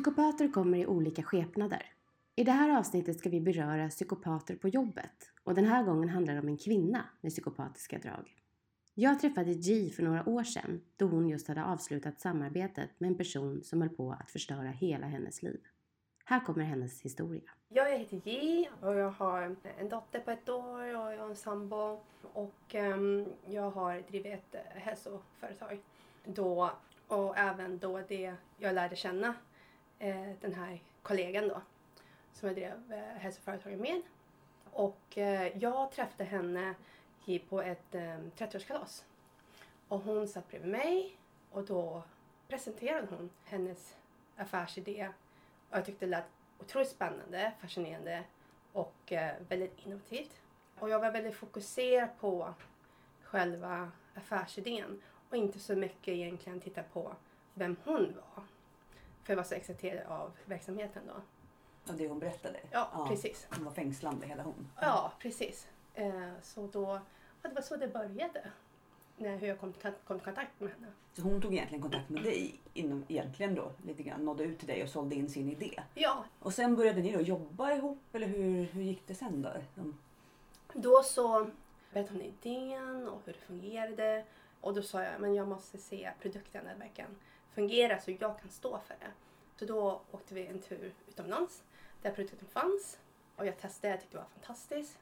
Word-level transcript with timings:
Psykopater 0.00 0.48
kommer 0.48 0.78
i 0.78 0.86
olika 0.86 1.22
skepnader. 1.22 1.82
I 2.36 2.44
det 2.44 2.52
här 2.52 2.78
avsnittet 2.78 3.18
ska 3.18 3.28
vi 3.30 3.40
beröra 3.40 3.88
psykopater 3.88 4.56
på 4.56 4.68
jobbet 4.68 5.30
och 5.44 5.54
den 5.54 5.64
här 5.64 5.84
gången 5.84 6.08
handlar 6.08 6.34
det 6.34 6.40
om 6.40 6.48
en 6.48 6.56
kvinna 6.56 7.04
med 7.20 7.32
psykopatiska 7.32 7.98
drag. 7.98 8.36
Jag 8.94 9.20
träffade 9.20 9.54
G 9.54 9.90
för 9.96 10.02
några 10.02 10.28
år 10.28 10.44
sedan 10.44 10.80
då 10.96 11.06
hon 11.06 11.28
just 11.28 11.48
hade 11.48 11.64
avslutat 11.64 12.20
samarbetet 12.20 12.90
med 12.98 13.08
en 13.08 13.16
person 13.16 13.62
som 13.64 13.80
höll 13.80 13.90
på 13.90 14.12
att 14.20 14.30
förstöra 14.30 14.68
hela 14.68 15.06
hennes 15.06 15.42
liv. 15.42 15.60
Här 16.24 16.40
kommer 16.40 16.64
hennes 16.64 17.02
historia. 17.02 17.50
Jag 17.68 17.98
heter 17.98 18.20
J 18.24 18.70
och 18.80 18.94
jag 18.94 19.10
har 19.10 19.56
en 19.78 19.88
dotter 19.88 20.20
på 20.20 20.30
ett 20.30 20.48
år 20.48 20.96
och 20.96 21.12
jag 21.12 21.18
har 21.18 21.28
en 21.28 21.36
sambo. 21.36 22.00
Och 22.32 22.74
ehm, 22.74 23.26
jag 23.46 23.70
har 23.70 24.02
drivit 24.10 24.32
ett 24.54 24.66
hälsoföretag 24.74 25.80
då 26.24 26.70
och 27.08 27.38
även 27.38 27.78
då 27.78 28.00
det 28.08 28.34
jag 28.58 28.74
lärde 28.74 28.96
känna 28.96 29.34
eh, 30.00 30.32
den 30.40 30.54
här 30.54 30.82
kollegan 31.02 31.48
då 31.48 31.60
som 32.32 32.48
jag 32.48 32.56
drev 32.56 32.92
eh, 32.92 33.20
hälsoföretaget 33.20 33.80
med. 33.80 34.02
Och 34.70 35.18
eh, 35.18 35.58
jag 35.58 35.92
träffade 35.92 36.24
henne 36.24 36.74
på 37.48 37.62
ett 37.62 37.94
eh, 37.94 38.18
30-årskalas. 38.36 39.04
Och 39.88 40.00
hon 40.00 40.28
satt 40.28 40.48
bredvid 40.48 40.70
mig 40.70 41.16
och 41.50 41.64
då 41.64 42.02
presenterade 42.48 43.06
hon 43.10 43.30
hennes 43.44 43.96
affärsidé. 44.36 45.08
Och 45.70 45.76
jag 45.76 45.84
tyckte 45.84 46.06
det 46.06 46.10
lät 46.10 46.24
otroligt 46.58 46.88
spännande, 46.88 47.52
fascinerande 47.60 48.24
och 48.72 49.12
eh, 49.12 49.34
väldigt 49.48 49.86
innovativt. 49.86 50.40
Och 50.78 50.90
jag 50.90 51.00
var 51.00 51.10
väldigt 51.10 51.34
fokuserad 51.34 52.08
på 52.20 52.54
själva 53.22 53.92
affärsidén 54.14 55.02
och 55.30 55.36
inte 55.36 55.58
så 55.58 55.76
mycket 55.76 56.08
egentligen 56.08 56.60
titta 56.60 56.82
på 56.82 57.14
vem 57.54 57.76
hon 57.84 58.14
var. 58.16 58.44
För 59.30 59.34
jag 59.34 59.36
var 59.36 59.44
så 59.48 59.54
exalterad 59.54 60.06
av 60.06 60.32
verksamheten 60.44 61.02
då. 61.06 61.12
Och 61.92 61.98
det 61.98 62.08
hon 62.08 62.18
berättade? 62.18 62.60
Ja, 62.70 62.90
ja, 62.92 63.06
precis. 63.08 63.46
Hon 63.50 63.64
var 63.64 63.72
fängslande 63.72 64.26
hela 64.26 64.42
hon. 64.42 64.68
Ja, 64.80 65.12
precis. 65.18 65.68
Eh, 65.94 66.30
så 66.42 66.66
då, 66.66 67.00
det 67.42 67.48
var 67.48 67.62
så 67.62 67.76
det 67.76 67.88
började. 67.88 68.50
När 69.16 69.36
hur 69.36 69.48
jag 69.48 69.60
kom, 69.60 69.74
kom 70.06 70.16
i 70.16 70.20
kontakt 70.20 70.60
med 70.60 70.70
henne. 70.70 70.86
Så 71.12 71.22
hon 71.22 71.40
tog 71.40 71.52
egentligen 71.52 71.82
kontakt 71.82 72.08
med 72.08 72.22
dig 72.22 72.60
inom, 72.74 73.04
egentligen 73.08 73.54
då, 73.54 73.72
lite 73.86 74.02
grann, 74.02 74.24
nådde 74.24 74.44
ut 74.44 74.58
till 74.58 74.68
dig 74.68 74.82
och 74.82 74.88
sålde 74.88 75.14
in 75.14 75.30
sin 75.30 75.50
idé? 75.50 75.82
Ja. 75.94 76.24
Och 76.38 76.54
sen 76.54 76.76
började 76.76 77.00
ni 77.00 77.12
då 77.12 77.20
jobba 77.20 77.72
ihop 77.72 78.02
eller 78.12 78.26
hur, 78.26 78.64
hur 78.64 78.82
gick 78.82 79.06
det 79.06 79.14
sen 79.14 79.42
då? 79.42 79.52
De... 79.74 79.98
Då 80.74 81.02
så 81.02 81.50
berättade 81.92 82.18
hon 82.18 82.22
idén 82.22 83.08
och 83.08 83.20
hur 83.24 83.32
det 83.32 83.38
fungerade. 83.38 84.24
Och 84.60 84.74
då 84.74 84.82
sa 84.82 85.02
jag, 85.02 85.20
men 85.20 85.34
jag 85.34 85.48
måste 85.48 85.78
se 85.78 86.10
produkten 86.20 86.64
verkligen 86.78 87.16
fungera 87.60 88.00
så 88.00 88.10
jag 88.10 88.38
kan 88.40 88.50
stå 88.50 88.78
för 88.78 88.96
det. 89.00 89.10
Så 89.56 89.64
då 89.64 90.00
åkte 90.10 90.34
vi 90.34 90.46
en 90.46 90.60
tur 90.60 90.92
utomlands 91.08 91.62
där 92.02 92.10
produkten 92.10 92.48
fanns 92.48 92.98
och 93.36 93.46
jag 93.46 93.58
testade, 93.58 93.92
jag 93.92 94.00
tyckte 94.00 94.16
det 94.16 94.22
var 94.22 94.28
fantastiskt. 94.28 94.98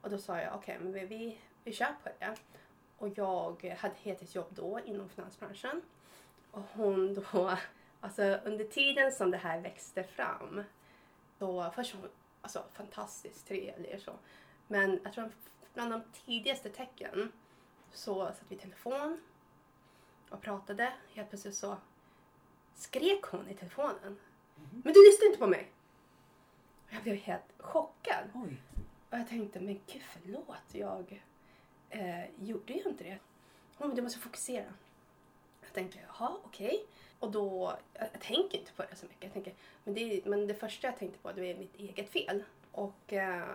Och 0.00 0.10
då 0.10 0.18
sa 0.18 0.40
jag, 0.40 0.54
okej, 0.54 0.76
okay, 0.76 0.90
men 0.90 1.08
vi, 1.08 1.38
vi 1.64 1.72
kör 1.72 1.94
på 2.02 2.08
det. 2.18 2.36
Och 2.98 3.18
jag 3.18 3.76
hade 3.78 3.94
heltidsjobb 4.02 4.46
då 4.50 4.80
inom 4.84 5.08
finansbranschen. 5.08 5.82
Och 6.50 6.62
hon 6.72 7.14
då, 7.14 7.56
alltså 8.00 8.22
under 8.22 8.64
tiden 8.64 9.12
som 9.12 9.30
det 9.30 9.38
här 9.38 9.60
växte 9.60 10.04
fram, 10.04 10.64
då 11.38 11.70
först 11.74 11.94
var 11.94 12.00
hon 12.00 12.10
alltså, 12.40 12.64
fantastiskt 12.72 13.48
trevlig 13.48 13.94
och 13.94 14.00
så. 14.00 14.12
Men 14.66 15.00
jag 15.04 15.12
tror 15.12 15.30
bland 15.74 15.90
de 15.90 16.02
tidigaste 16.12 16.70
tecken 16.70 17.32
så 17.92 18.26
satt 18.26 18.44
vi 18.48 18.54
i 18.54 18.58
telefon 18.58 19.20
och 20.30 20.40
pratade. 20.40 20.92
Helt 21.14 21.28
plötsligt 21.28 21.54
så 21.54 21.76
skrek 22.74 23.22
hon 23.22 23.48
i 23.48 23.54
telefonen. 23.54 23.98
Mm. 24.02 24.82
Men 24.84 24.92
du 24.92 25.06
lyssnar 25.06 25.26
inte 25.26 25.38
på 25.38 25.46
mig! 25.46 25.70
Jag 26.90 27.02
blev 27.02 27.16
helt 27.16 27.52
chockad. 27.58 28.24
Oj. 28.34 28.62
Och 29.10 29.18
jag 29.18 29.28
tänkte, 29.28 29.60
men 29.60 29.80
gud 29.86 30.02
förlåt, 30.02 30.64
jag 30.72 31.22
eh, 31.90 32.24
gjorde 32.38 32.72
ju 32.72 32.82
inte 32.82 33.04
det. 33.04 33.18
Hon 33.76 33.94
du 33.94 34.02
måste 34.02 34.18
fokusera. 34.18 34.72
Jag 35.60 35.72
tänkte, 35.72 35.98
jaha 36.06 36.36
okej. 36.44 36.66
Okay. 36.66 36.78
Och 37.18 37.30
då, 37.30 37.76
jag, 37.94 38.08
jag, 38.12 38.20
tänker 38.20 38.58
inte 38.58 38.72
på 38.72 38.82
det 38.82 38.96
så 38.96 39.06
mycket. 39.06 39.22
Jag 39.22 39.32
tänker, 39.32 39.54
men, 39.84 39.94
det, 39.94 40.26
men 40.26 40.46
det 40.46 40.54
första 40.54 40.86
jag 40.86 40.98
tänkte 40.98 41.18
på 41.18 41.32
det 41.32 41.40
var 41.40 41.60
mitt 41.60 41.76
eget 41.76 42.10
fel. 42.10 42.44
Och, 42.72 43.12
eh, 43.12 43.48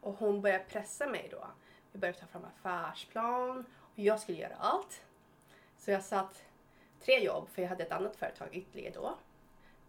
och 0.00 0.14
hon 0.14 0.40
började 0.40 0.64
pressa 0.64 1.06
mig 1.06 1.28
då. 1.30 1.48
Vi 1.92 1.98
började 1.98 2.18
ta 2.18 2.26
fram 2.26 2.44
affärsplan 2.44 3.64
och 3.94 3.98
jag 3.98 4.20
skulle 4.20 4.38
göra 4.38 4.56
allt. 4.56 5.04
Så 5.76 5.90
jag 5.90 6.04
satt 6.04 6.44
tre 7.00 7.24
jobb, 7.24 7.48
för 7.48 7.62
jag 7.62 7.68
hade 7.68 7.82
ett 7.84 7.92
annat 7.92 8.16
företag 8.16 8.48
ytterligare 8.52 8.94
då. 8.94 9.14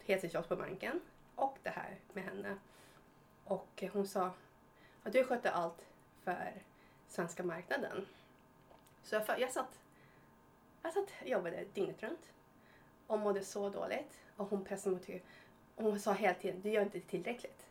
Heltidsjobb 0.06 0.48
på 0.48 0.56
banken 0.56 1.02
och 1.36 1.58
det 1.64 1.70
här 1.70 1.96
med 2.14 2.24
henne. 2.24 2.58
Och 3.44 3.84
hon 3.94 4.08
sa 4.08 4.32
att 5.04 5.14
du 5.14 5.24
skötte 5.24 5.52
allt 5.52 5.86
för 6.24 6.54
svenska 7.08 7.44
marknaden. 7.44 8.06
Så 9.04 9.16
jag, 9.16 9.40
jag 9.40 9.52
satt 9.52 9.80
jag 10.82 10.94
satt 10.94 11.10
jobbade 11.26 11.66
dygnet 11.74 12.04
runt 12.04 12.32
och 13.08 13.20
mådde 13.20 13.44
så 13.44 13.70
dåligt. 13.70 14.20
Och 14.36 14.50
hon 14.50 14.66
pressade 14.66 14.96
mig 14.96 15.06
till, 15.06 15.22
och 15.76 15.84
hon 15.84 16.00
sa 16.00 16.14
hela 16.14 16.34
tiden, 16.34 16.62
du 16.62 16.70
gör 16.70 16.82
inte 16.82 17.00
tillräckligt. 17.00 17.66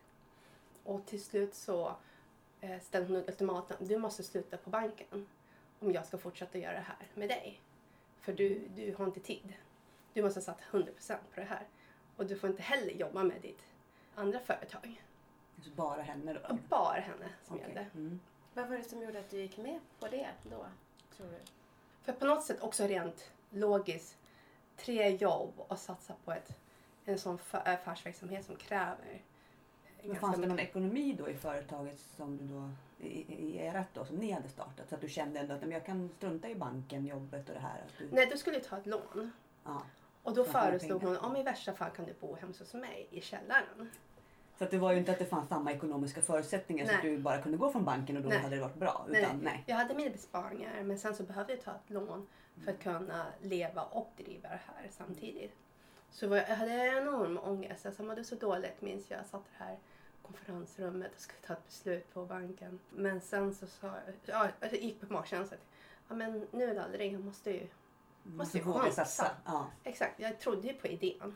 Och 0.83 1.05
till 1.05 1.23
slut 1.23 1.55
så 1.55 1.95
eh, 2.61 2.79
ställde 2.79 3.13
hon 3.13 3.23
ultimatum, 3.27 3.77
du 3.79 3.97
måste 3.97 4.23
sluta 4.23 4.57
på 4.57 4.69
banken 4.69 5.27
om 5.79 5.91
jag 5.91 6.05
ska 6.05 6.17
fortsätta 6.17 6.57
göra 6.57 6.73
det 6.73 6.85
här 6.87 7.07
med 7.13 7.29
dig. 7.29 7.61
För 8.29 8.33
du, 8.33 8.61
du 8.75 8.95
har 8.97 9.05
inte 9.05 9.19
tid. 9.19 9.53
Du 10.13 10.23
måste 10.23 10.41
satt 10.41 10.61
100% 10.71 10.85
på 11.33 11.39
det 11.39 11.45
här. 11.45 11.67
Och 12.17 12.25
du 12.25 12.35
får 12.35 12.49
inte 12.49 12.61
heller 12.61 12.93
jobba 12.93 13.23
med 13.23 13.41
ditt 13.41 13.61
andra 14.15 14.39
företag. 14.39 15.03
Så 15.61 15.69
bara 15.69 16.01
henne 16.01 16.33
då? 16.33 16.57
Bara 16.69 16.99
henne 16.99 17.29
som 17.43 17.55
okay. 17.55 17.67
gällde. 17.67 17.85
Mm. 17.95 18.19
Vad 18.53 18.67
var 18.67 18.77
det 18.77 18.83
som 18.83 19.01
gjorde 19.01 19.19
att 19.19 19.29
du 19.29 19.37
gick 19.37 19.57
med 19.57 19.79
på 19.99 20.07
det 20.07 20.27
då, 20.43 20.65
tror 21.15 21.27
du? 21.27 21.37
För 22.01 22.13
på 22.13 22.25
något 22.25 22.43
sätt 22.43 22.61
också 22.61 22.83
rent 22.83 23.31
logiskt, 23.49 24.17
tre 24.77 25.09
jobb 25.09 25.53
och 25.57 25.79
satsa 25.79 26.15
på 26.25 26.31
ett, 26.31 26.57
en 27.05 27.19
sån 27.19 27.39
affärsverksamhet 27.51 28.45
som 28.45 28.55
kräver 28.55 29.21
men 30.03 30.15
fanns 30.15 30.37
det 30.37 30.47
någon 30.47 30.59
ekonomi 30.59 31.15
då 31.19 31.29
i 31.29 31.33
företaget 31.33 31.99
som 31.99 32.37
du 32.37 32.47
då, 32.47 32.69
i, 32.99 33.33
i 33.33 33.59
ert 33.59 33.87
då, 33.93 34.05
som 34.05 34.15
ni 34.15 34.31
hade 34.31 34.49
startat? 34.49 34.89
Så 34.89 34.95
att 34.95 35.01
du 35.01 35.09
kände 35.09 35.39
ändå 35.39 35.53
att 35.53 35.61
men 35.61 35.71
jag 35.71 35.85
kan 35.85 36.09
strunta 36.17 36.49
i 36.49 36.55
banken, 36.55 37.05
jobbet 37.05 37.49
och 37.49 37.55
det 37.55 37.61
här? 37.61 37.81
Att 37.87 37.97
du... 37.97 38.07
Nej, 38.11 38.27
du 38.31 38.37
skulle 38.37 38.59
ta 38.59 38.77
ett 38.77 38.85
lån. 38.85 39.31
Ja. 39.63 39.81
Och 40.23 40.35
då 40.35 40.43
föreslog 40.45 41.03
hon, 41.03 41.17
om 41.17 41.35
i 41.35 41.43
värsta 41.43 41.73
fall 41.73 41.89
kan 41.89 42.05
du 42.05 42.13
bo 42.19 42.35
hemma 42.35 42.53
hos 42.59 42.73
mig 42.73 43.07
i 43.11 43.21
källaren. 43.21 43.89
Så 44.57 44.63
att 44.63 44.71
det 44.71 44.77
var 44.77 44.91
ju 44.91 44.97
inte 44.97 45.11
att 45.11 45.19
det 45.19 45.25
fanns 45.25 45.49
samma 45.49 45.71
ekonomiska 45.71 46.21
förutsättningar 46.21 46.85
nej. 46.85 46.93
så 46.93 46.97
att 46.97 47.03
du 47.03 47.17
bara 47.17 47.41
kunde 47.41 47.57
gå 47.57 47.71
från 47.71 47.85
banken 47.85 48.17
och 48.17 48.23
då 48.23 48.29
nej. 48.29 48.37
hade 48.37 48.55
det 48.55 48.61
varit 48.61 48.75
bra. 48.75 49.05
Utan, 49.09 49.21
nej. 49.21 49.39
nej. 49.41 49.63
Jag 49.67 49.75
hade 49.75 49.93
mina 49.93 50.09
besparingar 50.09 50.83
men 50.83 50.99
sen 50.99 51.15
så 51.15 51.23
behövde 51.23 51.53
jag 51.53 51.63
ta 51.63 51.71
ett 51.71 51.89
lån 51.89 52.27
för 52.63 52.71
att 52.71 52.79
kunna 52.79 53.25
leva 53.41 53.83
och 53.83 54.11
driva 54.17 54.49
det 54.49 54.59
här 54.65 54.87
samtidigt. 54.91 55.55
Så 56.11 56.25
jag 56.25 56.55
hade 56.55 56.71
enorm 56.71 57.39
ångest. 57.43 57.85
Jag 57.85 58.05
mådde 58.05 58.23
så 58.23 58.35
dåligt 58.35 58.81
minns 58.81 59.11
jag. 59.11 59.19
Jag 59.19 59.25
satt 59.25 59.45
det 59.57 59.63
här 59.63 59.77
konferensrummet 60.29 61.11
och 61.15 61.21
skulle 61.21 61.39
ta 61.47 61.53
ett 61.53 61.65
beslut 61.65 62.13
på 62.13 62.25
banken. 62.25 62.79
Men 62.89 63.21
sen 63.21 63.53
så 63.53 63.67
sa 63.67 63.87
jag, 63.87 64.15
ja, 64.25 64.47
jag 64.59 64.73
gick 64.73 65.01
på 65.01 65.13
magkänslan. 65.13 65.59
Ja 66.07 66.15
men 66.15 66.47
nu 66.51 66.63
eller 66.63 66.81
aldrig, 66.81 67.13
jag 67.13 67.23
måste 67.23 67.51
ju, 67.51 67.67
måste 68.23 68.57
ju 68.57 68.63
chansa. 68.63 69.31
Ja. 69.45 69.67
Exakt, 69.83 70.19
jag 70.19 70.39
trodde 70.39 70.67
ju 70.67 70.73
på 70.73 70.87
idén. 70.87 71.35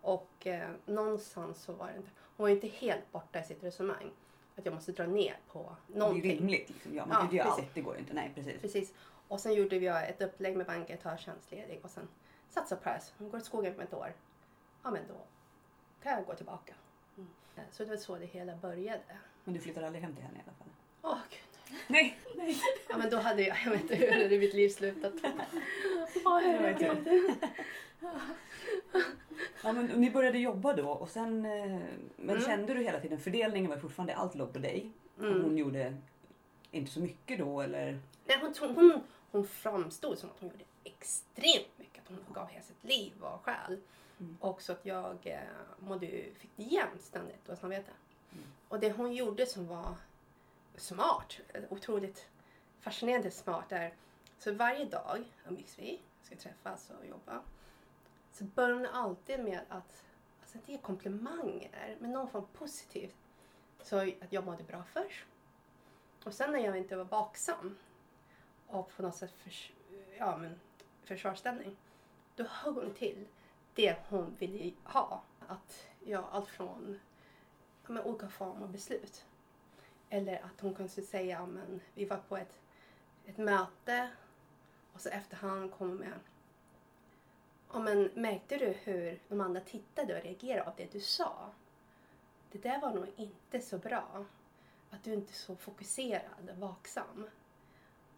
Och 0.00 0.46
eh, 0.46 0.70
någonstans 0.86 1.62
så 1.62 1.72
var 1.72 1.86
det 1.86 1.96
inte, 1.96 2.10
hon 2.36 2.44
var 2.44 2.48
inte 2.48 2.66
helt 2.66 3.12
borta 3.12 3.40
i 3.40 3.44
sitt 3.44 3.64
resonemang. 3.64 4.10
Att 4.56 4.64
jag 4.64 4.74
måste 4.74 4.92
dra 4.92 5.06
ner 5.06 5.36
på 5.52 5.76
någonting. 5.86 6.22
Det 6.22 6.28
är 6.28 6.36
rimligt. 6.36 6.68
Liksom. 6.68 6.94
Ja, 6.94 7.06
man 7.06 7.16
kan 7.16 7.30
ju 7.30 7.36
göra 7.36 7.48
allt, 7.48 7.74
det 7.74 7.80
går 7.80 7.94
ju 7.94 8.00
inte. 8.00 8.14
Nej, 8.14 8.32
precis. 8.34 8.60
precis. 8.60 8.94
Och 9.28 9.40
sen 9.40 9.54
gjorde 9.54 9.78
vi 9.78 9.86
ett 9.86 10.22
upplägg 10.22 10.56
med 10.56 10.66
banken, 10.66 10.98
ta 10.98 11.16
tjänstledig 11.16 11.80
och 11.82 11.90
sen 11.90 12.08
satsa 12.48 12.76
på 12.76 12.88
det 12.88 13.00
Hon 13.18 13.30
går 13.30 13.38
till 13.38 13.46
skogen 13.46 13.74
på 13.74 13.82
ett 13.82 13.94
år. 13.94 14.12
Ja 14.82 14.90
men 14.90 15.02
då 15.08 15.14
kan 16.02 16.12
jag 16.12 16.26
gå 16.26 16.34
tillbaka. 16.34 16.74
Mm. 17.20 17.70
Så 17.72 17.84
det 17.84 17.90
var 17.90 17.96
så 17.96 18.16
det 18.16 18.26
hela 18.26 18.56
började. 18.56 19.00
Men 19.44 19.54
du 19.54 19.60
flyttade 19.60 19.86
aldrig 19.86 20.04
hem 20.04 20.14
till 20.14 20.24
henne 20.24 20.38
i 20.38 20.42
alla 20.46 20.56
fall? 20.56 20.68
Åh 21.02 21.12
oh, 21.12 21.18
gud. 21.30 21.78
Nej, 21.86 22.18
nej. 22.36 22.56
Ja 22.88 22.98
men 22.98 23.10
då 23.10 23.16
hade 23.16 23.42
jag, 23.42 23.56
jag 23.64 23.70
vet 23.70 23.82
inte 23.82 23.94
hur 23.94 24.12
hade 24.12 24.38
mitt 24.38 24.54
liv 24.54 24.68
slutat. 24.68 25.12
Åh 26.24 26.36
oh, 26.36 26.40
herregud. 26.40 27.08
Ja, 29.62 29.72
men 29.72 29.86
ni 29.86 30.10
började 30.10 30.38
jobba 30.38 30.76
då 30.76 30.88
och 30.88 31.08
sen 31.08 31.44
eh, 31.44 31.80
men 32.16 32.30
mm. 32.30 32.42
kände 32.42 32.74
du 32.74 32.82
hela 32.82 33.00
tiden 33.00 33.18
fördelningen 33.18 33.70
var 33.70 33.78
fortfarande 33.78 34.14
allt 34.14 34.34
låg 34.34 34.52
på 34.52 34.58
dig? 34.58 34.90
Mm. 35.18 35.34
Och 35.34 35.42
hon 35.42 35.56
gjorde 35.58 35.96
inte 36.70 36.92
så 36.92 37.00
mycket 37.00 37.38
då 37.38 37.60
eller? 37.60 37.98
Nej, 38.26 38.38
hon, 38.40 38.74
hon, 38.74 39.00
hon 39.30 39.46
framstod 39.46 40.18
som 40.18 40.30
att 40.30 40.40
hon 40.40 40.48
gjorde 40.48 40.64
extremt 40.84 41.78
mycket. 41.78 42.02
Att 42.02 42.08
hon 42.08 42.34
gav 42.34 42.48
hela 42.48 42.64
sitt 42.64 42.84
liv 42.84 43.12
och 43.20 43.44
själ. 43.44 43.80
Mm. 44.20 44.36
Och 44.40 44.62
så 44.62 44.72
att 44.72 44.86
jag 44.86 45.26
eh, 45.26 45.40
mådde, 45.78 46.06
fick 46.34 46.50
jämt 46.56 47.02
ständigt 47.02 47.46
dåligt 47.46 47.60
samvete. 47.60 47.90
Mm. 48.32 48.44
Och 48.68 48.80
det 48.80 48.92
hon 48.92 49.12
gjorde 49.12 49.46
som 49.46 49.66
var 49.66 49.94
smart, 50.76 51.40
otroligt 51.68 52.26
fascinerande 52.80 53.30
smart 53.30 53.72
är 53.72 53.94
så 54.38 54.52
varje 54.52 54.84
dag 54.84 55.24
umgicks 55.48 55.78
vi, 55.78 56.00
ska 56.22 56.36
träffas 56.36 56.90
och 57.00 57.06
jobba. 57.06 57.42
Så 58.32 58.44
börjar 58.44 58.74
hon 58.74 58.86
alltid 58.86 59.40
med 59.40 59.60
att 59.68 60.04
alltså 60.40 60.58
inte 60.58 60.72
ge 60.72 60.78
komplimanger, 60.78 61.96
men 62.00 62.12
någon 62.12 62.30
form 62.30 62.46
positivt. 62.52 63.16
Så 63.82 63.96
att 63.96 64.32
jag 64.32 64.44
mådde 64.44 64.64
bra 64.64 64.84
först. 64.92 65.26
Och 66.24 66.34
sen 66.34 66.52
när 66.52 66.58
jag 66.58 66.78
inte 66.78 66.96
var 66.96 67.04
vaksam 67.04 67.76
och 68.70 68.96
på 68.96 69.02
något 69.02 69.16
sätt 69.16 69.32
förs 69.32 69.72
ja, 70.18 70.36
men 70.36 70.60
försvarsställning, 71.04 71.76
då 72.36 72.44
högg 72.44 72.74
hon 72.74 72.94
till 72.94 73.26
det 73.74 73.96
hon 74.08 74.36
ville 74.38 74.72
ha. 74.84 75.22
Att 75.46 75.86
ja, 76.04 76.28
allt 76.32 76.48
från 76.48 77.00
ja, 77.82 77.92
men, 77.92 78.04
olika 78.04 78.28
former 78.28 78.62
av 78.62 78.72
beslut. 78.72 79.24
Eller 80.08 80.44
att 80.44 80.60
hon 80.60 80.74
kunde 80.74 80.92
säga, 80.92 81.38
ja, 81.38 81.46
men 81.46 81.80
vi 81.94 82.04
var 82.04 82.16
på 82.16 82.36
ett, 82.36 82.60
ett 83.26 83.38
möte 83.38 84.10
och 84.92 85.00
så 85.00 85.08
efterhand 85.08 85.72
kommer 85.72 85.94
med 85.94 86.12
Ja, 87.72 87.78
men 87.78 88.10
märkte 88.14 88.56
du 88.56 88.66
hur 88.66 89.18
de 89.28 89.40
andra 89.40 89.60
tittade 89.60 90.16
och 90.16 90.22
reagerade 90.22 90.70
av 90.70 90.72
det 90.76 90.92
du 90.92 91.00
sa? 91.00 91.50
Det 92.52 92.58
där 92.58 92.80
var 92.80 92.94
nog 92.94 93.06
inte 93.16 93.60
så 93.60 93.78
bra. 93.78 94.24
Att 94.90 95.04
du 95.04 95.12
inte 95.12 95.32
är 95.32 95.34
så 95.34 95.56
fokuserad 95.56 96.50
och 96.50 96.56
vaksam. 96.56 97.30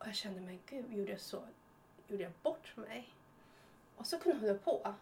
Och 0.02 0.08
jag 0.08 0.14
kände, 0.14 0.40
men 0.40 0.58
gud, 0.66 0.92
gjorde 0.92 1.10
jag 1.10 1.20
så? 1.20 1.42
Gjorde 2.08 2.22
jag 2.22 2.32
bort 2.42 2.76
mig? 2.76 3.08
Och 3.96 4.06
så 4.06 4.18
kunde 4.18 4.38
hon 4.38 4.48
hålla 4.48 4.58
på. 4.58 4.94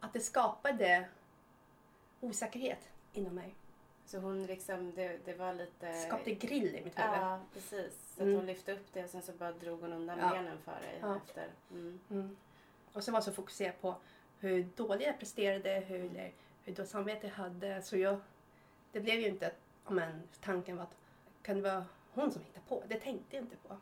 Att 0.00 0.12
det 0.12 0.20
skapade 0.20 1.08
osäkerhet 2.20 2.90
inom 3.12 3.34
mig. 3.34 3.54
Så 4.06 4.18
hon 4.18 4.46
liksom, 4.46 4.92
det, 4.94 5.18
det 5.24 5.34
var 5.34 5.54
lite... 5.54 5.94
Skapade 5.94 6.34
grill 6.34 6.66
i 6.74 6.84
mitt 6.84 6.98
huvud. 6.98 7.10
Ja, 7.20 7.40
precis. 7.54 8.14
Så 8.16 8.22
Mm. 8.22 8.34
att 8.34 8.38
hon 8.40 8.46
lyfte 8.46 8.72
upp 8.72 8.86
det 8.92 9.04
och 9.04 9.10
sen 9.10 9.22
så 9.22 9.32
bara 9.32 9.52
drog 9.52 9.80
hon 9.80 9.92
undan 9.92 10.18
Ja. 10.18 10.30
benen 10.30 10.58
för 10.58 10.80
dig 10.80 10.98
Ja. 11.00 11.16
efter. 11.16 11.48
Mm. 11.70 12.00
Mm. 12.10 12.36
Och 12.92 13.04
så 13.04 13.12
var 13.12 13.16
jag 13.16 13.24
så 13.24 13.32
fokuserad 13.32 13.80
på 13.80 13.94
hur 14.38 14.66
dåligt 14.76 15.06
jag 15.06 15.18
presterade, 15.18 15.70
hur, 15.80 16.00
eller 16.10 16.32
hur 16.64 16.74
dåligt 16.74 16.90
samvete 16.90 17.26
jag 17.26 17.34
hade. 17.34 17.82
Så 17.82 17.96
jag, 17.96 18.20
det 18.92 19.00
blev 19.00 19.20
ju 19.20 19.26
inte, 19.28 19.52
men 19.88 20.22
tanken 20.40 20.76
var 20.76 20.82
att 20.84 20.96
kan 21.42 21.56
det 21.56 21.62
vara 21.62 21.84
hon 22.14 22.32
som 22.32 22.42
hittar 22.42 22.60
på? 22.60 22.82
Det 22.88 23.00
tänkte 23.00 23.36
jag 23.36 23.44
inte 23.44 23.56
på. 23.56 23.76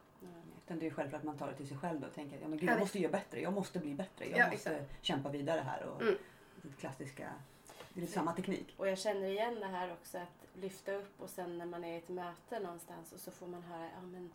Utan 0.70 0.78
det 0.78 0.84
är 0.86 0.88
ju 0.90 0.94
självklart 0.94 1.20
att 1.20 1.26
man 1.26 1.36
tar 1.38 1.46
det 1.48 1.54
till 1.54 1.68
sig 1.68 1.76
själv 1.76 2.00
då 2.00 2.06
och 2.06 2.14
tänker 2.14 2.36
att 2.36 2.42
ja, 2.42 2.48
men 2.48 2.58
gud, 2.58 2.68
Ja, 2.68 2.72
jag 2.72 2.80
måste 2.80 2.98
göra 2.98 3.12
bättre, 3.12 3.40
jag 3.40 3.52
måste 3.52 3.78
bli 3.78 3.94
bättre, 3.94 4.24
jag 4.28 4.38
Ja, 4.38 4.50
måste 4.50 4.70
exakt. 4.76 5.04
kämpa 5.04 5.28
vidare 5.28 5.60
här. 5.60 5.82
Och 5.86 6.02
Mm. 6.02 6.14
Det 6.62 6.76
klassiska, 6.80 7.32
det 7.94 8.02
är 8.02 8.06
samma 8.06 8.32
teknik. 8.32 8.74
Och 8.76 8.88
jag 8.88 8.98
känner 8.98 9.28
igen 9.28 9.54
det 9.60 9.66
här 9.66 9.92
också 9.92 10.18
att 10.18 10.46
lyfta 10.60 10.92
upp 10.92 11.20
och 11.20 11.30
sen 11.30 11.58
när 11.58 11.66
man 11.66 11.84
är 11.84 11.94
i 11.94 11.96
ett 11.96 12.08
möte 12.08 12.58
någonstans 12.60 13.12
och 13.12 13.20
så 13.20 13.30
får 13.30 13.46
man 13.46 13.62
höra, 13.62 13.84
ja 13.94 14.00
men 14.02 14.30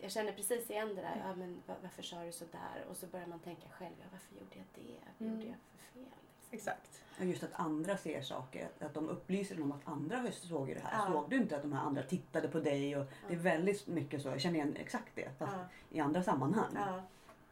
jag 0.00 0.10
känner 0.10 0.32
precis 0.32 0.70
igen 0.70 0.88
det 0.88 1.02
där, 1.02 1.22
ja 1.26 1.34
men 1.34 1.62
va- 1.66 1.76
varför 1.82 2.02
sa 2.02 2.24
du 2.24 2.32
så 2.32 2.44
där? 2.52 2.84
Och 2.90 2.96
så 2.96 3.06
börjar 3.06 3.26
man 3.26 3.38
tänka 3.38 3.68
själv, 3.68 3.94
ja 4.00 4.06
varför 4.12 4.34
gjorde 4.34 4.56
jag 4.56 4.64
det? 4.74 5.00
Vad 5.18 5.28
Mm. 5.28 5.40
gjorde 5.40 5.48
jag 5.50 5.56
för 5.78 5.92
fel? 6.00 6.08
Exakt. 6.50 7.02
Och 7.18 7.24
just 7.24 7.42
att 7.42 7.50
andra 7.52 7.96
ser 7.96 8.22
saker, 8.22 8.68
att 8.80 8.94
de 8.94 9.08
upplyser 9.08 9.62
om 9.62 9.72
att 9.72 9.80
andra 9.88 10.32
såg 10.32 10.68
ju 10.68 10.74
det 10.74 10.80
här. 10.80 10.98
Ja. 11.06 11.12
Såg 11.12 11.30
du 11.30 11.36
inte 11.36 11.56
att 11.56 11.62
de 11.62 11.72
här 11.72 11.80
andra 11.82 12.02
tittade 12.02 12.48
på 12.48 12.60
dig? 12.60 12.96
Och 12.96 13.04
Det 13.28 13.34
är 13.34 13.36
Ja. 13.36 13.42
väldigt 13.42 13.86
mycket 13.86 14.22
så, 14.22 14.28
jag 14.28 14.40
känner 14.40 14.56
igen 14.56 14.76
exakt 14.76 15.12
det 15.14 15.28
fast 15.38 15.52
Ja. 15.56 15.64
i 15.90 16.00
andra 16.00 16.22
sammanhang. 16.22 16.72
Ja. 16.74 17.02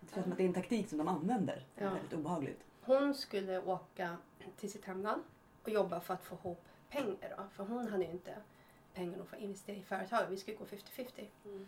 Det 0.01 0.13
känns 0.15 0.23
som 0.25 0.33
att 0.33 0.39
det 0.39 0.45
är 0.45 0.49
en 0.49 0.55
taktik 0.55 0.89
som 0.89 0.99
de 0.99 1.09
använder. 1.09 1.65
Det 1.75 1.81
är 1.81 1.85
Ja. 1.89 1.95
väldigt 1.95 2.13
obehagligt. 2.13 2.61
Hon 2.83 3.15
skulle 3.15 3.63
åka 3.63 4.17
till 4.57 4.73
sitt 4.73 4.85
hemland 4.85 5.23
och 5.63 5.69
jobba 5.71 6.01
för 6.01 6.15
att 6.15 6.23
få 6.25 6.35
ihop 6.35 6.65
pengar. 6.91 7.35
Då. 7.37 7.43
För 7.53 7.65
hon 7.65 7.89
hade 7.89 8.05
ju 8.05 8.11
inte 8.11 8.35
pengar 8.95 9.19
nog 9.19 9.29
för 9.29 9.37
att 9.37 9.43
investera 9.43 9.77
i 9.77 9.83
företag. 9.83 10.27
Vi 10.31 10.37
skulle 10.37 10.57
gå 10.57 10.65
50-50. 10.65 11.29
Mm. 11.45 11.67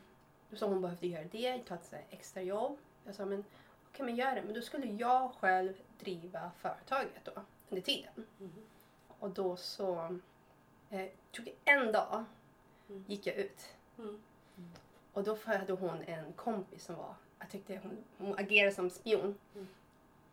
Så 0.52 0.66
hon 0.68 0.80
behövde 0.82 1.06
göra 1.06 1.24
det, 1.24 1.58
ta 1.68 1.74
ett 1.74 1.94
extra 2.10 2.42
jobb. 2.42 2.78
Jag 3.04 3.14
sa, 3.14 3.24
men 3.24 3.44
okej 3.92 4.06
men 4.06 4.16
gör 4.16 4.34
det. 4.34 4.42
Men 4.42 4.54
då 4.54 4.62
skulle 4.62 4.86
jag 4.86 5.32
själv 5.32 5.72
driva 5.98 6.50
företaget 6.58 7.24
då 7.24 7.32
under 7.68 7.82
tiden. 7.82 8.26
Mhm. 8.38 8.52
Och 9.18 9.30
då 9.30 9.56
så 9.56 10.18
eh, 10.90 11.08
tog 11.32 11.54
en 11.64 11.92
dag, 11.92 12.24
Mm. 12.90 13.04
gick 13.08 13.26
jag 13.26 13.36
ut. 13.36 13.74
Mm. 13.98 14.20
Och 15.12 15.24
då 15.24 15.38
hade 15.44 15.72
hon 15.72 16.02
en 16.02 16.32
kompis 16.32 16.84
som 16.84 16.96
var, 16.96 17.14
jag 17.38 17.50
tyckte 17.50 17.80
hon, 17.82 18.04
hon 18.18 18.38
agerade 18.38 18.74
som 18.74 18.90
spion. 18.90 19.38
Mm. 19.54 19.66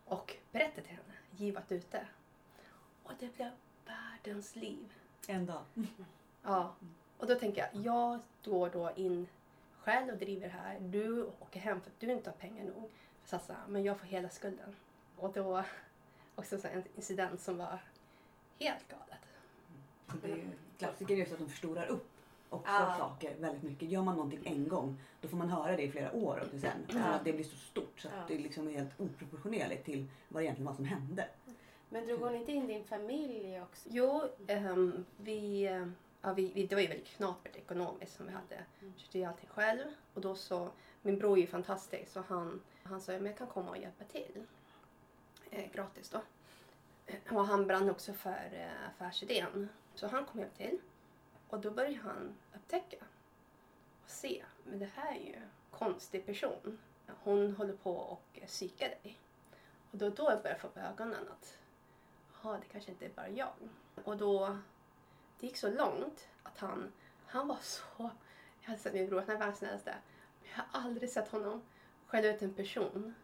Och 0.04 0.36
berättade 0.52 0.82
till 0.82 0.90
henne, 0.96 1.14
givat 1.30 1.72
ute. 1.72 2.06
Och 3.02 3.12
det 3.18 3.34
blev 3.36 3.50
världens 3.86 4.56
liv. 4.56 4.92
En 5.26 5.46
dag. 5.46 5.62
Ja. 6.42 6.74
Och 7.18 7.26
då 7.26 7.34
tänker 7.34 7.60
jag, 7.72 7.84
jag 7.84 8.18
går 8.44 8.70
då 8.70 8.90
in 8.96 9.28
själv 9.78 10.12
och 10.12 10.18
driver 10.18 10.46
det 10.48 10.52
här. 10.54 10.80
Du 10.80 11.24
åker 11.40 11.60
hem 11.60 11.80
för 11.80 11.90
att 11.90 12.00
du 12.00 12.12
inte 12.12 12.30
har 12.30 12.36
pengar 12.36 12.64
nog 12.64 12.90
satsa. 13.26 13.56
Men 13.68 13.84
jag 13.84 13.98
får 13.98 14.06
hela 14.06 14.28
skulden. 14.28 14.76
Och 15.16 15.32
då 15.32 15.64
också 16.34 16.58
så 16.58 16.68
en 16.68 16.82
incident 16.96 17.40
som 17.40 17.58
var 17.58 17.78
helt 18.58 18.88
galet. 18.88 19.20
Så 20.08 20.16
Det 20.22 20.32
är 20.32 20.36
ju 20.36 20.44
klassiker 20.78 21.14
just 21.14 21.32
att 21.32 21.38
de 21.38 21.48
förstorar 21.48 21.86
upp 21.86 22.08
också 22.50 22.72
Ja. 22.72 22.94
saker 22.98 23.34
väldigt 23.38 23.62
mycket. 23.62 23.88
Gör 23.88 24.02
man 24.02 24.16
någonting 24.16 24.40
en 24.44 24.68
gång 24.68 24.96
då 25.20 25.28
får 25.28 25.36
man 25.36 25.48
höra 25.48 25.76
det 25.76 25.82
i 25.82 25.90
flera 25.90 26.12
år 26.12 26.48
och 26.54 26.60
sen. 26.60 26.86
För 26.88 26.98
att 27.00 27.24
det 27.24 27.32
blir 27.32 27.44
så 27.44 27.56
stort 27.56 28.00
så 28.00 28.08
att 28.08 28.14
Ja. 28.16 28.22
det 28.28 28.38
liksom 28.38 28.68
är 28.68 28.72
helt 28.72 29.00
oproportionerligt 29.00 29.84
till 29.84 30.06
vad 30.28 30.42
egentligen 30.42 30.66
var 30.66 30.74
som 30.74 30.84
hände. 30.84 31.28
Men 31.88 32.06
drog 32.06 32.20
hon 32.20 32.34
inte 32.34 32.52
in 32.52 32.66
din 32.66 32.84
familj 32.84 33.60
också? 33.62 33.88
Jo, 33.92 34.22
ehm, 34.46 35.04
vi, 35.16 35.66
eh, 35.66 35.86
ja, 36.22 36.32
vi, 36.32 36.52
vi, 36.54 36.66
det 36.66 36.74
var 36.74 36.82
ju 36.82 36.88
väldigt 36.88 37.08
knapert 37.08 37.56
ekonomiskt 37.56 38.16
som 38.16 38.26
vi 38.26 38.32
hade. 38.32 38.64
Köpte 38.96 39.18
ju 39.18 39.24
allting 39.24 39.48
själv. 39.48 39.84
Och 40.14 40.20
då 40.20 40.34
så, 40.34 40.68
min 41.06 41.18
bror 41.18 41.36
är 41.36 41.40
ju 41.40 41.46
fantastisk 41.46 42.12
så 42.12 42.20
han, 42.28 42.62
han 42.82 43.00
sa 43.00 43.12
att 43.12 43.24
jag 43.24 43.38
kan 43.38 43.46
komma 43.46 43.70
och 43.70 43.78
hjälpa 43.78 44.04
till. 44.04 44.46
Eh, 45.50 45.72
gratis 45.72 46.08
då. 46.08 46.20
Eh, 47.06 47.36
och 47.36 47.46
han 47.46 47.66
brann 47.66 47.90
också 47.90 48.12
för 48.12 48.48
eh, 48.52 48.88
affärsidén. 48.88 49.68
Så 49.94 50.06
han 50.06 50.24
kom 50.24 50.40
hem 50.40 50.50
till. 50.56 50.78
Och 51.48 51.60
då 51.60 51.70
började 51.70 51.96
han 51.96 52.34
upptäcka 52.54 52.96
och 54.04 54.10
se, 54.10 54.44
men 54.64 54.78
det 54.78 54.90
här 54.94 55.14
är 55.14 55.20
ju 55.20 55.34
en 55.34 55.50
konstig 55.70 56.26
person. 56.26 56.78
Hon 57.22 57.56
håller 57.56 57.76
på 57.76 57.96
och 57.96 58.40
psykar 58.46 58.88
dig. 58.88 59.18
Och 59.90 59.98
då, 59.98 60.08
då 60.08 60.24
började 60.24 60.48
jag 60.48 60.60
få 60.60 60.68
på 60.68 60.80
ögonen 60.80 61.28
att 61.28 61.58
jaha, 62.32 62.58
det 62.58 62.66
kanske 62.72 62.90
inte 62.90 63.04
är 63.04 63.10
bara 63.10 63.28
jag. 63.28 63.54
Och 64.04 64.16
då, 64.16 64.58
det 65.40 65.46
gick 65.46 65.56
så 65.56 65.70
långt 65.70 66.28
att 66.42 66.58
han, 66.58 66.92
han 67.26 67.48
var 67.48 67.58
så, 67.60 68.10
jag 68.60 68.68
hade 68.68 68.78
sett 68.78 68.94
min 68.94 69.08
bror, 69.08 69.20
han 69.20 69.30
är 69.30 69.38
världens 69.38 69.58
snällaste. 69.58 69.94
Men 70.46 70.64
jag 70.72 70.80
har 70.80 70.86
aldrig 70.86 71.10
sett 71.10 71.28
honom 71.28 71.62
skälla 72.06 72.28
ut 72.28 72.42
en 72.42 72.54
person. 72.54 73.14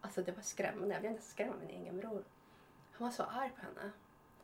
Alltså 0.00 0.22
det 0.22 0.32
var 0.32 0.42
skrämmande, 0.42 0.94
jag 0.94 1.00
blev 1.00 1.12
nästan 1.12 1.30
skrämd 1.30 1.52
av 1.54 1.60
min 1.60 1.70
egen 1.70 1.96
bror. 1.96 2.24
Han 2.92 3.06
var 3.06 3.10
så 3.10 3.22
arg 3.22 3.50
på 3.50 3.62
henne. 3.62 3.92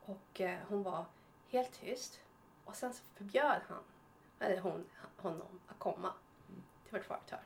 Och 0.05 0.41
eh, 0.41 0.59
hon 0.69 0.83
var 0.83 1.05
helt 1.49 1.73
tyst. 1.81 2.21
Och 2.65 2.77
sen 2.77 2.93
så 2.93 3.03
förbjöd 3.15 3.61
han, 3.69 3.83
eller 4.39 4.61
hon, 4.61 4.85
honom 5.17 5.61
att 5.67 5.79
komma 5.79 6.13
till 6.85 6.93
vårt 6.93 7.05
företag. 7.05 7.39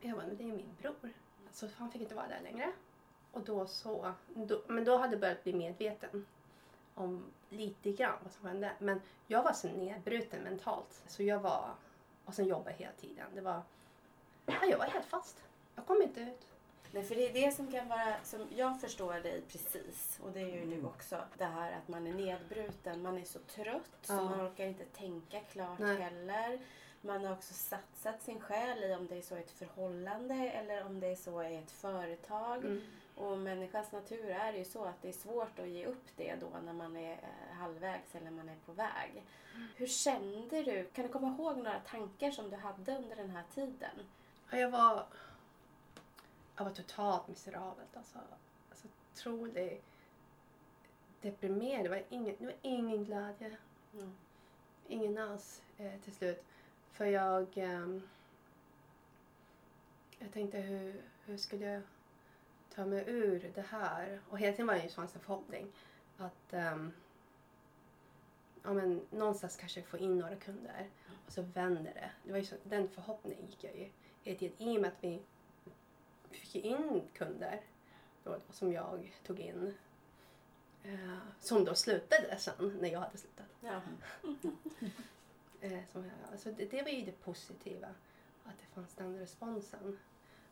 Jag 0.00 0.16
bara, 0.16 0.26
men 0.26 0.36
det 0.36 0.42
är 0.42 0.46
ju 0.46 0.52
min 0.52 0.76
bror. 0.80 1.12
Så 1.50 1.68
han 1.76 1.90
fick 1.90 2.02
inte 2.02 2.14
vara 2.14 2.28
där 2.28 2.40
längre. 2.40 2.72
Och 3.32 3.44
då 3.44 3.66
så, 3.66 4.12
då, 4.34 4.62
men 4.66 4.84
då 4.84 4.96
hade 4.96 5.12
jag 5.12 5.20
börjat 5.20 5.42
bli 5.42 5.52
medveten 5.52 6.26
om 6.94 7.24
lite 7.48 7.92
grann 7.92 8.18
vad 8.22 8.32
som 8.32 8.46
hände. 8.46 8.72
Men 8.78 9.00
jag 9.26 9.42
var 9.42 9.52
så 9.52 9.68
nedbruten 9.68 10.42
mentalt. 10.42 11.02
Så 11.06 11.22
jag 11.22 11.40
var, 11.40 11.74
och 12.24 12.34
sen 12.34 12.46
jobbade 12.46 12.70
jag 12.70 12.78
hela 12.78 12.92
tiden. 12.92 13.26
Det 13.34 13.40
var, 13.40 13.62
ja, 14.46 14.54
jag 14.70 14.78
var 14.78 14.86
helt 14.86 15.06
fast. 15.06 15.36
Jag 15.74 15.86
kom 15.86 16.02
inte 16.02 16.20
ut. 16.20 16.46
Nej, 16.92 17.02
för 17.02 17.14
det 17.14 17.28
är 17.28 17.32
det 17.46 17.52
som 17.52 17.72
kan 17.72 17.88
vara, 17.88 18.14
som 18.24 18.46
jag 18.56 18.80
förstår 18.80 19.12
dig 19.14 19.42
precis, 19.48 20.18
och 20.22 20.30
det 20.32 20.40
är 20.40 20.46
ju 20.46 20.76
du 20.76 20.86
också, 20.86 21.20
det 21.38 21.44
här 21.44 21.72
att 21.72 21.88
man 21.88 22.06
är 22.06 22.12
nedbruten, 22.14 23.02
man 23.02 23.18
är 23.18 23.24
så 23.24 23.38
trött 23.38 23.90
så 24.02 24.12
Ja. 24.12 24.22
man 24.24 24.46
orkar 24.46 24.64
inte 24.64 24.84
tänka 24.84 25.40
klart 25.40 25.78
Nej. 25.78 25.96
heller. 25.96 26.58
Man 27.00 27.24
har 27.24 27.32
också 27.32 27.54
satsat 27.54 28.22
sin 28.22 28.40
själ 28.40 28.84
i 28.84 28.94
om 28.94 29.06
det 29.06 29.16
är 29.16 29.22
så 29.22 29.34
ett 29.36 29.50
förhållande 29.50 30.34
eller 30.34 30.86
om 30.86 31.00
det 31.00 31.06
är 31.06 31.16
så 31.16 31.42
i 31.42 31.56
ett 31.56 31.70
företag. 31.70 32.56
Mm. 32.64 32.82
Och 33.14 33.38
människans 33.38 33.92
natur 33.92 34.30
är 34.30 34.52
ju 34.52 34.64
så 34.64 34.84
att 34.84 35.02
det 35.02 35.08
är 35.08 35.12
svårt 35.12 35.58
att 35.58 35.68
ge 35.68 35.86
upp 35.86 36.04
det 36.16 36.34
då 36.40 36.48
när 36.64 36.72
man 36.72 36.96
är 36.96 37.12
eh, 37.12 37.56
halvvägs 37.56 38.14
eller 38.14 38.30
man 38.30 38.48
är 38.48 38.56
på 38.66 38.72
väg. 38.72 39.22
Hur 39.76 39.86
kände 39.86 40.62
du? 40.62 40.84
Kan 40.84 41.06
du 41.06 41.12
komma 41.12 41.28
ihåg 41.28 41.56
några 41.56 41.80
tankar 41.80 42.30
som 42.30 42.50
du 42.50 42.56
hade 42.56 42.96
under 42.96 43.16
den 43.16 43.30
här 43.30 43.44
tiden? 43.54 44.00
Ja, 44.50 44.58
jag 44.58 44.70
var, 44.70 45.06
jag 46.56 46.64
var 46.64 46.72
totalt 46.72 47.28
miserabelt. 47.28 47.96
Alltså, 47.96 48.18
alltså 48.70 48.88
otroligt 49.12 49.84
deprimerad. 51.20 51.84
Det 51.84 51.88
var 51.88 52.02
ingen, 52.08 52.36
det 52.38 52.46
var 52.46 52.56
ingen 52.62 53.04
glädje. 53.04 53.56
Mm. 53.94 54.12
Ingen 54.88 55.18
alls 55.18 55.62
eh, 55.78 56.00
till 56.00 56.14
slut. 56.14 56.44
För 56.92 57.04
jag... 57.04 57.58
ehm, 57.58 58.02
jag 60.18 60.32
tänkte 60.32 60.58
hur, 60.58 61.02
hur 61.24 61.36
skulle 61.36 61.66
jag 61.66 61.82
ta 62.74 62.86
mig 62.86 63.04
ur 63.06 63.52
det 63.54 63.60
här? 63.60 64.20
Och 64.30 64.38
hela 64.38 64.52
tiden 64.52 64.66
var 64.66 64.74
det 64.74 64.80
ju 64.80 65.02
en 65.02 65.08
förhoppning 65.08 65.72
att 66.16 66.52
ehm, 66.52 66.92
ja, 68.62 68.72
men, 68.72 69.00
någonstans 69.10 69.56
kanske 69.56 69.82
få 69.82 69.98
in 69.98 70.18
några 70.18 70.36
kunder. 70.36 70.90
Och 71.26 71.32
så 71.32 71.42
vänder 71.42 71.94
det. 71.94 72.10
det 72.24 72.32
var 72.32 72.38
ju 72.38 72.44
så, 72.44 72.54
den 72.62 72.88
förhoppningen 72.88 73.46
gick 73.46 73.64
jag 73.64 73.76
ju 73.76 73.90
hela 74.22 74.38
tiden. 74.38 74.68
I 74.68 74.76
och 74.76 74.80
med 74.80 74.88
att 74.88 75.04
vi 75.04 75.22
fick 76.30 76.64
in 76.64 77.02
kunder 77.14 77.60
då, 78.24 78.36
som 78.50 78.72
jag 78.72 79.12
tog 79.26 79.40
in 79.40 79.74
Eh, 80.84 81.18
som 81.40 81.64
då 81.64 81.74
slutade 81.74 82.36
sen 82.38 82.78
när 82.80 82.88
jag 82.88 83.00
hade 83.00 83.18
slutat. 83.18 83.46
Ja. 83.60 83.80
Eh, 85.60 85.80
som 85.92 86.10
alltså 86.32 86.52
det, 86.52 86.64
det 86.64 86.82
var 86.82 86.90
ju 86.90 87.04
det 87.04 87.24
positiva, 87.24 87.86
att 88.44 88.58
det 88.58 88.74
fanns 88.74 88.94
den 88.94 89.18
responsen. 89.18 89.98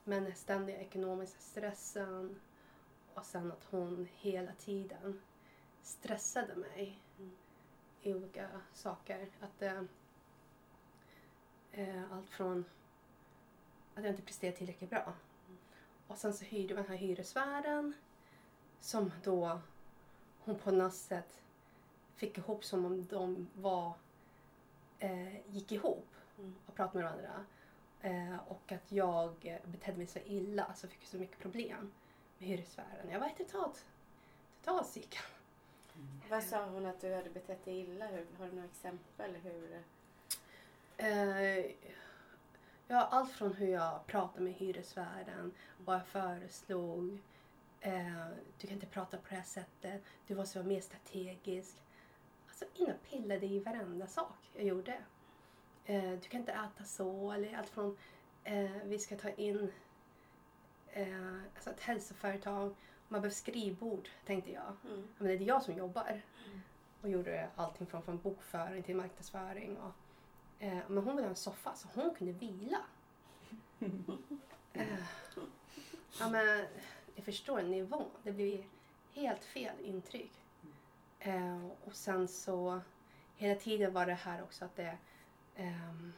Men 0.04 0.24
den 0.24 0.34
ständiga 0.34 0.76
ekonomiska 0.80 1.40
stressen 1.40 2.40
och 3.14 3.24
sen 3.24 3.52
att 3.52 3.64
hon 3.70 4.08
hela 4.14 4.52
tiden 4.52 5.20
stressade 5.82 6.54
mig 6.56 6.98
Mm. 7.18 7.36
i 8.02 8.14
olika 8.14 8.48
saker. 8.72 9.26
Att 9.40 9.62
eh, 9.62 9.82
eh, 11.72 12.12
Allt 12.12 12.30
från 12.30 12.64
att 13.94 14.04
jag 14.04 14.12
inte 14.12 14.22
presterade 14.22 14.56
tillräckligt 14.56 14.90
bra. 14.90 15.12
Och 16.06 16.18
sen 16.18 16.34
så 16.34 16.44
hyrde 16.44 16.74
vi 16.74 16.80
den 16.80 16.88
här 16.90 16.96
hyresvärden 16.96 17.92
som 18.80 19.10
då 19.24 19.60
hon 20.44 20.58
på 20.58 20.70
något 20.70 20.94
sätt 20.94 21.42
fick 22.14 22.38
ihop 22.38 22.64
som 22.64 22.84
om 22.84 23.06
de 23.06 23.48
var 23.54 23.94
eh, 24.98 25.50
gick 25.54 25.72
ihop 25.72 26.06
Mm. 26.38 26.54
och 26.66 26.74
pratade 26.74 26.98
med 27.04 27.12
varandra. 27.12 27.44
Eh, 28.02 28.36
och 28.48 28.72
att 28.72 28.92
jag 28.92 29.58
betedde 29.64 29.98
mig 29.98 30.06
så 30.06 30.18
illa, 30.18 30.64
alltså 30.64 30.86
fick 30.86 31.04
så 31.04 31.16
mycket 31.16 31.38
problem 31.38 31.92
med 32.38 32.48
hyresvärden. 32.48 33.10
Jag 33.10 33.20
var 33.20 33.28
inte 33.28 33.44
totalt, 33.44 33.84
totalt 34.64 34.86
psyk. 34.86 35.18
Vad 36.30 36.42
sa 36.42 36.66
hon 36.66 36.86
att 36.86 37.00
du 37.00 37.14
hade 37.14 37.30
betett 37.30 37.64
dig 37.64 37.80
illa? 37.80 38.06
Hur, 38.06 38.26
har 38.38 38.46
du 38.46 38.52
några 38.52 38.68
exempel? 38.68 39.36
Hur... 39.36 39.82
Eh, 40.96 41.70
ja, 42.88 43.08
allt 43.10 43.32
från 43.32 43.54
hur 43.54 43.68
jag 43.68 44.06
pratade 44.06 44.44
med 44.44 44.52
hyresvärden, 44.52 45.52
vad 45.84 45.96
jag 45.96 46.06
föreslog. 46.06 47.18
Eh, 47.80 48.26
du 48.60 48.66
kan 48.66 48.74
inte 48.74 48.86
prata 48.86 49.16
på 49.16 49.28
det 49.28 49.34
här 49.34 49.42
sättet. 49.42 50.02
Du 50.26 50.34
måste 50.34 50.58
vara 50.58 50.68
mer 50.68 50.80
strategisk. 50.80 51.76
Alltså 52.48 52.64
in 52.74 52.90
och 52.90 53.10
pillade 53.10 53.46
i 53.46 53.60
varenda 53.60 54.06
sak 54.06 54.50
jag 54.54 54.64
gjorde. 54.64 54.98
Eh, 55.86 56.10
du 56.10 56.28
kan 56.28 56.40
inte 56.40 56.52
äta 56.52 56.84
så. 56.84 57.32
Eller 57.32 57.56
allt 57.56 57.68
från 57.68 57.96
eh, 58.44 58.70
vi 58.84 58.98
ska 58.98 59.16
ta 59.16 59.30
in 59.30 59.72
eh, 60.92 61.34
alltså 61.54 61.70
ett 61.70 61.80
hälsoföretag. 61.80 62.74
Man 63.08 63.20
behöver 63.20 63.34
skrivbord, 63.34 64.08
tänkte 64.26 64.52
jag. 64.52 64.76
Mm. 64.84 65.08
Men 65.18 65.28
det 65.28 65.34
är 65.34 65.48
jag 65.48 65.62
som 65.62 65.74
jobbar. 65.74 66.22
Och 67.02 67.08
gjorde 67.08 67.48
allting 67.56 67.86
från, 67.86 68.02
från 68.02 68.18
bokföring 68.18 68.82
till 68.82 68.96
marknadsföring. 68.96 69.76
Och, 69.76 69.92
eh, 70.58 70.78
men 70.88 71.04
hon 71.04 71.16
ville 71.16 71.22
ha 71.22 71.28
en 71.30 71.36
soffa 71.36 71.74
så 71.74 71.88
hon 71.94 72.14
kunde 72.14 72.32
vila. 72.32 72.80
eh, 74.72 74.86
ja, 76.18 76.28
men, 76.28 76.66
jag 77.14 77.24
förstår 77.24 77.62
nivån. 77.62 78.10
Det 78.22 78.32
blir 78.32 78.64
helt 79.12 79.44
fel 79.44 79.74
intryck. 79.82 80.32
Eh, 81.18 81.66
och 81.84 81.94
sen 81.94 82.28
så 82.28 82.80
hela 83.36 83.60
tiden 83.60 83.92
var 83.92 84.06
det 84.06 84.14
här 84.14 84.42
också 84.42 84.64
att 84.64 84.76
det 84.76 84.98
ehm, 85.56 86.12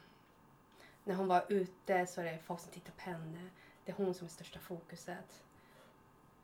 när 1.05 1.15
hon 1.15 1.29
var 1.29 1.45
ute 1.49 2.07
så 2.07 2.21
är 2.21 2.25
det 2.25 2.39
folk 2.39 2.61
som 2.61 2.71
tittar 2.71 2.93
på 2.93 3.01
henne. 3.01 3.51
Det 3.85 3.93
är 3.93 3.97
hon 3.97 4.15
som 4.15 4.27
är 4.27 4.31
största 4.31 4.59
fokuset. 4.59 5.45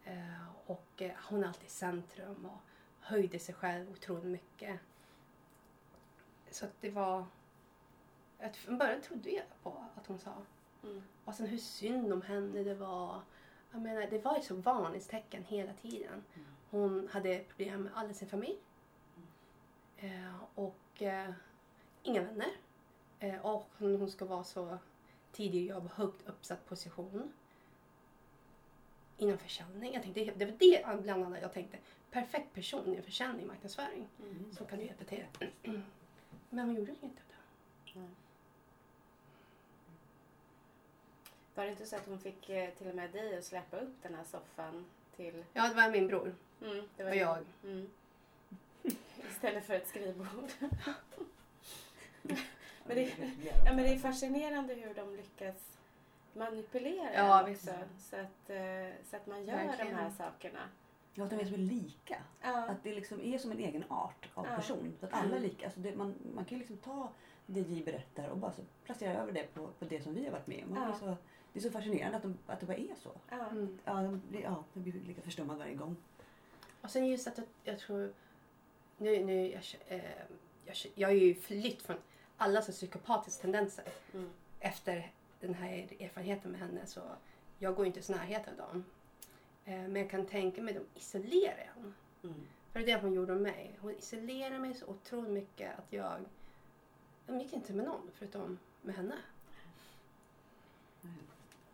Eh, 0.05 0.47
och 0.67 1.03
eh, 1.03 1.13
hon 1.29 1.45
är 1.45 1.49
alltid 1.49 1.67
i 1.67 1.71
centrum 1.71 2.47
och 2.47 2.61
höjde 3.01 3.39
sig 3.39 3.55
själv 3.55 3.91
otroligt 3.91 4.25
mycket. 4.25 4.81
Så 6.51 6.65
att 6.65 6.81
det 6.81 6.91
var... 6.91 7.25
Från 8.53 8.79
början 8.79 9.01
trodde 9.01 9.31
jag 9.31 9.45
på 9.63 9.85
att 9.97 10.07
hon 10.07 10.19
sa. 10.19 10.35
Mm. 10.83 11.03
Och 11.25 11.35
sen 11.35 11.47
hur 11.47 11.59
synd 11.59 12.13
om 12.13 12.23
henne 12.23 12.63
det 12.63 12.75
var. 12.75 13.21
Jag 13.71 13.83
menar, 13.83 14.07
det 14.11 14.19
var 14.19 14.37
ju 14.37 14.43
så 14.43 14.55
varningstecken 14.55 15.45
hela 15.45 15.73
tiden. 15.73 16.25
Hon 16.71 17.09
hade 17.13 17.45
problem 17.49 17.83
med 17.83 17.93
alla 17.95 18.13
sin 18.13 18.29
familj. 18.29 18.59
Eh, 19.97 20.37
och 20.55 21.03
eh, 21.03 21.31
inga 22.03 22.23
vänner. 22.23 22.51
Eh, 23.21 23.47
och 23.47 23.69
hon, 23.79 24.11
ska 24.11 24.25
vara 24.25 24.45
så 24.45 24.79
tidig 25.33 25.67
jobb, 25.67 25.91
högt 25.95 26.29
uppsatt 26.29 26.67
position. 26.67 27.33
Inom 29.17 29.39
försäljning. 29.39 29.95
Jag 29.95 30.03
tänkte, 30.03 30.25
det 30.37 30.45
var 30.45 30.57
det 30.59 31.03
bland 31.03 31.25
annat 31.25 31.43
jag 31.43 31.53
tänkte. 31.53 31.79
Perfekt 32.11 32.55
person 32.55 32.87
inom 32.93 33.03
försäljning, 33.03 33.47
marknadsföring. 33.47 34.09
Mm. 34.23 34.53
Så 34.53 34.65
kan 34.65 34.79
du 34.79 34.85
hjälpa 34.85 35.05
till. 35.05 35.25
Men 36.51 36.67
hon 36.67 36.77
gjorde 36.77 36.91
inte 36.91 37.23
det. 37.29 38.01
Var 41.55 41.65
det 41.65 41.71
inte 41.71 41.87
så 41.87 41.97
att 41.97 42.07
hon 42.07 42.19
fick 42.19 42.49
eh, 42.49 42.71
till 42.71 42.89
och 42.89 42.95
med 42.95 43.11
dig 43.13 43.39
att 43.39 43.45
släppa 43.45 43.77
upp 43.77 44.03
den 44.03 44.15
här 44.15 44.25
soffan 44.25 44.85
till... 45.17 45.45
Ja, 45.53 45.69
det 45.69 45.75
var 45.75 45.91
min 45.91 46.07
bror. 46.07 46.35
Mm, 46.63 46.85
det 46.97 47.05
Och 47.05 47.17
jag. 47.17 47.39
Mm. 47.65 47.91
Istället 49.31 49.67
för 49.67 49.75
ett 49.75 49.89
skrivbord. 49.89 50.51
Men 52.85 52.97
det, 52.97 53.03
ja, 53.65 53.75
men 53.75 53.77
det 53.77 53.89
är 53.89 53.99
fascinerande 53.99 54.75
hur 54.75 54.95
de 54.95 55.17
lyckas 55.17 55.79
manipulera 56.35 57.15
Ja, 57.15 57.45
visst. 57.49 57.69
också. 57.69 57.79
Så 57.99 58.17
att, 58.17 58.51
eh, 58.51 58.95
så 59.11 59.17
att 59.17 59.27
man 59.27 59.45
gör 59.45 59.57
Verkligen. 59.57 59.97
de 59.97 60.03
här 60.03 60.11
sakerna. 60.11 60.61
Ja, 61.15 61.25
att 61.25 61.31
de 61.31 61.37
är 61.41 61.45
så 61.45 61.57
lika. 61.57 62.17
Ja. 62.41 62.65
Att 62.69 62.83
det 62.83 62.95
liksom 62.95 63.21
är 63.21 63.39
som 63.39 63.51
en 63.51 63.59
egen 63.59 63.85
art 63.89 64.29
av 64.35 64.47
Ja. 64.51 64.57
person. 64.57 64.93
Så 65.01 65.07
att 65.07 65.13
alla 65.13 65.37
är 65.37 65.41
lika. 65.41 65.65
Alltså 65.67 65.81
det, 65.81 65.97
man, 65.97 66.15
man 66.35 66.45
kan 66.45 66.59
ju 66.59 66.59
liksom 66.59 66.77
ta 66.77 67.09
det 67.47 67.61
J 67.61 67.83
berättar 67.85 68.29
och 68.29 68.39
bara 68.39 68.53
så 68.53 68.63
placera 68.85 69.15
över 69.23 69.33
det 69.33 69.55
på, 69.55 69.67
på 69.79 69.85
det 69.85 70.03
som 70.03 70.15
vi 70.15 70.25
har 70.25 70.33
varit 70.33 70.47
med 70.47 70.65
om. 70.65 70.71
Och 70.71 70.77
Det, 70.77 70.83
är 70.83 70.89
Ja. 70.89 70.95
så, 70.99 71.17
det 71.53 71.59
är 71.59 71.63
så 71.63 71.71
fascinerande 71.71 72.17
att, 72.17 72.23
de, 72.23 72.39
att 72.47 72.61
det 72.61 72.67
bara 72.67 72.77
är 72.77 72.95
så. 73.03 73.11
Ja. 73.31 73.47
Mm. 73.51 73.79
Ja, 73.85 73.93
de, 73.95 74.23
blir- 74.29 74.43
ja, 74.43 74.65
jag 74.73 74.83
blir 74.83 74.93
lika 74.93 75.23
förstummad 75.23 75.59
varje 75.59 75.75
gång. 75.75 75.97
Och 76.81 76.91
sen 76.91 77.07
just 77.07 77.27
att 77.27 77.39
jag, 77.39 77.47
jag 77.65 77.79
tror... 77.79 78.13
Nu, 78.99 79.25
nu, 79.25 79.51
jag, 79.51 79.63
eh, 79.89 80.05
jag, 80.65 80.77
jag 80.95 81.09
har 81.09 81.15
ju 81.15 81.35
flytt 81.35 81.83
från 81.83 81.97
alla 82.41 82.63
så 82.63 82.73
psykopatiska 82.73 83.43
tendenser. 83.43 83.85
Mm. 84.15 84.31
Efter 84.61 85.13
den 85.41 85.55
här 85.55 85.97
erfarenheten 86.01 86.51
med 86.51 86.61
henne 86.61 86.87
så 86.87 87.01
jag 87.59 87.75
går 87.75 87.85
ju 87.85 87.87
inte 87.87 87.99
ens 87.99 88.11
i 88.11 88.13
närheten 88.13 88.61
av 88.61 88.69
dem. 88.69 88.85
Eh, 89.65 89.81
men 89.81 89.97
jag 89.97 90.11
kan 90.11 90.27
tänka 90.27 90.63
mig 90.63 90.77
att 90.77 90.83
de 90.95 91.01
isolerar 91.01 91.71
en. 91.77 91.95
Mm. 92.23 92.47
För 92.73 92.81
det 92.81 92.93
är 92.93 92.97
det 92.97 93.03
hon 93.03 93.13
gjorde 93.13 93.33
med 93.33 93.43
mig. 93.43 93.79
Hon 93.81 93.91
isolerade 93.91 94.59
mig 94.59 94.75
så 94.75 94.87
otroligt 94.87 95.31
mycket 95.31 95.79
att 95.79 95.93
jag... 95.93 96.21
Jag 97.27 97.43
gick 97.43 97.53
inte 97.53 97.73
med 97.73 97.85
någon 97.85 98.11
förutom 98.15 98.59
med 98.83 98.95
henne. 98.95 99.17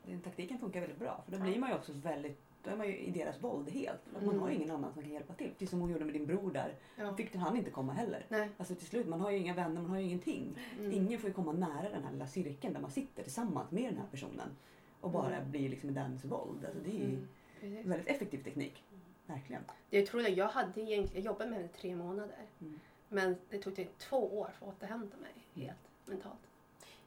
Den 0.02 0.20
taktiken 0.20 0.58
funkar 0.58 0.80
väldigt 0.80 0.98
bra. 0.98 1.22
För 1.24 1.32
då 1.32 1.38
blir 1.38 1.58
man 1.58 1.70
ju 1.70 1.76
också 1.76 1.92
väldigt 1.92 2.45
då 2.66 2.72
är 2.72 2.76
man 2.76 2.86
ju 2.86 2.96
i 2.98 3.10
deras 3.10 3.42
våld 3.42 3.68
helt. 3.70 4.00
Att 4.06 4.12
Man 4.12 4.22
Mm. 4.24 4.40
har 4.40 4.48
ju 4.48 4.54
ingen 4.54 4.70
annan 4.70 4.92
som 4.92 5.02
kan 5.02 5.12
hjälpa 5.12 5.34
till. 5.34 5.50
Precis 5.50 5.70
som 5.70 5.80
hon 5.80 5.90
gjorde 5.90 6.04
med 6.04 6.14
din 6.14 6.26
bror 6.26 6.50
där. 6.50 6.74
Ja. 6.96 7.16
Fick 7.16 7.34
han 7.34 7.56
inte 7.56 7.70
komma 7.70 7.92
heller. 7.92 8.26
Nej. 8.28 8.50
Alltså 8.56 8.74
till 8.74 8.86
slut, 8.86 9.06
man 9.08 9.20
har 9.20 9.30
ju 9.30 9.38
inga 9.38 9.54
vänner, 9.54 9.80
man 9.82 9.90
har 9.90 9.98
ju 9.98 10.04
ingenting. 10.04 10.58
Mm. 10.78 10.92
Ingen 10.92 11.20
får 11.20 11.28
ju 11.30 11.34
komma 11.34 11.52
nära 11.52 11.88
den 11.90 12.04
här 12.04 12.12
lilla 12.12 12.26
cirkeln 12.26 12.74
där 12.74 12.80
man 12.80 12.90
sitter 12.90 13.22
tillsammans 13.22 13.70
med 13.70 13.84
den 13.92 13.96
här 13.98 14.06
personen. 14.10 14.48
Och 15.00 15.10
bara 15.10 15.36
Mm. 15.36 15.50
blir 15.50 15.68
liksom 15.68 15.90
i 15.90 15.92
dens 15.92 16.24
våld. 16.24 16.64
Alltså 16.64 16.80
det 16.84 16.90
är 16.90 16.94
ju 17.08 17.18
Mm. 17.62 17.88
Väldigt 17.88 18.08
effektiv 18.08 18.42
teknik. 18.44 18.84
Verkligen. 19.26 19.62
Det 19.90 19.96
jag 19.98 20.06
tror 20.06 20.22
jag, 20.22 20.30
jag 20.32 20.48
hade 20.48 20.80
egentligen, 20.80 21.24
jag 21.24 21.32
jobbade 21.32 21.50
med 21.50 21.58
henne 21.58 21.68
tre 21.80 21.96
månader. 21.96 22.36
Mm. 22.60 22.80
Men 23.08 23.36
det 23.50 23.58
tog 23.58 23.76
typ 23.76 23.98
två 23.98 24.38
år 24.38 24.50
för 24.58 24.66
att 24.68 24.74
återhämta 24.74 25.16
mig 25.16 25.32
Mm. 25.54 25.66
helt 25.66 25.78
mentalt. 26.06 26.38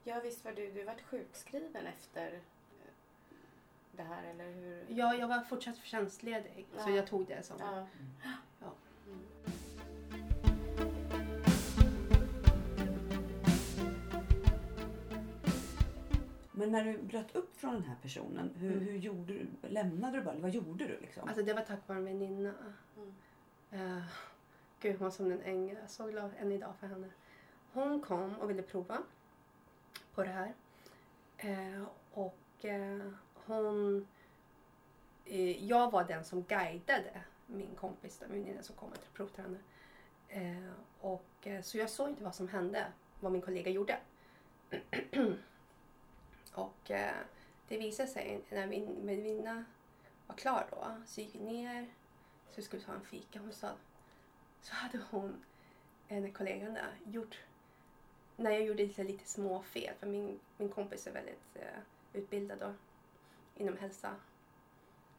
Ja, 0.04 0.20
visst 0.24 0.46
var 0.46 0.52
du, 0.52 0.72
du 0.72 0.84
varit 0.84 1.02
sjukskriven 1.02 1.86
efter 1.86 2.40
det 4.00 4.06
här, 4.06 4.24
eller 4.24 4.52
hur? 4.52 4.86
Ja, 4.88 5.14
jag 5.16 5.28
var 5.28 5.40
fortsatt 5.42 5.76
tjänstledig 5.84 6.68
så 6.78 6.90
Ja. 6.90 6.96
jag 6.96 7.08
tog 7.08 7.26
det 7.28 7.44
som... 7.46 7.56
Ja. 7.60 7.88
Ja. 8.62 8.72
Mm. 9.08 9.24
Men 16.52 16.72
när 16.72 16.84
du 16.84 16.98
bröt 16.98 17.36
upp 17.36 17.58
från 17.58 17.74
den 17.74 17.84
här 17.84 17.96
personen, 18.02 18.52
hur, 18.58 18.72
Mm. 18.72 18.84
hur 18.86 18.98
gjorde 18.98 19.34
du? 19.34 19.48
Lämnade 19.62 20.18
du 20.18 20.24
bara? 20.24 20.32
Eller 20.32 20.42
vad 20.42 20.52
gjorde 20.52 20.88
du 20.88 21.00
liksom? 21.00 21.28
Alltså 21.28 21.44
det 21.44 21.54
var 21.54 21.62
tack 21.62 21.88
vare 21.88 21.98
en 21.98 22.06
väninna. 22.06 22.54
Mm. 22.98 23.88
Uh, 23.98 24.04
gud, 24.80 24.96
hon 24.96 25.04
var 25.04 25.12
som 25.12 25.32
en 25.32 25.42
ängel. 25.42 25.76
Jag 25.76 25.84
är 25.84 25.88
så 25.88 26.08
glad 26.08 26.32
än 26.40 26.52
idag 26.52 26.74
för 26.80 26.88
henne. 26.88 27.08
Hon 27.74 28.02
kom 28.02 28.36
och 28.36 28.50
ville 28.50 28.62
prova 28.62 28.98
på 30.16 30.24
det 30.24 30.30
här. 30.30 30.54
Eh, 31.38 31.84
och 32.14 32.66
eh, 32.66 33.12
hon... 33.56 34.08
Eh, 35.26 35.66
jag 35.66 35.92
var 35.92 36.04
den 36.04 36.26
som 36.26 36.44
guidade 36.44 37.24
min 37.50 37.76
kompis, 37.76 38.22
min 38.30 38.44
väninna 38.44 38.64
som 38.64 38.76
kom 38.76 38.92
till 38.92 39.12
provtränare. 39.14 39.60
Eh, 40.28 40.72
och, 41.00 41.48
eh, 41.48 41.62
så 41.62 41.78
jag 41.78 41.90
såg 41.90 42.10
inte 42.10 42.24
vad 42.24 42.36
som 42.36 42.48
hände, 42.48 42.86
vad 43.20 43.32
min 43.32 43.42
kollega 43.42 43.72
gjorde. 43.72 44.00
och 46.54 46.92
eh, 46.92 47.16
det 47.68 47.78
visade 47.78 48.10
sig 48.10 48.42
när 48.50 48.68
min 48.68 49.06
väninna 49.06 49.66
var 50.28 50.36
klar 50.36 50.68
då, 50.72 51.02
så 51.06 51.22
gick 51.22 51.36
vi 51.36 51.40
ner 51.40 51.88
så 52.50 52.56
vi 52.56 52.62
skulle 52.62 52.84
ta 52.84 52.94
en 52.94 53.06
fika. 53.06 53.40
Hon 53.40 53.54
sa, 53.54 53.72
så 54.62 54.74
hade 54.74 55.00
hon, 55.12 55.46
en 56.08 56.34
kollegan, 56.34 56.74
där, 56.74 56.94
gjort, 57.06 57.40
när 58.36 58.52
jag 58.52 58.64
gjorde 58.64 58.84
lite, 58.84 59.04
lite 59.04 59.30
små 59.30 59.62
fel, 59.62 59.94
för 60.00 60.08
min, 60.08 60.40
min 60.58 60.70
kompis 60.70 61.08
är 61.08 61.12
väldigt 61.12 61.56
eh, 61.56 61.80
utbildad 62.14 62.60
då, 62.60 62.74
inom 63.60 63.78
hälsa. 63.78 64.16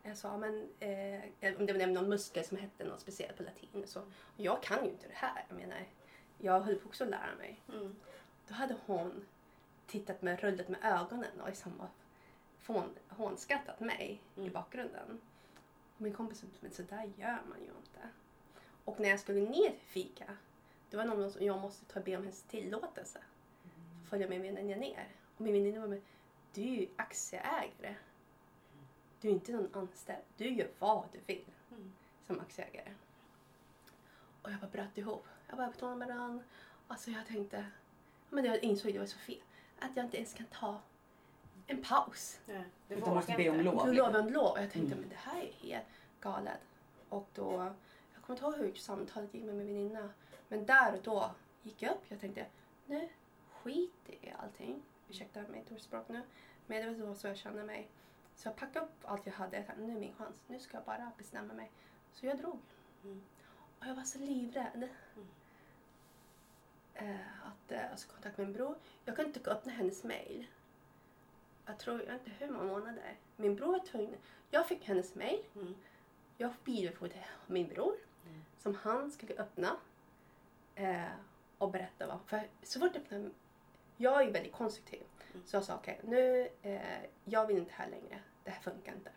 Jag 0.03 0.17
sa, 0.17 0.37
men 0.37 0.69
eh, 0.81 1.57
om 1.59 1.67
det 1.67 1.73
var 1.73 1.87
någon 1.87 2.09
muskel 2.09 2.45
som 2.45 2.57
hette 2.57 2.85
något 2.85 3.01
speciellt 3.01 3.37
på 3.37 3.43
latin. 3.43 3.87
Så, 3.87 4.03
jag 4.37 4.63
kan 4.63 4.85
ju 4.85 4.91
inte 4.91 5.09
det 5.09 5.15
här. 5.15 5.45
Jag 5.49 5.57
menar, 5.57 5.87
jag 6.39 6.61
höll 6.61 6.77
på 6.77 6.89
också 6.89 7.05
att 7.05 7.11
lära 7.11 7.35
mig. 7.39 7.61
Mm. 7.69 7.97
Då 8.49 8.55
hade 8.55 8.77
hon 8.87 9.27
tittat 9.87 10.23
med, 10.23 10.41
rullat 10.41 10.69
med 10.69 10.79
ögonen 10.83 11.41
och 11.41 11.49
liksom 11.49 11.73
hån, 12.67 12.91
hånskrattat 13.09 13.81
mig 13.81 14.21
i 14.35 14.41
Mm. 14.41 14.53
bakgrunden. 14.53 15.21
Och 15.97 16.01
min 16.01 16.13
kompis 16.13 16.39
sa, 16.41 16.47
men 16.61 16.71
så 16.71 16.83
där 16.83 17.11
gör 17.17 17.43
man 17.49 17.59
ju 17.61 17.67
inte. 17.67 18.09
Och 18.85 19.01
när 19.01 19.09
jag 19.09 19.21
skulle 19.21 19.41
ner 19.41 19.71
till 19.71 19.81
fika, 19.87 20.37
det 20.91 20.97
var 20.97 21.05
någon 21.05 21.31
som 21.33 21.45
jag 21.47 21.61
måste 21.61 21.85
ta 21.85 22.01
be 22.01 22.17
om 22.17 22.23
hennes 22.23 22.43
tillåtelse. 22.43 23.19
Att 24.03 24.09
följa 24.11 24.29
med 24.29 24.41
min 24.41 24.55
väninna 24.55 24.81
ner. 24.81 25.09
Och 25.35 25.41
min 25.41 25.53
väninna 25.53 25.81
var 25.81 25.89
med, 25.89 26.01
du 26.55 26.61
är 26.63 26.67
ju 26.67 26.89
aktieägare. 26.97 27.95
Du 29.21 29.29
är 29.29 29.33
inte 29.33 29.53
någon 29.53 29.69
anställd. 29.75 30.23
Du 30.37 30.49
gör 30.51 30.69
vad 30.79 31.05
du 31.13 31.19
vill 31.27 31.45
Mm. 31.71 31.93
som 32.27 32.41
aktieägare. 32.41 32.93
Och 34.43 34.51
jag 34.53 34.61
bara 34.61 34.71
bröt 34.71 34.99
ihop. 34.99 35.27
Jag 35.49 35.57
bara 35.57 35.67
betonade 35.71 35.97
med 35.99 36.09
den. 36.09 36.43
Alltså 36.89 37.11
jag 37.11 37.27
tänkte, 37.27 37.67
men 38.29 38.45
jag 38.45 38.63
insåg 38.65 38.89
att 38.89 38.95
det 38.95 38.99
var 38.99 39.07
så 39.07 39.19
fel. 39.19 39.43
Att 39.79 39.97
jag 39.97 40.05
inte 40.07 40.17
ens 40.17 40.35
kan 40.35 40.47
ta 40.47 40.81
en 41.67 41.83
paus. 41.83 42.41
Ja, 42.47 42.63
du 42.89 42.95
Utan 42.95 43.15
måste 43.15 43.33
be 43.37 43.51
om 43.51 43.61
lov. 43.61 43.87
Du 43.87 43.93
lovar 43.93 44.19
en 44.19 44.33
lov. 44.33 44.53
Och 44.53 44.59
jag 44.63 44.71
tänkte, 44.71 44.93
Mm. 44.95 44.99
men 45.01 45.09
det 45.09 45.17
här 45.17 45.41
är 45.43 45.53
helt 45.53 45.87
galet. 46.21 46.61
Och 47.09 47.29
då, 47.35 47.53
jag 48.15 48.23
kommer 48.23 48.37
inte 48.37 48.45
ihåg 48.45 48.57
hur 48.57 48.75
samtalet 48.75 49.35
gick 49.35 49.45
med 49.45 49.55
min 49.55 49.67
väninna. 49.67 50.11
Men 50.49 50.67
där 50.67 50.95
och 50.95 51.03
då 51.03 51.31
gick 51.63 51.83
jag 51.83 51.93
upp. 51.93 52.03
Jag 52.09 52.21
tänkte, 52.21 52.47
nu 52.87 53.09
skit 53.63 54.09
i 54.09 54.31
allting. 54.39 54.83
Ursäkta 55.09 55.43
mitt 55.53 55.73
ordspråk 55.73 56.09
nu. 56.09 56.23
Men 56.67 56.99
det 56.99 57.05
var 57.07 57.15
så 57.15 57.27
jag 57.27 57.37
kände 57.37 57.65
mig. 57.65 57.89
Så 58.41 58.49
jag 58.49 58.57
packade 58.57 58.87
upp 58.87 59.05
allt 59.05 59.27
jag 59.27 59.33
hade. 59.33 59.57
Jag 59.57 59.67
tänkte, 59.67 59.85
nu 59.85 59.93
är 59.93 60.01
min 60.01 60.15
chans. 60.15 60.37
Nu 60.47 60.61
ska 60.61 60.77
jag 60.77 60.85
bara 60.85 61.13
bestämma 61.19 61.55
mig. 61.55 61.71
Så 62.13 62.27
jag 62.27 62.39
drog. 62.39 62.61
Mm. 63.05 63.23
Och 63.79 63.87
jag 63.87 63.95
var 63.95 64.03
så 64.03 64.19
livrädd. 64.19 64.89
Eh, 66.95 67.47
att 67.47 67.73
eh, 67.73 67.91
alltså, 67.91 68.09
kontakta 68.09 68.43
min 68.43 68.53
bror. 68.53 68.79
Jag 69.05 69.17
kunde 69.17 69.39
inte 69.39 69.51
öppna 69.51 69.73
hennes 69.73 70.05
mail. 70.05 70.47
Jag 71.67 71.79
tror, 71.79 72.03
jag 72.03 72.15
inte 72.15 72.31
hur 72.31 72.51
många 72.51 72.65
månader. 72.65 73.19
Min 73.37 73.57
bror 73.57 73.73
var 73.73 73.79
tvungen. 73.79 74.17
Jag 74.51 74.69
fick 74.69 74.85
hennes 74.85 75.15
mail. 75.15 75.45
Mm. 75.55 75.75
Jag 76.37 76.55
vidarebefordrade 76.65 77.25
till 77.45 77.55
min 77.55 77.69
bror. 77.69 77.95
Mm. 78.27 78.45
Som 78.59 78.75
han 78.75 79.11
skulle 79.11 79.35
öppna. 79.35 79.77
Eh, 80.75 81.05
och 81.59 81.71
berätta 81.71 82.07
vad. 82.07 82.19
För 82.27 82.49
så 82.63 82.81
fort 82.81 82.91
jag 82.95 83.03
öppnade. 83.03 83.31
Jag 83.97 84.23
är 84.23 84.33
väldigt 84.33 84.53
konstruktiv. 84.53 85.03
Mm. 85.33 85.47
Så 85.47 85.57
jag 85.57 85.65
sa 85.65 85.75
okej, 85.75 86.01
nu. 86.05 86.49
Eh, 86.63 87.05
jag 87.25 87.47
vill 87.47 87.59
inte 87.59 87.73
här 87.73 87.91
längre. 87.91 88.21
Det 88.45 88.51
här 88.51 88.63
funkar 88.63 88.93
inte. 88.93 89.11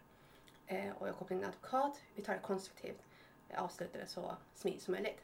Eh, 0.67 0.91
och 0.91 1.07
jag 1.07 1.15
kopplade 1.15 1.39
in 1.39 1.43
en 1.43 1.49
advokat. 1.49 2.01
Vi 2.15 2.23
tar 2.23 2.33
det 2.33 2.39
konstruktivt. 2.39 3.03
Jag 3.47 3.59
avslutade 3.59 4.03
det 4.03 4.09
så 4.09 4.37
smidigt 4.55 4.81
som 4.81 4.91
möjligt. 4.91 5.23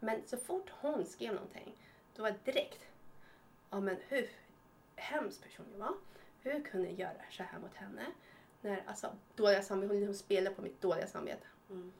Men 0.00 0.22
så 0.26 0.36
fort 0.36 0.70
hon 0.80 1.06
skrev 1.06 1.34
någonting. 1.34 1.76
Då 2.16 2.22
var 2.22 2.30
det 2.30 2.52
direkt. 2.52 2.86
Ja 3.70 3.80
men 3.80 3.96
hur 4.08 4.28
hemskt 4.96 5.42
person 5.42 5.66
jag 5.72 5.78
var. 5.78 5.94
Hur 6.40 6.64
kunde 6.64 6.88
jag 6.88 6.98
göra 6.98 7.22
så 7.30 7.42
här 7.42 7.58
mot 7.58 7.74
henne? 7.74 8.06
När, 8.60 8.82
alltså, 8.86 9.12
dåliga 9.36 9.62
samvete, 9.62 10.06
hon 10.06 10.14
spelade 10.14 10.56
på 10.56 10.62
mitt 10.62 10.80
dåliga 10.80 11.06
samvete. 11.06 11.46
Mm. 11.70 11.92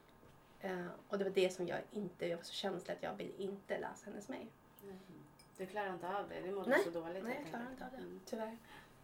Eh, 0.60 0.86
och 1.08 1.18
det 1.18 1.24
var 1.24 1.30
det 1.30 1.52
som 1.52 1.68
jag 1.68 1.78
inte, 1.90 2.26
jag 2.26 2.36
var 2.36 2.44
så 2.44 2.52
känslig 2.52 2.94
att 2.94 3.02
jag 3.02 3.14
ville 3.14 3.32
inte 3.36 3.78
läsa 3.78 4.10
hennes 4.10 4.28
mejl. 4.28 4.46
Nej. 4.84 4.98
Du 5.56 5.66
klarar 5.66 5.92
inte 5.94 6.08
av 6.08 6.28
det. 6.28 6.40
Du 6.40 6.50
mådde 6.52 6.70
Nej. 6.70 6.84
så 6.84 6.90
dåligt. 6.90 7.24
Nej, 7.24 7.38
jag 7.42 7.50
klarar 7.50 7.70
inte 7.70 7.84
av 7.84 7.90
det. 7.90 7.96
Mm. 7.96 8.20
Tyvärr. 8.24 8.58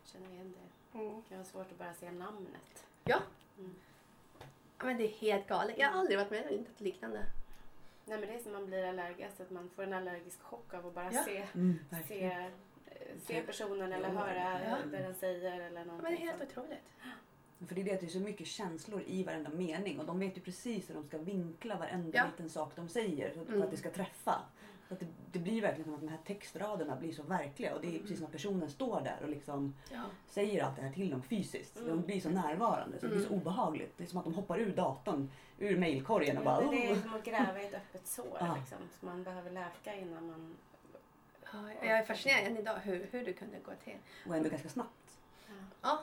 Känner 0.05 0.31
igen 0.31 0.53
det. 0.53 0.84
Mm. 0.95 1.07
Det 1.17 1.29
kan 1.29 1.39
vara 1.39 1.45
svårt 1.45 1.73
att 1.73 1.79
bara 1.79 1.95
se 1.95 2.11
namnet. 2.11 2.87
Ja. 3.05 3.19
Mm. 3.59 3.75
Men 4.79 4.97
det 4.97 5.05
är 5.05 5.09
helt 5.09 5.47
galet. 5.47 5.79
Jag 5.79 5.89
har 5.91 5.99
aldrig 6.01 6.19
varit 6.19 6.31
med 6.31 6.47
om 6.51 6.57
något 6.57 6.81
liknande. 6.81 7.27
Nej 8.07 8.19
men 8.19 8.29
det 8.29 8.35
är 8.35 8.39
som 8.39 8.53
man 8.53 8.67
blir 8.67 8.85
allergisk, 8.85 9.41
att 9.41 9.51
man 9.51 9.71
får 9.71 9.83
en 9.83 9.93
allergisk 9.93 10.43
chock 10.43 10.75
av 10.75 10.87
att 10.87 10.95
bara 10.95 11.13
Ja. 11.13 11.25
se, 11.25 11.47
Mm, 11.55 11.79
se, 12.09 12.25
eh, 12.25 12.47
se 13.27 13.43
personen 13.43 13.93
eller 13.93 14.09
Ja. 14.09 14.15
höra 14.15 14.61
Ja. 14.69 14.77
det 14.91 14.97
den 14.99 15.15
säger 15.15 15.61
eller 15.61 15.85
någonting. 15.85 16.03
Men 16.03 16.13
det 16.13 16.19
är 16.19 16.33
helt 16.39 16.43
otroligt. 16.51 16.79
För 17.69 17.75
det 17.75 17.81
är 17.81 17.85
det 17.85 17.93
att 17.95 18.01
det 18.01 18.07
är 18.07 18.11
så 18.11 18.19
mycket 18.21 18.47
känslor 18.47 19.03
i 19.07 19.25
varenda 19.25 19.51
mening 19.51 20.01
och 20.01 20.07
de 20.07 20.19
vet 20.19 20.37
ju 20.37 20.41
precis 20.41 20.91
hur 20.91 20.95
de 20.95 21.05
ska 21.05 21.19
vinkla 21.19 21.77
varenda 21.77 22.19
Ja. 22.19 22.25
liten 22.27 22.51
sak 22.51 22.73
de 22.77 22.89
säger 22.89 23.35
så 23.35 23.41
att, 23.41 23.47
för 23.47 23.53
Mm. 23.53 23.65
att 23.65 23.71
det 23.71 23.77
ska 23.77 23.91
träffa. 23.91 24.43
Så 24.89 24.95
att 24.95 25.01
det, 25.01 25.07
det 25.35 25.41
blir 25.41 25.63
verkligen 25.63 25.85
som 25.85 25.95
att 25.95 26.01
de 26.01 26.09
här 26.09 26.19
textraderna 26.27 26.97
blir 26.97 27.13
så 27.13 27.23
verkliga 27.23 27.75
och 27.75 27.81
det 27.81 27.97
är 27.97 28.01
precis 28.01 28.17
som 28.19 28.27
att 28.27 28.33
personen 28.33 28.71
står 28.71 29.01
där 29.01 29.19
och 29.23 29.29
liksom 29.29 29.75
Ja. 29.93 30.03
säger 30.27 30.65
allt 30.65 30.77
det 30.77 30.83
här 30.83 30.93
till 30.93 31.11
dem 31.11 31.23
fysiskt. 31.23 31.77
Mm. 31.77 31.89
De 31.89 32.03
blir 32.03 32.21
så 32.21 32.29
närvarande 32.31 32.99
så 33.01 33.07
det 33.07 33.13
blir 33.13 33.21
så 33.25 33.29
Mm. 33.33 33.41
obehagligt. 33.41 33.93
Det 33.97 34.05
är 34.05 34.09
som 34.09 34.19
att 34.19 34.25
de 34.25 34.35
hoppar 34.35 34.59
ur 34.59 34.77
datorn, 34.77 35.31
ur 35.59 35.79
mailkorgen 35.79 36.39
och 36.39 36.45
bara 36.45 36.71
det 36.71 36.91
är 36.91 36.95
som 37.01 37.15
att 37.15 37.25
gräva 37.25 37.63
i 37.63 37.67
ett 37.67 37.75
öppet 37.75 38.07
sår 38.07 38.37
Ja. 38.41 38.57
liksom, 38.61 38.79
som 39.01 39.09
man 39.09 39.23
behöver 39.23 39.51
läka 39.51 39.95
innan 39.95 40.27
man... 40.27 40.57
Ja, 41.53 41.73
jag 41.73 41.99
är 41.99 42.05
fascinerad 42.05 42.45
än 42.47 42.57
idag 42.57 42.77
hur, 42.77 43.09
hur 43.11 43.25
det 43.25 43.33
kunde 43.33 43.59
gå 43.59 43.73
till. 43.85 43.97
och 44.29 44.37
ändå 44.37 44.49
ganska 44.49 44.69
snabbt. 44.69 45.19
Ja. 45.47 45.53
Ja. 45.83 45.99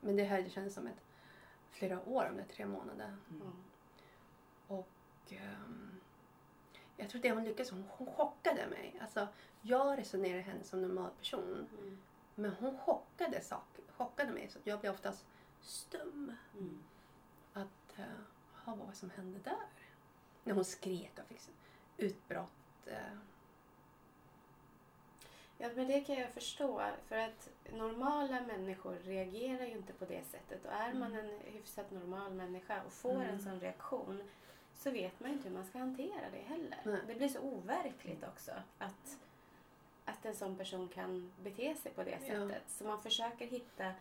Men 0.00 0.16
det 0.16 0.24
här 0.24 0.42
det 0.42 0.50
kändes 0.50 0.74
som 0.74 0.86
ett 0.86 1.04
flera 1.70 2.00
år, 2.08 2.26
om 2.30 2.36
det 2.36 2.42
är 2.42 2.46
tre 2.56 2.66
månader. 2.66 3.16
Mm. 3.30 3.52
Och 4.66 4.88
ehm, 5.30 5.89
jag 7.00 7.10
tror 7.10 7.22
det 7.22 7.30
hon 7.32 7.44
lyckades, 7.44 7.70
hon, 7.70 7.84
hon 7.90 8.06
chockade 8.12 8.66
mig. 8.66 8.98
Alltså, 9.02 9.28
jag 9.62 9.98
resonerar 9.98 10.40
henne 10.40 10.64
som 10.64 10.82
normal 10.82 11.10
person. 11.18 11.68
Mm. 11.80 11.98
Men 12.34 12.52
hon 12.60 12.78
chockade, 12.78 13.40
sak, 13.40 13.64
chockade 13.96 14.32
mig 14.32 14.48
så 14.48 14.58
jag 14.64 14.80
blev 14.80 14.92
oftast 14.92 15.26
stum. 15.60 16.32
Mm. 16.54 16.82
Att, 17.52 17.98
uh, 17.98 18.04
vad 18.64 18.78
var 18.78 18.86
det 18.86 18.92
som 18.96 19.10
hände 19.10 19.38
där? 19.44 19.66
När 20.44 20.54
hon 20.54 20.64
skrek 20.64 21.12
och 21.18 21.26
fick 21.28 21.40
utbrott. 21.96 22.86
eh, 22.86 22.96
Ja, 25.58 25.68
men 25.76 25.86
det 25.88 26.00
kan 26.00 26.14
jag 26.16 26.30
förstå. 26.30 26.82
För 27.08 27.16
att 27.16 27.48
normala 27.72 28.40
människor 28.40 28.94
reagerar 29.04 29.64
ju 29.66 29.72
inte 29.72 29.92
på 29.92 30.04
det 30.04 30.24
sättet. 30.24 30.64
Och 30.66 30.72
är 30.72 30.92
man 30.94 31.14
en 31.16 31.40
hyfsat 31.44 31.90
normal 31.90 32.32
människa 32.32 32.82
och 32.82 32.92
får 32.92 33.10
en 33.14 33.22
Mm. 33.22 33.40
sån 33.40 33.60
reaktion 33.60 34.22
så 34.82 34.90
vet 34.90 35.20
man 35.20 35.30
ju 35.30 35.36
inte 35.36 35.48
hur 35.48 35.54
man 35.56 35.64
ska 35.66 35.78
hantera 35.78 36.30
det 36.32 36.38
heller. 36.54 36.78
Nej. 36.84 37.00
Det 37.06 37.14
blir 37.14 37.28
så 37.28 37.40
overkligt 37.40 38.24
också 38.24 38.52
att, 38.78 39.18
att 40.04 40.24
en 40.24 40.34
sån 40.34 40.56
person 40.56 40.88
kan 40.88 41.32
bete 41.42 41.74
sig 41.74 41.92
på 41.92 42.02
det 42.04 42.10
Ja. 42.10 42.18
sättet. 42.48 42.62
Så 42.70 42.84
man 42.84 43.02
försöker 43.02 43.46
hitta 43.46 43.92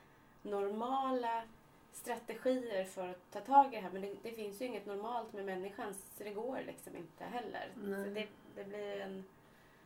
normala 0.41 1.43
strategier 1.91 2.85
för 2.85 3.07
att 3.09 3.31
ta 3.31 3.39
tag 3.39 3.73
i 3.73 3.75
det 3.75 3.81
här. 3.81 3.91
Men 3.91 4.01
det, 4.01 4.15
det 4.23 4.31
finns 4.31 4.61
ju 4.61 4.65
inget 4.65 4.85
normalt 4.85 5.33
med 5.33 5.45
människan 5.45 5.93
så 6.17 6.23
det 6.23 6.33
går 6.33 6.59
liksom 6.67 6.95
inte 6.95 7.23
heller. 7.23 7.71
Det, 8.15 8.27
det 8.55 8.63
blir 8.63 8.99
en 9.01 9.23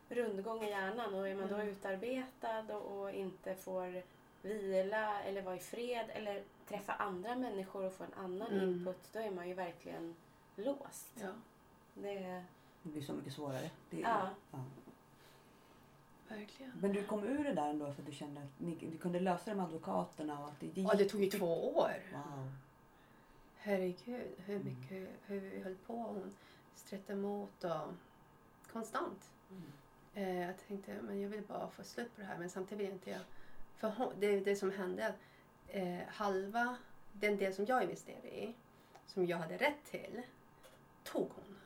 rundgång 0.10 0.63
i 0.63 0.69
hjärnan 0.69 1.13
och 1.13 1.27
är 1.27 1.36
man 1.36 1.47
då 1.47 1.56
Mm. 1.56 1.67
utarbetad 1.67 2.75
och, 2.75 2.99
och 2.99 3.12
inte 3.12 3.56
får 3.56 4.03
vila 4.41 5.21
eller 5.23 5.41
vara 5.41 5.56
i 5.56 5.60
fred 5.60 6.06
eller 6.13 6.43
träffa 6.67 6.93
andra 6.93 7.36
människor 7.36 7.84
och 7.86 7.93
få 7.93 8.03
en 8.03 8.13
annan 8.13 8.51
Mm. 8.51 8.63
input, 8.69 9.13
då 9.13 9.19
är 9.19 9.32
man 9.32 9.47
ju 9.47 9.53
verkligen 9.53 10.15
låst. 10.55 11.07
ja, 11.21 11.27
Det, 11.93 12.43
Det 12.83 12.89
blir 12.89 13.01
så 13.01 13.13
mycket 13.13 13.33
svårare. 13.33 13.69
Det 13.89 13.97
är, 13.97 14.01
Ja. 14.01 14.29
ja. 14.51 14.59
verkligen. 16.27 16.71
Men 16.81 16.93
du 16.93 17.03
kom 17.03 17.23
ur 17.23 17.43
det 17.43 17.53
där 17.53 17.69
ändå 17.69 17.85
för 17.93 18.01
att 18.01 18.05
du 18.05 18.11
kände 18.13 18.41
att 18.41 18.59
ni, 18.59 18.75
du 18.75 18.97
kunde 18.97 19.19
lösa 19.19 19.49
det 19.51 19.55
med 19.55 19.65
advokaterna 19.65 20.39
och 20.39 20.47
att 20.47 20.59
det 20.59 20.65
gick? 20.65 20.77
Ja, 20.77 20.93
det 20.97 21.05
tog 21.09 21.23
ju 21.23 21.29
två 21.29 21.75
år. 21.77 21.91
Wow. 22.13 22.51
Herregud, 23.57 24.31
hur 24.37 24.55
Mm. 24.55 24.67
mycket 24.67 25.09
hur 25.25 25.39
vi 25.39 25.59
höll 25.61 25.75
på. 25.75 25.93
Hon 25.93 26.33
sträckte 26.75 27.13
emot 27.13 27.63
och 27.63 27.93
konstant. 28.71 29.29
Mm. 29.49 29.63
Eh, 30.13 30.45
jag 30.47 30.55
tänkte, 30.67 31.01
men 31.01 31.21
jag 31.21 31.29
vill 31.29 31.41
bara 31.47 31.67
få 31.69 31.83
slut 31.83 32.15
på 32.15 32.21
det 32.21 32.27
här. 32.27 32.37
Men 32.37 32.49
samtidigt 32.49 32.85
vill 32.87 32.93
inte 32.93 33.09
jag... 33.09 33.21
För 33.77 33.89
hon, 33.89 34.13
det, 34.19 34.39
det 34.39 34.55
som 34.55 34.71
hände, 34.71 35.13
eh, 35.67 35.99
halva 36.07 36.77
den 37.13 37.37
del 37.37 37.53
som 37.53 37.65
jag 37.65 37.83
investerade 37.83 38.27
i, 38.43 38.53
som 39.05 39.25
jag 39.25 39.37
hade 39.37 39.57
rätt 39.57 39.85
till, 39.85 40.21
tog 41.03 41.29
hon. 41.35 41.57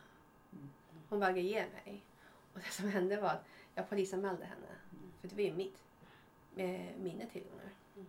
Hon 1.10 1.19
vägrade 1.19 1.41
ge 1.41 1.65
mig. 1.65 2.04
Och 2.54 2.60
det 2.60 2.71
som 2.71 2.89
hände 2.89 3.21
var 3.21 3.30
att 3.30 3.45
jag 3.76 3.89
polisanmälde 3.89 4.45
henne. 4.45 4.67
För 5.21 5.28
det 5.28 5.36
var 5.36 5.41
ju 5.41 5.54
mitt. 5.54 5.84
Med 6.56 7.00
mina 7.00 7.26
tillgångar. 7.26 7.69
Mm. 7.95 8.08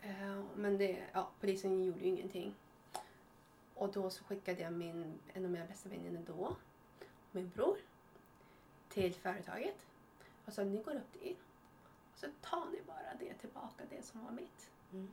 Eh, 0.00 0.44
men 0.54 0.78
det, 0.78 1.02
ja, 1.12 1.30
polisen 1.40 1.84
gjorde 1.84 2.00
ju 2.00 2.06
ingenting. 2.06 2.54
Och 3.74 3.92
då 3.92 4.10
så 4.10 4.24
skickade 4.24 4.62
jag 4.62 4.72
min, 4.72 5.18
en 5.32 5.44
av 5.44 5.50
mina 5.50 5.66
bästa 5.66 5.88
vänner 5.88 6.22
då, 6.26 6.56
min 7.30 7.48
bror, 7.48 7.78
till 8.88 9.14
företaget. 9.14 9.86
Och 10.44 10.52
sa 10.52 10.64
ni 10.64 10.82
går 10.82 10.94
upp 10.94 11.12
dit 11.12 11.38
och 12.12 12.18
så 12.18 12.26
tar 12.40 12.70
ni 12.70 12.82
bara 12.86 13.14
det 13.18 13.34
tillbaka, 13.34 13.82
det 13.90 14.02
som 14.02 14.24
var 14.24 14.30
mitt. 14.30 14.70
mm. 14.92 15.08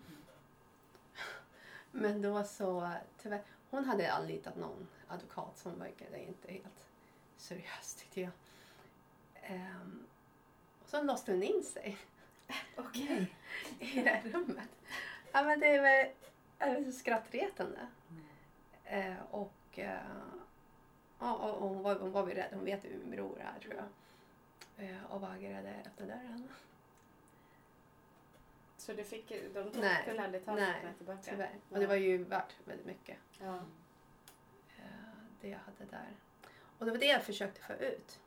Men 1.92 2.22
då 2.22 2.44
så, 2.44 2.92
tyvärr, 3.22 3.44
hon 3.70 3.86
hade 3.86 4.14
anlitat 4.14 4.56
någon 4.56 4.88
advokat 5.08 5.58
som 5.58 5.80
verkade 5.80 6.24
inte 6.24 6.52
helt 6.52 6.86
seriös 7.38 7.96
tyckte 7.96 8.22
jag. 8.22 8.32
Ehm, 9.42 10.08
och 10.84 10.90
så 10.90 11.04
låste 11.04 11.32
hon 11.32 11.44
in 11.44 11.64
sig 11.64 11.98
Okej. 12.78 13.36
i 13.80 14.02
det 14.02 14.10
här 14.10 14.30
rummet. 14.30 14.70
Ja, 15.32 15.44
men 15.44 15.60
det 15.60 15.80
var 15.80 16.14
är 16.60 16.84
så 16.84 16.92
skrattretande. 16.92 17.88
Mm. 18.10 19.12
Eh, 19.12 19.24
och, 19.32 19.80
eh, 19.80 20.00
ja, 21.20 21.34
och, 21.34 21.62
och 21.62 21.70
hon, 21.70 21.84
var, 21.84 21.96
hon 21.96 22.12
var 22.12 22.24
väl 22.24 22.36
rädd. 22.36 22.50
Hon 22.54 22.66
vet 22.66 22.86
hur 22.86 22.98
min 22.98 23.12
bror 23.12 23.42
är 23.42 23.60
tror 23.60 23.74
jag. 23.76 23.86
Eh, 24.86 25.04
och 25.10 25.24
vägrade 25.24 25.76
öppna 25.86 26.06
dörren. 26.06 26.48
Så 28.78 28.94
du 28.94 29.04
fick, 29.04 29.30
de 29.30 29.72
tog, 29.72 29.78
Nej, 29.78 30.06
kunde 30.06 30.24
aldrig 30.24 30.46
ta 30.46 30.56
nej, 30.56 30.94
tillbaka? 30.98 31.20
Tyvärr. 31.22 31.56
Och 31.70 31.80
det 31.80 31.88
var 31.88 31.96
ju 31.96 32.24
värt 32.24 32.54
väldigt 32.66 32.86
mycket. 32.86 33.18
Ja. 33.40 33.56
eh, 34.78 34.84
det 35.42 35.50
jag 35.50 35.60
hade 35.60 35.92
där. 35.92 36.16
Och 36.80 36.86
det 36.86 36.92
var 36.92 36.98
det 37.00 37.06
jag 37.06 37.24
försökte 37.24 37.62
få 37.62 37.74
ut. 37.74 38.20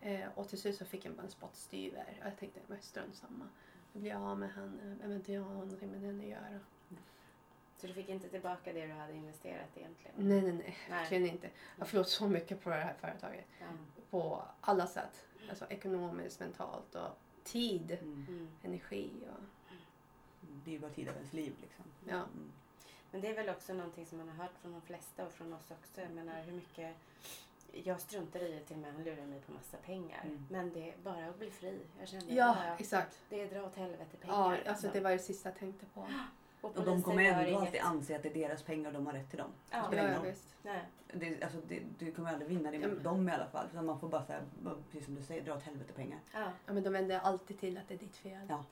Eh, 0.00 0.28
och 0.34 0.48
till 0.48 0.58
slut 0.60 0.76
så 0.76 0.84
fick 0.84 1.04
jag 1.04 1.12
bara 1.14 1.22
en 1.22 1.30
spottstyver. 1.30 2.18
Och 2.20 2.26
jag 2.26 2.36
tänkte, 2.38 2.60
men 2.66 2.82
strunt 2.82 3.14
samma. 3.16 3.48
Jag 3.92 4.02
blir 4.02 4.14
av 4.30 4.38
med 4.38 4.52
henne. 4.52 4.88
Jag 4.88 4.96
behöver 4.96 5.16
inte 5.16 5.36
ha 5.36 5.52
någonting 5.52 5.90
med 5.90 6.00
henne 6.00 6.22
att 6.24 6.28
göra. 6.30 6.60
Så 7.76 7.86
du 7.86 7.94
fick 7.94 8.08
inte 8.08 8.28
tillbaka 8.28 8.72
det 8.72 8.86
du 8.86 8.92
hade 8.92 9.12
investerat 9.12 9.68
egentligen? 9.76 10.14
Nej, 10.16 10.42
nej, 10.42 10.52
nej. 10.52 10.76
Nej. 10.88 10.98
Verkligen 11.00 11.26
inte. 11.26 11.46
Jag 11.76 11.84
har 11.84 11.86
förlorat 11.86 12.08
så 12.08 12.28
mycket 12.28 12.62
på 12.62 12.70
det 12.70 12.76
här 12.76 12.94
företaget. 13.00 13.44
Ja. 13.60 13.66
På 14.10 14.42
alla 14.60 14.86
sätt. 14.86 15.26
Alltså 15.50 15.66
ekonomiskt, 15.70 16.40
mentalt 16.40 16.94
och 16.94 17.08
tid, 17.44 17.90
Mm. 17.90 18.26
Mm. 18.28 18.48
energi 18.62 19.10
och... 19.30 19.44
Dyrbar 20.64 20.88
tid 20.90 21.08
av 21.08 21.14
ens 21.14 21.32
liv 21.32 21.54
liksom. 21.60 21.84
Ja. 22.08 22.14
Mm. 22.16 22.52
Men 23.10 23.20
det 23.20 23.28
är 23.28 23.34
väl 23.34 23.48
också 23.48 23.72
någonting 23.74 24.06
som 24.06 24.18
man 24.18 24.28
har 24.28 24.36
hört 24.36 24.58
från 24.62 24.72
de 24.72 24.80
flesta 24.82 25.26
och 25.26 25.32
från 25.32 25.52
oss 25.52 25.70
också. 25.70 26.00
Jag 26.00 26.10
menar 26.10 26.42
hur 26.42 26.52
mycket... 26.52 26.96
Jag 27.72 28.00
struntar 28.00 28.40
i 28.42 28.52
det 28.52 28.60
till 28.60 28.76
och 28.76 28.82
med. 28.82 28.92
Han 28.94 29.04
lurar 29.04 29.26
mig 29.26 29.40
på 29.40 29.52
massa 29.52 29.76
pengar. 29.76 30.20
Mm. 30.24 30.46
Men 30.50 30.72
det 30.72 30.90
är 30.90 30.94
bara 31.04 31.26
att 31.26 31.38
bli 31.38 31.50
fri. 31.50 31.78
Jag 31.98 32.08
kände, 32.08 32.34
Ja, 32.34 32.56
ja, 32.66 32.76
exakt. 32.78 33.18
det 33.28 33.40
är 33.42 33.50
dra 33.50 33.66
åt 33.66 33.76
helvete 33.76 34.16
pengar. 34.20 34.34
Ja, 34.64 34.70
alltså 34.70 34.88
det 34.92 35.00
var 35.00 35.10
det 35.10 35.18
sista 35.18 35.48
jag 35.48 35.58
tänkte 35.58 35.86
på. 35.86 36.00
Och 36.62 36.72
de 36.74 36.84
polisen 36.84 37.02
kommer 37.02 37.24
ändå 37.24 37.48
inget. 37.50 37.60
alltid 37.60 37.80
anse 37.80 38.16
att 38.16 38.22
det 38.22 38.28
är 38.28 38.34
deras 38.48 38.62
pengar 38.62 38.86
och 38.86 38.94
de 38.94 39.06
har 39.06 39.12
rätt 39.12 39.30
till 39.30 39.38
dem. 39.38 39.50
Ja. 39.70 39.88
Det 39.90 39.96
Ja, 39.96 40.32
ja. 40.62 40.72
Det, 41.12 41.42
alltså, 41.42 41.58
det, 41.68 41.82
du 41.98 42.12
kommer 42.12 42.32
aldrig 42.32 42.48
vinna 42.48 42.70
det 42.70 42.76
Ja, 42.76 42.88
mot 42.88 42.94
men- 42.96 43.02
dem 43.04 43.28
i 43.28 43.32
alla 43.32 43.46
fall. 43.46 43.66
Så 43.74 43.82
man 43.82 44.00
får 44.00 44.08
bara 44.08 44.24
säga, 44.24 44.40
precis 44.90 45.04
som 45.04 45.14
du 45.14 45.22
säger, 45.22 45.44
dra 45.44 45.54
åt 45.54 45.62
helvete 45.62 45.92
pengar. 45.92 46.18
Ja. 46.34 46.52
Ja, 46.66 46.72
men 46.72 46.82
de 46.82 46.90
vänder 46.90 47.18
alltid 47.18 47.60
till 47.60 47.78
att 47.78 47.88
det 47.88 47.94
är 47.94 47.98
ditt 47.98 48.16
fel. 48.16 48.46
Ja. 48.48 48.64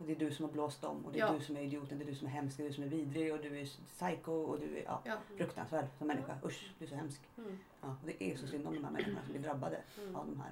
Och 0.00 0.06
det 0.06 0.12
är 0.12 0.16
du 0.16 0.30
som 0.34 0.44
har 0.44 0.52
blåst 0.52 0.80
dem 0.82 1.04
och 1.06 1.12
det 1.12 1.18
är 1.20 1.26
Ja. 1.26 1.32
du 1.38 1.44
som 1.44 1.56
är 1.56 1.60
idioten, 1.60 1.98
det 1.98 2.04
är 2.04 2.06
du 2.06 2.14
som 2.14 2.26
är 2.26 2.30
hemsk, 2.32 2.56
det 2.56 2.62
är 2.62 2.68
du 2.68 2.74
som 2.74 2.84
är 2.84 2.88
vidrig 2.88 3.32
och 3.34 3.40
du 3.40 3.60
är 3.60 3.64
psycho 3.86 4.32
och 4.32 4.60
du 4.60 4.78
är 4.78 4.82
ja, 4.84 5.00
Ja. 5.04 5.16
fruktansvärd 5.36 5.84
som 5.98 6.06
människa. 6.06 6.38
Usch, 6.44 6.70
du 6.78 6.84
är 6.84 6.88
så 6.88 6.94
hemsk. 6.94 7.20
Mm. 7.38 7.58
Ja, 7.80 7.88
och 7.88 7.94
det 8.06 8.24
är 8.24 8.36
så 8.36 8.46
synd 8.46 8.66
om 8.66 8.74
de 8.74 8.84
här 8.84 8.90
människorna 8.92 9.22
som 9.22 9.32
blir 9.32 9.42
drabbade 9.42 9.80
Mm. 10.02 10.16
av 10.16 10.26
de 10.26 10.40
här. 10.40 10.50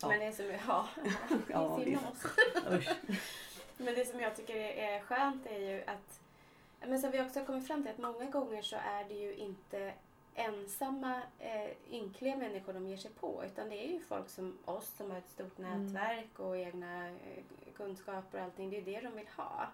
Ja. 0.00 0.08
Men 0.08 0.20
det 0.20 0.32
som, 0.32 0.46
ja, 0.66 0.88
det 0.96 1.52
är 1.52 1.84
synd 1.84 1.98
om 1.98 2.72
det- 2.72 2.78
oss. 2.78 2.86
Men 3.78 3.94
det 3.94 4.04
som 4.04 4.20
jag 4.20 4.36
tycker 4.36 4.56
är 4.56 5.00
skönt 5.00 5.46
är 5.46 5.58
ju 5.58 5.82
att, 5.86 6.20
men 6.86 6.98
som 7.00 7.10
vi 7.10 7.20
också 7.22 7.38
har 7.38 7.46
kommit 7.46 7.66
fram 7.66 7.82
till, 7.82 7.90
att 7.92 7.98
många 7.98 8.24
gånger 8.30 8.62
så 8.62 8.76
är 8.76 9.04
det 9.08 9.14
ju 9.14 9.34
inte 9.34 9.92
ensamma 10.34 11.22
eh, 11.38 11.70
ynkliga 11.90 12.36
människor 12.36 12.72
de 12.72 12.86
ger 12.86 12.96
sig 12.96 13.10
på 13.20 13.44
utan 13.46 13.68
det 13.68 13.86
är 13.86 13.92
ju 13.92 14.00
folk 14.00 14.28
som 14.28 14.58
oss 14.64 14.86
som 14.96 15.10
har 15.10 15.18
ett 15.18 15.30
stort 15.30 15.58
Mm. 15.58 15.86
nätverk 15.86 16.38
och 16.40 16.56
egna 16.58 17.08
eh, 17.08 17.14
kunskaper 17.76 18.38
och 18.38 18.44
allting. 18.44 18.70
Det 18.70 18.76
är 18.76 18.84
det 18.84 19.00
de 19.00 19.16
vill 19.16 19.28
ha. 19.36 19.68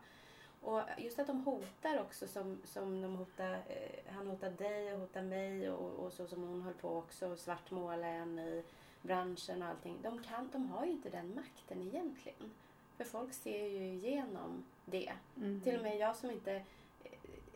Och 0.63 0.81
just 0.99 1.19
att 1.19 1.27
de 1.27 1.45
hotar 1.45 2.01
också 2.01 2.27
som, 2.27 2.59
som 2.65 3.03
de 3.03 3.17
hotar, 3.17 3.53
eh, 3.53 4.15
han 4.15 4.27
hotar 4.27 4.51
dig 4.51 4.95
och 4.95 5.01
hotar 5.01 5.23
mig 5.23 5.71
och, 5.71 5.91
och 5.91 6.13
så 6.13 6.27
som 6.27 6.43
hon 6.43 6.63
höll 6.63 6.75
på 6.75 6.97
också 6.97 7.29
och 7.29 7.39
svartmåla 7.39 8.07
en 8.07 8.39
i 8.39 8.63
branschen 9.03 9.63
och 9.63 9.69
allting. 9.69 9.99
De, 10.03 10.23
kan, 10.23 10.49
de 10.53 10.67
har 10.67 10.85
ju 10.85 10.93
inte 10.93 11.11
den 11.11 11.35
makten 11.35 11.83
egentligen. 11.83 12.51
För 12.97 13.05
folk 13.05 13.33
ser 13.33 13.67
ju 13.67 13.85
igenom 13.85 14.65
det. 14.85 15.13
Mm. 15.37 15.61
Till 15.61 15.77
och 15.77 15.83
med 15.83 15.99
jag 15.99 16.17
som 16.17 16.31
inte... 16.31 16.63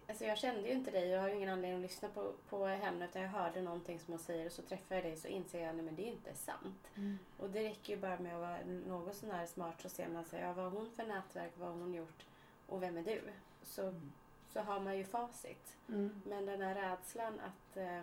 Alltså 0.08 0.24
jag 0.24 0.38
kände 0.38 0.68
ju 0.68 0.74
inte 0.74 0.90
dig 0.90 1.14
och 1.16 1.22
har 1.22 1.28
ju 1.28 1.34
ingen 1.34 1.48
anledning 1.48 1.84
att 1.84 1.90
lyssna 1.90 2.08
på, 2.08 2.32
på 2.48 2.66
henne 2.66 3.04
utan 3.04 3.22
jag 3.22 3.28
hörde 3.28 3.62
någonting 3.62 4.00
som 4.00 4.12
hon 4.12 4.18
säger 4.18 4.46
och 4.46 4.52
så 4.52 4.62
träffar 4.62 4.94
jag 4.94 5.04
dig 5.04 5.16
så 5.16 5.28
inser 5.28 5.60
jag 5.66 5.78
att 5.88 5.96
det 5.96 6.02
inte 6.02 6.30
är 6.30 6.34
sant. 6.34 6.90
Mm. 6.96 7.18
Och 7.38 7.50
det 7.50 7.62
räcker 7.68 7.94
ju 7.94 8.00
bara 8.00 8.18
med 8.18 8.34
att 8.34 8.40
vara 8.40 8.58
något 8.86 9.14
sån 9.16 9.30
här 9.30 9.46
smart 9.46 9.80
så 9.82 9.88
ser 9.88 10.08
man 10.08 10.24
sig, 10.24 10.40
ja, 10.40 10.52
vad 10.52 10.64
har 10.64 10.70
hon 10.70 10.90
för 10.90 11.04
nätverk, 11.06 11.52
vad 11.56 11.68
har 11.68 11.76
hon 11.76 11.94
gjort 11.94 12.26
och 12.66 12.82
vem 12.82 12.96
är 12.96 13.02
du? 13.02 13.22
Så, 13.62 13.82
Mm. 13.82 14.12
så 14.52 14.60
har 14.60 14.80
man 14.80 14.96
ju 14.98 15.04
facit. 15.04 15.76
Mm. 15.88 16.22
Men 16.26 16.46
den 16.46 16.60
här 16.62 16.74
rädslan 16.74 17.40
att, 17.40 17.76
eh, 17.76 18.02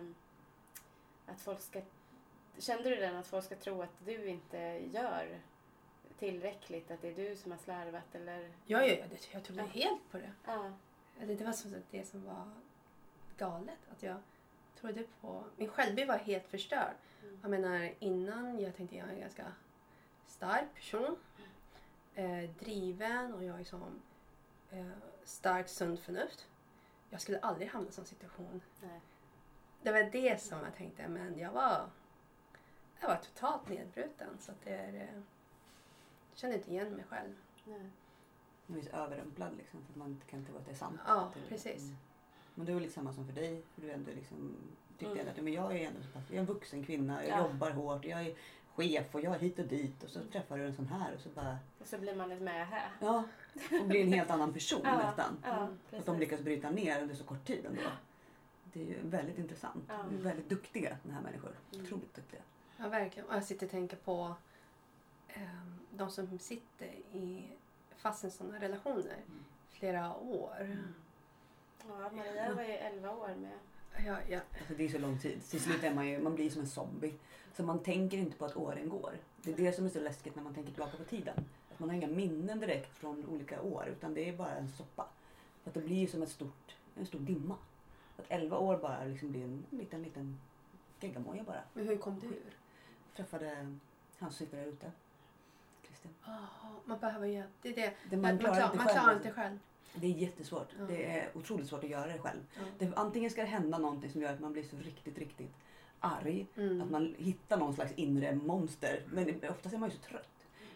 att 1.26 1.40
folk 1.40 1.60
ska... 1.60 1.80
Kände 2.58 2.88
du 2.90 2.96
den 2.96 3.16
att 3.16 3.26
folk 3.26 3.44
ska 3.44 3.56
tro 3.56 3.82
att 3.82 4.04
du 4.04 4.26
inte 4.26 4.58
gör 4.92 5.40
tillräckligt, 6.18 6.90
att 6.90 7.02
det 7.02 7.08
är 7.08 7.14
du 7.14 7.36
som 7.36 7.50
har 7.52 7.58
slarvat 7.58 8.14
eller? 8.14 8.40
Ja, 8.66 8.86
ja, 8.86 8.94
ja, 8.94 9.04
det, 9.10 9.32
jag 9.32 9.44
trodde 9.44 9.62
helt 9.62 10.10
på 10.10 10.18
det. 10.18 10.32
Ja. 10.46 10.72
Det, 11.18 11.34
det 11.34 11.44
var 11.44 11.52
så, 11.52 11.68
det 11.90 12.04
som 12.04 12.24
var 12.24 12.50
galet. 13.36 13.78
Att 13.92 14.02
jag 14.02 14.16
trodde 14.80 15.04
på... 15.20 15.44
Min 15.56 15.68
självbild 15.68 16.08
var 16.08 16.18
helt 16.18 16.46
förstörd. 16.46 16.94
Mm. 17.22 17.38
Jag 17.42 17.50
menar 17.50 17.94
innan, 17.98 18.60
jag 18.60 18.76
tänkte 18.76 18.96
jag 18.96 19.08
är 19.08 19.12
en 19.12 19.20
ganska 19.20 19.52
stark 20.26 20.74
person. 20.74 21.16
Eh, 22.14 22.50
driven 22.58 23.34
och 23.34 23.44
jag 23.44 23.60
är 23.60 23.64
som 23.64 24.02
eh, 24.70 24.86
stark 25.24 25.68
sunt 25.68 26.00
förnuft. 26.00 26.48
Jag 27.10 27.20
skulle 27.20 27.38
aldrig 27.38 27.68
hamna 27.68 27.86
i 27.86 27.88
en 27.88 27.92
sån 27.92 28.04
situation. 28.04 28.60
Nej. 28.82 29.00
Det 29.82 29.92
var 29.92 30.02
det 30.02 30.42
som 30.42 30.58
jag 30.64 30.74
tänkte, 30.74 31.08
men 31.08 31.38
jag 31.38 31.52
var, 31.52 31.90
jag 33.00 33.08
var 33.08 33.16
totalt 33.16 33.68
nedbruten. 33.68 34.38
Så 34.40 34.52
att 34.52 34.64
det 34.64 34.74
är, 34.74 34.94
eh, 34.94 35.14
jag 36.30 36.38
kände 36.38 36.56
inte 36.56 36.70
igen 36.70 36.90
mig 36.90 37.04
själv. 37.04 37.34
Nej. 37.64 37.90
Man 38.66 38.80
blir 38.80 38.90
så 38.90 38.96
överrumplad 38.96 39.56
liksom 39.56 39.82
för 39.82 39.92
att 39.92 39.96
man 39.96 40.08
inte 40.08 40.26
kan 40.26 40.44
tro 40.44 40.56
att 40.56 40.64
det 40.66 40.70
är 40.72 40.76
sant. 40.76 41.00
Ja, 41.06 41.30
det- 41.34 41.48
precis. 41.48 41.82
Mm. 41.82 41.96
Men 42.54 42.66
det 42.66 42.72
är 42.72 42.74
väl 42.74 42.82
lite 42.82 42.94
samma 42.94 43.12
som 43.12 43.26
för 43.26 43.32
dig. 43.32 43.62
För 43.74 43.82
du 43.82 43.90
ändå 43.90 44.10
liksom 44.14 44.56
tyckte 44.98 45.20
Mm. 45.20 45.28
att 45.28 45.42
men 45.44 45.52
jag 45.52 45.76
är 45.76 45.86
ändå 45.86 46.00
så 46.02 46.08
pass, 46.08 46.22
jag 46.28 46.36
är 46.36 46.40
en 46.40 46.46
vuxen 46.46 46.84
kvinna, 46.84 47.26
jag 47.26 47.38
Ja. 47.38 47.48
jobbar 47.48 47.70
hårt, 47.70 48.04
jag 48.04 48.20
är 48.26 48.34
chef 48.74 49.14
och 49.14 49.20
jag 49.20 49.34
är 49.34 49.38
hit 49.38 49.58
och 49.58 49.66
dit 49.66 50.02
och 50.02 50.10
så 50.10 50.20
träffar 50.32 50.58
du 50.58 50.64
en 50.66 50.74
sån 50.74 50.86
här 50.86 51.14
och 51.14 51.20
så 51.20 51.28
bara 51.28 51.58
Och 51.80 51.86
så 51.86 51.98
blir 51.98 52.14
man 52.16 52.32
ett 52.32 52.42
mähä. 52.42 52.82
ja 53.00 53.24
och 53.80 53.86
blir 53.86 54.02
en 54.02 54.12
helt 54.12 54.30
annan 54.30 54.52
person 54.52 54.80
Ja, 54.84 54.96
nästan. 54.96 55.36
Ja, 55.42 55.52
Mm. 55.56 55.64
Att 55.64 55.90
precis. 55.90 56.06
de 56.06 56.18
lyckas 56.18 56.40
bryta 56.40 56.70
ner 56.70 57.02
under 57.02 57.14
så 57.14 57.24
kort 57.24 57.44
tid 57.46 57.66
ändå. 57.66 57.80
Det 58.72 58.80
är 58.82 58.86
ju 58.86 58.96
väldigt 59.02 59.38
intressant. 59.38 59.84
Ja. 59.88 60.04
De 60.10 60.16
är 60.16 60.20
väldigt 60.22 60.48
duktiga 60.48 60.96
den 61.02 61.12
här 61.12 61.22
människor. 61.22 61.52
Mm. 61.72 61.84
Otroligt 61.86 62.14
duktiga. 62.14 62.40
Ja, 62.76 62.88
verkligen. 62.88 63.28
Och 63.28 63.34
jag 63.34 63.44
sitter 63.44 63.66
och 63.66 63.70
tänker 63.70 63.96
på 63.96 64.34
ehm, 65.28 65.78
de 65.90 66.10
som 66.10 66.38
sitter 66.38 66.86
i 67.12 67.44
fast 68.04 68.24
i 68.24 68.30
sådana 68.30 68.60
relationer 68.60 69.16
Mm. 69.26 69.44
flera 69.70 70.16
år. 70.16 70.76
Ja, 71.88 72.10
Maria 72.12 72.54
var 72.54 72.62
ju 72.62 72.68
11 72.72 73.10
år 73.10 73.34
med. 73.34 73.58
Ja, 74.06 74.16
ja. 74.28 74.40
Alltså 74.58 74.74
det 74.74 74.84
är 74.84 74.88
så 74.88 74.98
lång 74.98 75.18
tid. 75.18 75.42
Till 75.44 75.60
slut 75.60 75.82
är 75.84 75.94
man 75.94 76.08
ju, 76.08 76.18
man 76.18 76.34
blir 76.34 76.50
som 76.50 76.60
en 76.60 76.66
zombie. 76.68 77.14
Så 77.56 77.62
man 77.62 77.82
tänker 77.82 78.18
inte 78.18 78.36
på 78.36 78.44
att 78.44 78.56
åren 78.56 78.88
går. 78.88 79.12
Det 79.42 79.52
är 79.52 79.56
det 79.56 79.72
som 79.72 79.84
är 79.86 79.88
så 79.88 80.00
läskigt 80.00 80.36
när 80.36 80.42
man 80.42 80.54
tänker 80.54 80.72
tillbaka 80.72 80.96
på 80.96 81.04
tiden. 81.04 81.44
Att 81.72 81.78
man 81.78 81.88
har 81.88 81.96
inga 81.96 82.06
minnen 82.06 82.60
direkt 82.60 82.96
från 82.96 83.26
olika 83.28 83.62
år 83.62 83.86
utan 83.88 84.14
det 84.14 84.28
är 84.28 84.36
bara 84.36 84.54
en 84.54 84.68
soppa. 84.68 85.08
För 85.62 85.70
att 85.70 85.74
det 85.74 85.80
blir 85.80 85.96
ju 85.96 86.06
som 86.06 86.22
ett 86.22 86.28
stort, 86.30 86.76
en 86.96 87.06
stor 87.06 87.18
dimma. 87.18 87.56
Att 88.16 88.24
11 88.28 88.58
år 88.58 88.76
bara 88.76 89.04
liksom 89.04 89.30
blir 89.30 89.44
en 89.44 89.64
liten, 89.70 90.02
liten 90.02 90.40
geggamoja 91.00 91.42
bara. 91.44 91.60
Men 91.72 91.88
hur 91.88 91.96
kom 91.96 92.18
du 92.20 92.26
ur? 92.26 92.56
Träffade 93.16 93.54
han 94.18 94.30
som 94.30 94.30
sitter 94.30 94.56
där 94.56 94.66
ute. 94.66 94.92
Christian. 96.04 96.34
Jaha, 96.34 96.70
man 96.84 96.98
behöver 96.98 97.26
ju... 97.26 97.42
Det 97.62 97.68
är 97.68 97.74
det. 97.74 97.92
Det 98.10 98.16
Man, 98.16 98.20
man, 98.20 98.38
klarar 98.38 98.54
klar, 98.54 98.64
inte 98.64 98.76
man 98.76 98.88
klarar 98.88 99.16
inte 99.16 99.30
själv. 99.30 99.58
Det 99.94 100.06
är 100.06 100.10
jättesvårt. 100.10 100.68
Ja. 100.78 100.84
Det 100.84 101.18
är 101.18 101.28
otroligt 101.34 101.68
svårt 101.68 101.84
att 101.84 101.90
göra 101.90 102.06
det 102.06 102.18
själv. 102.18 102.40
Ja. 102.54 102.60
Det, 102.78 102.92
antingen 102.96 103.30
ska 103.30 103.40
det 103.40 103.46
hända 103.48 103.78
någonting 103.78 104.10
som 104.10 104.22
gör 104.22 104.32
att 104.32 104.40
man 104.40 104.52
blir 104.52 104.62
så 104.62 104.76
riktigt, 104.76 105.18
riktigt 105.18 105.54
arg. 106.00 106.46
Mm. 106.56 106.80
Att 106.80 106.90
man 106.90 107.14
hittar 107.18 107.56
någon 107.56 107.74
slags 107.74 107.92
inre 107.92 108.34
monster. 108.34 109.00
Men 109.12 109.28
oftast 109.50 109.74
är 109.74 109.78
man 109.78 109.88
ju 109.88 109.96
så 109.96 110.02
trött. 110.02 110.28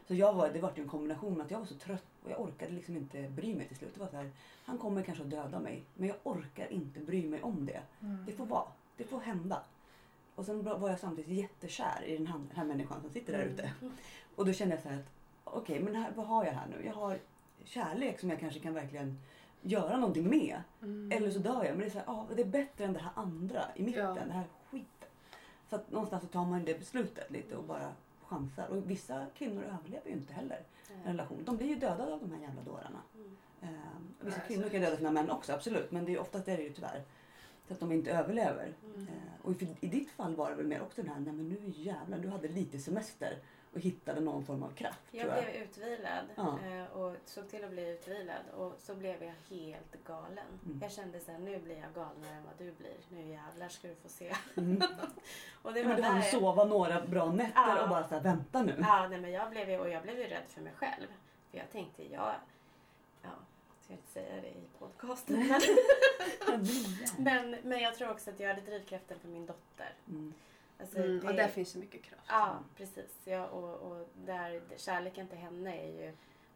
Så 0.06 0.14
jag 0.14 0.32
var, 0.32 0.50
det 0.50 0.60
var 0.60 0.72
ju 0.76 0.82
en 0.82 0.88
kombination 0.88 1.40
att 1.40 1.50
jag 1.50 1.58
var 1.58 1.66
så 1.66 1.74
trött 1.74 2.04
och 2.24 2.30
jag 2.30 2.40
orkade 2.40 2.72
liksom 2.72 2.96
inte 2.96 3.22
bry 3.28 3.54
mig 3.54 3.68
till 3.68 3.76
slut. 3.76 3.94
Det 3.94 4.00
var 4.00 4.08
så 4.08 4.16
här, 4.16 4.30
han 4.64 4.78
kommer 4.78 5.02
kanske 5.02 5.24
att 5.24 5.30
döda 5.30 5.60
mig. 5.60 5.84
Men 5.94 6.08
jag 6.08 6.16
orkar 6.22 6.72
inte 6.72 7.00
bry 7.00 7.28
mig 7.28 7.42
om 7.42 7.66
det. 7.66 7.80
Mm. 8.00 8.24
Det 8.26 8.32
får 8.32 8.46
vara. 8.46 8.68
Det 8.96 9.04
får 9.04 9.20
hända. 9.20 9.62
Och 10.34 10.44
sen 10.44 10.64
var 10.64 10.90
jag 10.90 10.98
samtidigt 10.98 11.30
jättekär 11.30 12.02
i 12.04 12.16
den 12.16 12.26
här, 12.26 12.38
den 12.38 12.56
här 12.56 12.64
människan 12.64 13.00
som 13.00 13.10
sitter 13.10 13.32
där 13.32 13.42
Mm. 13.42 13.54
ute. 13.54 13.72
Och 14.36 14.46
då 14.46 14.52
kände 14.52 14.74
jag 14.74 14.82
så 14.82 14.88
här 14.88 14.96
att 14.96 15.06
okej, 15.54 15.80
men 15.80 15.94
här, 15.94 16.12
vad 16.16 16.26
har 16.26 16.44
jag 16.44 16.52
här 16.52 16.66
nu? 16.66 16.87
Jag 16.87 16.94
har 16.94 17.18
kärlek 17.64 18.20
som 18.20 18.30
jag 18.30 18.40
kanske 18.40 18.61
kan 18.61 18.74
verkligen 18.74 19.18
göra 19.62 19.96
någonting 19.96 20.30
med. 20.30 20.62
Mm. 20.82 21.12
Eller 21.12 21.30
så 21.30 21.38
dör 21.38 21.64
jag. 21.64 21.70
Men 21.70 21.78
det 21.78 21.87
är, 21.87 21.90
så 21.90 21.98
här, 21.98 22.08
ah, 22.08 22.26
det 22.37 22.42
är 22.42 22.46
bättre 22.46 22.84
än 22.84 22.92
det 22.92 23.00
här 23.00 23.12
andra 23.14 23.64
i 23.74 23.82
mitten. 23.82 24.04
Ja. 24.04 24.24
Det 24.26 24.32
här 24.32 24.44
skiten. 24.70 25.08
Så 25.70 25.76
att 25.76 25.90
någonstans 25.90 26.22
så 26.22 26.28
tar 26.28 26.44
man 26.44 26.64
det 26.64 26.78
beslutet 26.78 27.30
lite 27.30 27.56
och 27.56 27.64
bara 27.64 27.92
chansar. 28.22 28.66
Och 28.68 28.90
vissa 28.90 29.26
kvinnor 29.34 29.62
överlever 29.62 30.08
ju 30.08 30.12
inte 30.12 30.32
heller 30.32 30.61
en 31.04 31.11
relation. 31.11 31.44
De 31.44 31.56
blir 31.56 31.66
ju 31.66 31.74
dödade 31.74 32.14
av 32.14 32.20
de 32.20 32.32
här 32.32 32.40
jävla 32.40 32.62
dårarna. 32.62 33.02
Mm. 33.14 33.37
Eh, 33.62 33.68
vissa 34.20 34.40
kvinnor 34.40 34.68
kan 34.68 34.80
döda 34.80 34.96
sina 34.96 35.11
män 35.11 35.30
också, 35.30 35.52
absolut. 35.52 35.90
Men 35.90 36.04
det 36.04 36.14
är 36.14 36.20
oftast 36.20 36.48
är 36.48 36.56
det 36.56 36.62
ju 36.62 36.72
tyvärr. 36.72 37.02
Så 37.68 37.74
att 37.74 37.80
de 37.80 37.92
inte 37.92 38.11
överlever. 38.11 38.72
Mm. 38.84 39.08
Eh, 39.08 39.46
och 39.46 39.62
i, 39.62 39.76
i 39.80 39.87
ditt 39.87 40.11
fall 40.11 40.37
var 40.37 40.50
det 40.50 40.56
väl 40.56 40.66
mer 40.66 40.82
också 40.82 41.02
den 41.02 41.11
här, 41.11 41.20
nej 41.20 41.32
men 41.32 41.48
nu 41.48 41.72
jävlar, 41.76 42.18
du 42.18 42.28
hade 42.28 42.48
lite 42.48 42.78
semester 42.78 43.38
och 43.74 43.81
hittade 43.81 44.20
någon 44.20 44.44
form 44.44 44.62
av 44.62 44.70
kraft. 44.70 45.00
Jag 45.11 45.26
jag. 45.26 45.44
blev 45.44 45.62
utvilad 45.62 46.24
Ja. 46.35 46.59
eh, 46.66 46.85
och 46.96 47.16
såg 47.24 47.48
till 47.50 47.64
att 47.64 47.70
bli 47.70 47.90
utvilad 47.90 48.42
och 48.57 48.74
så 48.78 48.94
blev 48.94 49.22
jag 49.22 49.35
helt 49.57 50.04
galen. 50.07 50.46
Mm. 50.64 50.78
Jag 50.83 50.92
kände 50.92 51.20
så 51.20 51.33
här, 51.33 51.38
nu 51.38 51.59
blir 51.59 51.76
jag 51.76 51.94
galnare 51.94 52.35
än 52.35 52.44
vad 52.44 52.54
du 52.59 52.72
blir. 52.72 52.96
Nu 53.09 53.28
jävlar 53.28 53.68
ska 53.68 53.88
du 53.88 53.94
få 53.94 54.09
se. 54.09 54.35
Mm. 54.57 54.83
och 55.62 55.72
det 55.72 55.83
var 55.83 55.88
men 55.88 55.96
du 55.96 56.02
hann 56.02 56.22
sova 56.22 56.64
några 56.64 57.00
bra 57.00 57.33
nätter 57.33 57.52
Ja. 57.54 57.83
och 57.83 57.88
bara 57.88 58.09
så 58.09 58.14
här, 58.14 58.22
vänta 58.22 58.62
nu. 58.62 58.76
Ja, 58.81 59.09
nej, 59.09 59.20
men 59.20 59.31
jag 59.33 59.50
blev 59.50 59.70
ju, 59.70 59.78
och 59.78 59.88
jag 59.90 60.02
blev 60.02 60.18
ju 60.18 60.24
rädd 60.24 60.44
för 60.48 60.61
mig 60.61 60.72
själv. 60.76 61.07
För 61.50 61.59
jag 61.59 61.70
tänkte, 61.72 62.02
jag... 62.12 62.35
Ja, 63.22 63.31
jag 63.78 63.85
ska 63.85 63.92
inte 63.92 64.11
säga 64.11 64.40
det 64.42 64.48
i 64.48 64.64
podcasten. 64.78 65.48
Men, 66.46 66.66
men, 67.18 67.57
men 67.62 67.81
jag 67.81 67.94
tror 67.94 68.11
också 68.11 68.31
att 68.31 68.40
jag 68.40 68.48
hade 68.48 68.61
drivkraften 68.61 69.18
för 69.20 69.28
min 69.28 69.46
dotter. 69.46 69.94
Mm. 70.09 70.35
Alltså, 70.80 70.98
Mm, 70.98 71.20
det- 71.20 71.26
och 71.28 71.34
där 71.34 71.48
finns 71.48 71.68
så 71.70 71.78
mycket 71.78 72.02
kraft. 72.02 72.22
Ja, 72.28 72.58
precis. 72.76 73.20
Ja, 73.24 73.46
och, 73.46 73.74
och 73.92 74.08
där, 74.26 74.60
kärleken 74.76 75.28
till 75.28 75.38
henne 75.38 75.76
är 75.76 75.86
ju 76.04 76.12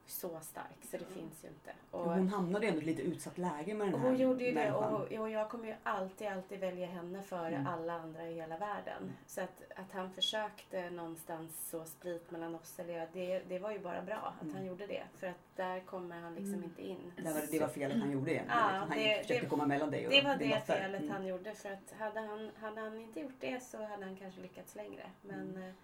så 0.07 0.41
stark 0.41 0.85
så 0.91 0.97
det 0.97 1.05
finns 1.05 1.45
ju 1.45 1.49
inte. 1.49 1.73
Och, 1.91 2.01
Hon 2.05 2.29
hamnade 2.29 2.67
ändå 2.67 2.79
i 2.79 2.81
ett 2.81 2.87
lite 2.87 3.03
utsatt 3.03 3.39
läge 3.39 3.75
med 3.75 3.87
den 3.87 4.01
här 4.01 4.09
hon 4.09 4.19
gjorde 4.19 4.45
ju 4.45 4.53
det 4.53 4.73
och, 4.73 5.13
och 5.13 5.31
jag 5.31 5.51
kommer 5.51 5.67
ju 5.67 5.75
alltid, 5.83 6.29
alltid 6.29 6.61
välja 6.61 6.87
henne 6.87 7.23
före 7.23 7.49
Mm. 7.55 7.67
alla 7.67 7.93
andra 7.93 8.27
i 8.29 8.35
hela 8.35 8.57
världen. 8.59 9.13
Så 9.27 9.41
att, 9.41 9.63
att 9.77 9.93
han 9.93 10.11
försökte 10.11 10.91
någonstans 10.91 11.69
så 11.71 11.85
split 11.85 12.31
mellan 12.31 12.55
oss, 12.55 12.79
eller 12.79 12.99
jag, 12.99 13.09
det, 13.13 13.39
det 13.49 13.59
var 13.59 13.71
ju 13.71 13.79
bara 13.79 14.03
bra 14.03 14.35
att 14.37 14.43
Mm. 14.43 14.55
han 14.55 14.65
gjorde 14.67 14.87
det. 14.87 15.03
För 15.19 15.27
att 15.27 15.57
där 15.57 15.81
kommer 15.81 16.21
han 16.21 16.35
liksom 16.35 16.55
Mm. 16.55 16.65
inte 16.65 16.83
in. 16.83 17.13
Det 17.17 17.23
var, 17.33 17.43
det 17.51 17.61
var 17.61 17.69
felet 17.69 17.99
han 18.01 18.11
gjorde 18.11 18.31
egentligen. 18.33 18.59
Ja, 18.61 18.69
han 18.79 18.91
det- 18.91 19.23
försökte 19.23 19.45
det- 19.47 19.51
komma 19.51 19.67
mellan 19.67 19.91
dig 19.91 20.07
och 20.07 20.13
Det 20.13 20.23
var 20.23 20.37
det 20.37 20.61
felet 20.67 21.01
Mm. 21.03 21.13
han 21.13 21.27
gjorde. 21.27 21.55
För 21.55 21.71
att 21.73 21.93
hade 21.99 22.21
han, 22.21 22.51
hade 22.61 22.81
han 22.81 23.01
inte 23.01 23.21
gjort 23.21 23.41
det 23.41 23.63
så 23.63 23.85
hade 23.85 24.05
han 24.05 24.17
kanske 24.17 24.41
lyckats 24.41 24.75
längre. 24.75 25.03
Men 25.23 25.41
Mm. 25.51 25.63
eh, 25.69 25.75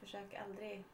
försök 0.00 0.34
aldrig... 0.46 0.84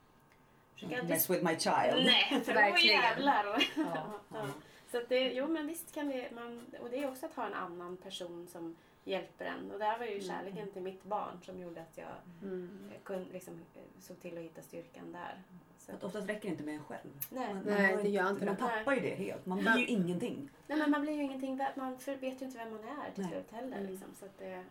Försök 0.76 0.92
aldrig 0.92 1.08
Mess 1.10 1.30
with 1.30 1.44
my 1.44 1.58
child. 1.58 2.04
Nej, 2.06 2.40
för 2.44 2.52
då 2.54 2.60
Verkligen. 2.60 3.02
jävlar. 3.02 3.44
Ja, 3.76 4.20
ja. 4.34 4.46
Så 4.90 4.98
att 4.98 5.08
det, 5.08 5.32
jo 5.32 5.46
men 5.48 5.66
visst 5.66 5.94
kan 5.94 6.08
det, 6.08 6.30
man, 6.34 6.66
och 6.80 6.90
det 6.90 6.98
är 7.02 7.08
också 7.08 7.26
att 7.26 7.34
ha 7.34 7.46
en 7.46 7.54
annan 7.54 7.96
person 7.96 8.46
som 8.46 8.76
hjälper 9.04 9.44
en. 9.44 9.70
Och 9.70 9.78
där 9.78 9.98
var 9.98 10.06
ju 10.06 10.12
Mm. 10.12 10.24
kärleken 10.26 10.70
till 10.70 10.82
mitt 10.82 11.04
barn 11.04 11.40
som 11.44 11.58
gjorde 11.60 11.80
att 11.80 11.98
jag 11.98 12.08
Mm. 12.42 12.90
eh, 12.94 13.00
kunde, 13.02 13.32
liksom, 13.32 13.54
eh, 13.54 13.82
såg 14.00 14.20
till 14.20 14.38
att 14.38 14.44
hitta 14.44 14.62
styrkan 14.62 15.12
där. 15.12 15.42
Så, 15.78 15.92
Att 15.92 16.04
oftast 16.04 16.28
räcker 16.28 16.42
det 16.42 16.48
inte 16.48 16.62
med 16.64 16.74
en 16.74 16.84
själv. 16.84 17.10
nej. 17.30 17.54
Man, 17.54 17.62
Nej, 17.66 17.94
har 17.96 18.02
det 18.02 18.08
gör 18.08 18.30
inte 18.30 18.44
Man 18.44 18.54
det. 18.54 18.60
tappar 18.60 18.92
ju 18.94 19.00
det 19.00 19.14
helt. 19.14 19.46
Man 19.46 19.58
blir 19.58 19.76
ju 19.78 19.86
ingenting. 19.86 20.50
nej 20.66 20.78
men 20.78 20.90
man 20.90 21.00
blir 21.00 21.12
ju 21.12 21.22
ingenting 21.22 21.60
man 21.74 21.96
vet 22.06 22.22
ju 22.22 22.28
inte 22.46 22.58
vem 22.58 22.70
man 22.70 22.80
är 22.84 23.10
till 23.14 23.22
Nej. 23.24 23.32
slut 23.32 23.50
heller. 23.52 23.76
Mm. 23.76 23.90
Liksom, 23.90 24.08
så 24.18 24.24
att 24.24 24.38
det, 24.38 24.48
ja, 24.48 24.62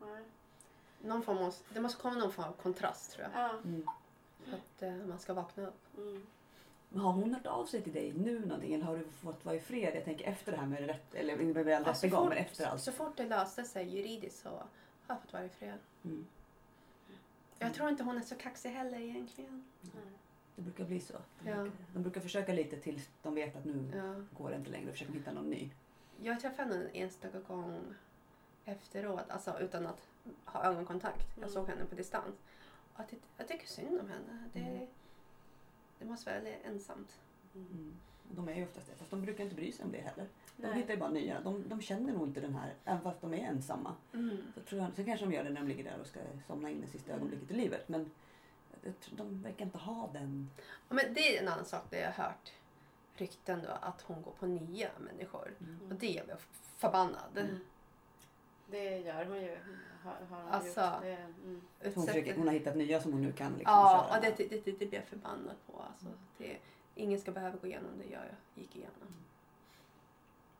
ja. 0.00 0.06
Någon 1.02 1.22
form 1.22 1.38
av, 1.38 1.54
det 1.74 1.80
måste 1.80 2.02
komma 2.02 2.14
någon 2.18 2.32
form 2.32 2.44
av 2.46 2.52
kontrast 2.52 3.12
tror 3.12 3.28
jag. 3.32 3.42
ja 3.44 3.50
Mm. 4.46 4.50
För 4.50 4.56
att 4.56 4.82
eh, 5.00 5.06
man 5.06 5.18
ska 5.18 5.34
vakna 5.34 5.66
upp. 5.66 5.96
mm. 5.98 6.26
Men 6.92 7.00
har 7.02 7.12
hon 7.12 7.34
hört 7.34 7.46
av 7.46 7.66
sig 7.66 7.82
till 7.82 7.92
dig 7.92 8.12
nu 8.12 8.40
någonting 8.40 8.74
eller 8.74 8.84
har 8.84 8.96
du 8.96 9.04
fått 9.04 9.44
vara 9.44 9.54
i 9.56 9.60
fred? 9.60 9.94
Jag 9.96 10.04
tänker 10.04 10.24
efter 10.24 10.52
det 10.52 10.58
här 10.58 10.66
med 10.66 10.86
rätt, 10.86 11.14
eller 11.14 11.36
med 11.36 11.54
väl 11.64 11.82
Ja, 11.86 11.90
rättegång, 11.92 12.28
men 12.28 12.38
efter 12.38 12.66
allt. 12.66 12.82
så 12.82 12.92
fort 12.92 13.16
det 13.16 13.26
löste 13.26 13.64
sig 13.64 13.96
juridiskt 13.96 14.42
så 14.42 14.48
har 14.48 14.66
jag 15.08 15.20
fått 15.20 15.32
vara 15.32 15.44
i 15.44 15.48
fred. 15.48 15.78
Mm. 16.04 16.26
Jag 17.58 17.74
tror 17.74 17.88
inte 17.88 18.02
hon 18.02 18.16
är 18.16 18.20
så 18.22 18.34
kaxig 18.34 18.68
heller 18.70 19.00
egentligen. 19.00 19.64
Nej. 19.80 19.92
Det 20.56 20.62
brukar 20.62 20.84
bli 20.84 21.00
så. 21.00 21.12
De, 21.40 21.50
Ja. 21.50 21.56
brukar, 21.56 21.78
de 21.94 22.02
brukar 22.02 22.20
försöka 22.20 22.52
lite 22.52 22.76
tills 22.76 23.08
de 23.22 23.34
vet 23.34 23.56
att 23.56 23.64
nu 23.64 23.90
Ja. 23.94 24.24
går 24.44 24.50
det 24.50 24.56
inte 24.56 24.70
längre 24.70 24.86
och 24.86 24.92
försöker 24.92 25.12
hitta 25.12 25.32
någon 25.32 25.50
ny. 25.50 25.70
Jag 26.22 26.40
träffade 26.40 26.68
henne 26.74 26.84
en 26.84 27.02
enstaka 27.02 27.40
gång 27.40 27.80
efteråt, 28.64 29.30
alltså 29.30 29.58
utan 29.60 29.86
att 29.86 30.08
ha 30.44 30.64
ögonkontakt. 30.64 31.26
Jag 31.34 31.38
Mm. 31.38 31.50
såg 31.50 31.68
henne 31.68 31.84
på 31.84 31.94
distans. 31.94 32.34
Jag, 33.10 33.18
jag 33.36 33.48
tycker 33.48 33.66
synd 33.66 34.00
om 34.00 34.08
henne. 34.08 34.48
Det, 34.52 34.58
Mm. 34.60 34.86
det 35.98 36.04
måste 36.04 36.30
vara 36.30 36.40
väldigt 36.40 36.64
ensamt. 36.64 37.20
Mm. 37.54 37.66
Mm. 37.72 37.94
De 38.32 38.48
är 38.48 38.54
ju 38.54 38.64
oftast 38.64 38.86
det, 38.86 38.94
fast 38.96 39.10
de 39.10 39.22
brukar 39.22 39.44
inte 39.44 39.56
bry 39.56 39.72
sig 39.72 39.84
om 39.84 39.92
det 39.92 39.98
heller. 40.00 40.26
De 40.56 40.66
Nej. 40.66 40.76
hittar 40.76 40.94
ju 40.94 41.00
bara 41.00 41.10
nya. 41.10 41.40
De, 41.40 41.68
de 41.68 41.80
känner 41.80 42.12
nog 42.12 42.28
inte 42.28 42.40
den 42.40 42.54
här, 42.54 42.74
även 42.84 43.02
fast 43.02 43.20
de 43.20 43.34
är 43.34 43.38
ensamma. 43.38 43.94
Så 44.54 44.60
tror 44.60 44.80
jag, 44.82 44.92
sen 44.96 45.04
kanske 45.04 45.26
de 45.26 45.32
gör 45.32 45.44
det 45.44 45.50
när 45.50 45.60
de 45.60 45.68
ligger 45.68 45.84
där 45.84 46.00
och 46.00 46.06
ska 46.06 46.20
somna 46.46 46.70
in 46.70 46.84
i 46.84 46.86
sista 46.86 47.12
ögonblicket 47.12 47.50
i 47.50 47.54
livet. 47.54 47.88
Men 47.88 48.10
de 49.10 49.42
verkar 49.42 49.64
inte 49.64 49.78
ha 49.78 50.10
den. 50.12 50.50
Ja, 50.88 50.94
men 50.94 51.14
det 51.14 51.36
är 51.36 51.42
en 51.42 51.48
annan 51.48 51.64
sak 51.64 51.82
där 51.90 51.98
jag 52.00 52.12
har 52.12 52.24
hört 52.24 52.52
rykten 53.14 53.62
då 53.62 53.70
att 53.80 54.00
hon 54.02 54.22
går 54.22 54.32
på 54.32 54.46
nya 54.46 54.88
människor. 54.98 55.54
Och 55.88 55.94
det 55.94 56.10
gör 56.10 56.26
mig 56.26 56.36
förbannad. 56.76 57.38
Mm. 57.38 57.60
Det 58.70 58.98
gör 58.98 59.24
hon 59.24 59.40
ju. 59.42 59.56
Har, 60.04 60.12
har 60.30 60.42
hon 60.42 60.52
Alltså, 60.52 60.80
gjort. 60.80 61.02
Det, 61.02 61.16
mm. 61.44 61.60
Hon, 61.94 62.06
försöker, 62.06 62.36
hon 62.36 62.46
har 62.46 62.54
hittat 62.54 62.76
nya 62.76 63.00
som 63.00 63.12
hon 63.12 63.22
nu 63.22 63.32
kan 63.32 63.52
liksom 63.52 63.72
Ja, 63.72 64.06
köra. 64.08 64.16
och 64.18 64.24
det, 64.24 64.48
det, 64.48 64.64
det, 64.64 64.70
det 64.78 64.78
blir 64.88 64.94
jag 64.94 65.04
förbannad 65.04 65.56
på. 65.66 65.82
Alltså, 65.92 66.06
det, 66.38 66.56
ingen 66.94 67.20
ska 67.20 67.30
behöva 67.32 67.56
gå 67.56 67.66
igenom 67.66 67.90
det 67.98 68.12
jag 68.12 68.22
gick 68.54 68.76
igenom. 68.76 69.08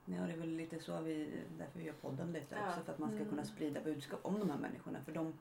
Ja, 0.04 0.20
det 0.26 0.32
är 0.32 0.36
väl 0.36 0.48
lite 0.56 0.78
så 0.80 1.00
vi, 1.00 1.30
därför 1.58 1.78
vi 1.78 1.84
gör 1.84 1.92
podden 1.92 2.32
lite 2.32 2.54
Ja. 2.56 2.68
också. 2.68 2.80
För 2.84 2.92
att 2.92 2.98
man 2.98 3.08
ska 3.08 3.16
Mm. 3.18 3.28
kunna 3.30 3.44
sprida 3.44 3.80
budskap 3.80 4.20
om 4.22 4.38
de 4.38 4.50
här 4.50 4.58
människorna. 4.58 4.98
För 5.04 5.12
de, 5.12 5.32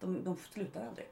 de, 0.00 0.24
de 0.24 0.36
slutar 0.36 0.86
aldrig. 0.86 1.06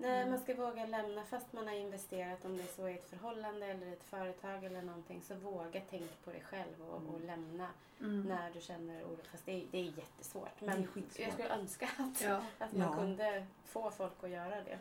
Nej, 0.00 0.16
Mm. 0.18 0.30
man 0.30 0.38
ska 0.40 0.54
våga 0.54 0.86
lämna 0.86 1.24
fast 1.24 1.52
man 1.52 1.66
har 1.66 1.74
investerat 1.74 2.44
om 2.44 2.56
det 2.56 2.62
är 2.62 2.66
så 2.66 2.88
i 2.88 2.94
ett 2.94 3.10
förhållande 3.10 3.66
eller 3.66 3.92
ett 3.92 4.04
företag 4.04 4.64
eller 4.64 4.82
någonting. 4.82 5.22
Så 5.22 5.34
våga 5.34 5.80
tänk 5.90 6.24
på 6.24 6.30
dig 6.30 6.42
själv 6.44 6.82
och, 6.90 7.14
och 7.14 7.20
lämna 7.20 7.68
Mm. 8.00 8.22
när 8.22 8.50
du 8.50 8.60
känner 8.60 9.04
oro. 9.04 9.18
Fast 9.30 9.46
det 9.46 9.52
är, 9.52 9.66
det 9.70 9.78
är 9.78 9.82
jättesvårt. 9.82 10.60
Men 10.60 10.68
är 10.82 10.88
jag 11.22 11.32
skulle 11.32 11.48
önska 11.48 11.88
att, 11.98 12.20
Ja. 12.22 12.40
att 12.58 12.72
man 12.72 12.86
Ja. 12.90 12.94
kunde 12.96 13.46
få 13.64 13.90
folk 13.90 14.12
att 14.24 14.30
göra 14.30 14.50
det. 14.64 14.78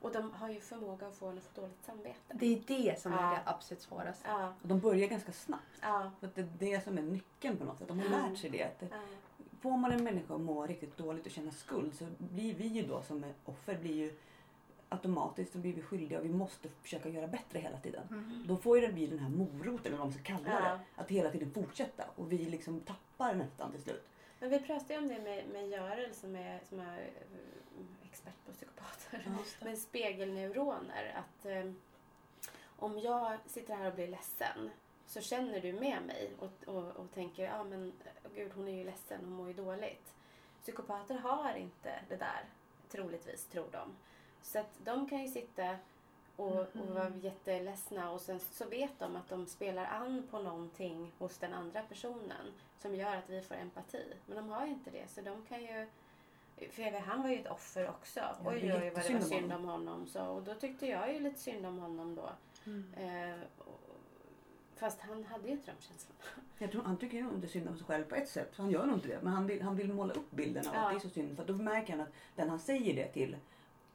Och 0.00 0.12
de 0.12 0.32
har 0.32 0.48
ju 0.48 0.60
förmåga 0.60 1.06
att 1.06 1.16
få 1.16 1.26
en 1.26 1.38
att 1.38 1.44
få 1.44 1.60
dåligt 1.60 1.84
samvete. 1.84 2.18
Det 2.34 2.46
är 2.46 2.62
det 2.66 3.00
som 3.00 3.12
är 3.12 3.22
Ja. 3.22 3.30
det 3.30 3.50
absolut 3.50 3.82
svåraste. 3.82 4.28
Ja, 4.28 4.52
Och 4.62 4.68
de 4.68 4.80
börjar 4.80 5.08
ganska 5.08 5.32
snabbt. 5.32 5.78
ja, 5.82 6.10
att 6.20 6.34
det 6.34 6.40
är 6.40 6.48
det 6.58 6.84
som 6.84 6.98
är 6.98 7.02
nyckeln 7.02 7.56
på 7.56 7.64
något 7.64 7.78
sätt. 7.78 7.88
De 7.88 7.98
har 7.98 8.06
Mm. 8.06 8.30
lärt 8.30 8.38
sig 8.40 8.50
det. 8.50 8.64
Att 8.64 8.80
det 8.80 8.88
får 9.60 9.76
man 9.76 9.92
en 9.92 10.04
människa 10.04 10.34
att 10.34 10.40
må 10.40 10.66
riktigt 10.66 10.96
dåligt 10.96 11.26
och 11.26 11.32
känna 11.32 11.50
skuld 11.52 11.94
så 11.94 12.06
blir 12.18 12.54
vi 12.54 12.66
ju 12.66 12.82
då 12.86 13.02
som 13.02 13.24
är 13.24 13.32
offer 13.44 13.74
blir 13.78 13.94
ju 13.94 14.18
automatiskt 14.88 15.52
så 15.52 15.58
blir 15.58 15.72
vi 15.72 15.82
skyldiga 15.82 16.18
och 16.18 16.24
vi 16.24 16.28
måste 16.32 16.68
försöka 16.68 17.08
göra 17.08 17.26
bättre 17.26 17.58
hela 17.58 17.78
tiden. 17.78 18.02
Mm. 18.10 18.44
Då 18.48 18.56
får 18.56 18.80
ju 18.80 18.86
det 18.86 18.92
bli 18.92 19.06
den 19.06 19.18
här 19.18 19.28
moroten 19.28 19.86
eller 19.86 19.96
vad 19.96 20.06
man 20.06 20.12
ska 20.12 20.22
kalla 20.22 20.48
Ja. 20.48 20.60
det. 20.60 20.80
Att 21.02 21.10
hela 21.10 21.30
tiden 21.30 21.50
fortsätta 21.50 22.04
och 22.16 22.32
vi 22.32 22.38
liksom 22.38 22.80
tappar 22.80 23.34
nästan 23.34 23.72
till 23.72 23.82
slut. 23.82 24.08
Men 24.40 24.50
vi 24.50 24.58
pratade 24.58 24.94
ju 24.94 24.98
om 25.00 25.08
det 25.08 25.18
med, 25.18 25.44
med 25.52 25.68
Görel 25.68 26.14
som 26.14 26.36
är, 26.36 26.60
som 26.68 26.80
är 26.80 26.98
eh, 26.98 28.08
expert 28.10 28.34
på 28.46 28.52
psykopater. 28.52 29.30
med 29.64 29.78
spegelneuroner. 29.78 31.14
Att 31.16 31.46
eh, 31.46 31.72
om 32.76 32.98
jag 32.98 33.38
sitter 33.46 33.74
här 33.76 33.86
och 33.88 33.94
blir 33.94 34.08
ledsen 34.08 34.70
så 35.06 35.20
känner 35.20 35.60
du 35.60 35.72
med 35.72 36.02
mig 36.06 36.32
och, 36.38 36.74
och, 36.74 36.96
och 36.96 37.12
tänker 37.14 37.44
ja 37.44 37.64
men 37.64 37.86
eh, 38.04 38.30
gud 38.34 38.52
hon 38.54 38.68
är 38.68 38.72
ju 38.76 38.84
ledsen, 38.84 39.20
hon 39.24 39.32
mår 39.32 39.48
ju 39.48 39.54
dåligt. 39.54 40.14
Psykopater 40.62 41.14
har 41.18 41.54
inte 41.54 42.00
det 42.08 42.16
där, 42.16 42.44
troligtvis 42.88 43.46
tror 43.46 43.68
de. 43.72 43.96
Så 44.42 44.58
att 44.58 44.78
de 44.84 45.08
kan 45.08 45.22
ju 45.22 45.28
sitta 45.28 45.76
och, 46.36 46.60
och 46.60 46.94
vara 46.94 47.12
jätteledsna 47.22 48.10
och 48.10 48.20
sen 48.20 48.40
så 48.40 48.68
vet 48.68 48.98
de 48.98 49.16
att 49.16 49.28
de 49.28 49.46
spelar 49.46 49.84
an 49.84 50.22
på 50.30 50.38
någonting 50.38 51.12
hos 51.18 51.38
den 51.38 51.54
andra 51.54 51.82
personen 51.82 52.52
som 52.78 52.94
gör 52.94 53.16
att 53.16 53.30
vi 53.30 53.40
får 53.40 53.54
empati. 53.54 54.12
Men 54.26 54.36
de 54.36 54.48
har 54.48 54.66
ju 54.66 54.72
inte 54.72 54.90
det 54.90 55.10
så 55.10 55.20
de 55.20 55.46
kan 55.46 55.62
ju 55.62 55.86
för 56.70 57.00
han 57.00 57.22
var 57.22 57.30
ju 57.30 57.36
ett 57.36 57.50
offer 57.50 57.88
också. 57.88 58.20
Ja, 58.20 58.36
oj, 58.44 58.60
oj, 58.62 58.70
vad 58.70 58.80
det 58.80 59.14
var 59.14 59.20
synd 59.20 59.52
om 59.52 59.64
honom. 59.64 60.06
Så, 60.06 60.24
och 60.24 60.42
då 60.42 60.54
tyckte 60.54 60.86
jag 60.86 61.14
ju 61.14 61.20
lite 61.20 61.40
synd 61.40 61.66
om 61.66 61.78
honom 61.78 62.14
då. 62.14 62.30
Mm. 62.66 62.94
Eh, 62.96 63.40
fast 64.76 65.00
han 65.00 65.24
hade 65.24 65.48
ju 65.48 65.52
inte 65.52 65.70
de 65.70 65.82
känslorna. 65.82 66.20
Jag 66.58 66.72
tror, 66.72 66.82
han 66.82 66.96
tycker 66.96 67.18
ju 67.18 67.28
inte 67.28 67.48
synd 67.48 67.68
om 67.68 67.76
sig 67.76 67.86
själv 67.86 68.04
på 68.04 68.14
ett 68.14 68.28
sätt. 68.28 68.52
Han 68.56 68.70
gör 68.70 68.86
nog 68.86 68.96
inte 68.96 69.08
det. 69.08 69.18
Men 69.22 69.32
han 69.32 69.46
vill, 69.46 69.62
han 69.62 69.76
vill 69.76 69.92
måla 69.92 70.14
upp 70.14 70.30
bilden 70.30 70.68
av 70.68 70.74
Ja. 70.74 70.80
att 70.80 70.90
det 70.90 70.96
är 70.96 71.08
så 71.08 71.14
synd. 71.14 71.36
För 71.36 71.44
då 71.44 71.54
märker 71.54 71.92
han 71.92 72.00
att 72.00 72.12
den 72.36 72.50
han 72.50 72.60
säger 72.60 72.94
det 72.94 73.06
till 73.06 73.36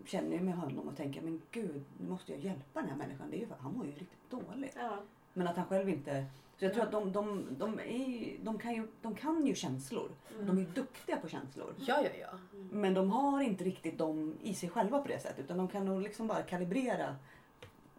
känner 0.05 0.37
ju 0.37 0.41
med 0.43 0.55
honom 0.55 0.87
och 0.87 0.97
tänker 0.97 1.21
men 1.21 1.41
gud 1.51 1.83
nu 1.97 2.09
måste 2.09 2.31
jag 2.31 2.41
hjälpa 2.41 2.81
den 2.81 2.89
här 2.89 2.97
människan. 2.97 3.29
Det 3.29 3.37
är 3.37 3.39
ju 3.39 3.47
för, 3.47 3.55
han 3.55 3.73
mår 3.73 3.85
ju 3.85 3.91
riktigt 3.91 4.29
dåligt. 4.29 4.75
Ja. 4.79 4.97
Men 5.33 5.47
att 5.47 5.57
han 5.57 5.65
själv 5.65 5.89
inte... 5.89 6.25
Så 6.59 6.65
jag 6.65 6.73
tror 6.73 6.83
att 6.83 6.91
de, 6.91 7.11
de, 7.11 7.45
de, 7.57 7.79
är 7.79 8.07
ju, 8.07 8.37
de, 8.43 8.59
kan 8.59 8.73
ju, 8.75 8.87
de 9.01 9.15
kan 9.15 9.45
ju 9.47 9.55
känslor. 9.55 10.09
Mm. 10.33 10.45
De 10.47 10.57
är 10.57 10.61
ju 10.61 10.67
duktiga 10.67 11.17
på 11.17 11.27
känslor. 11.27 11.73
Ja, 11.77 12.03
ja, 12.03 12.09
ja. 12.21 12.59
Men 12.71 12.93
de 12.93 13.11
har 13.11 13.41
inte 13.41 13.63
riktigt 13.63 13.97
dem 13.97 14.35
i 14.43 14.53
sig 14.53 14.69
själva 14.69 15.01
på 15.01 15.07
det 15.07 15.19
sättet. 15.19 15.39
Utan 15.45 15.57
de 15.57 15.67
kan 15.67 15.85
nog 15.85 16.01
liksom 16.01 16.27
bara 16.27 16.41
kalibrera 16.41 17.15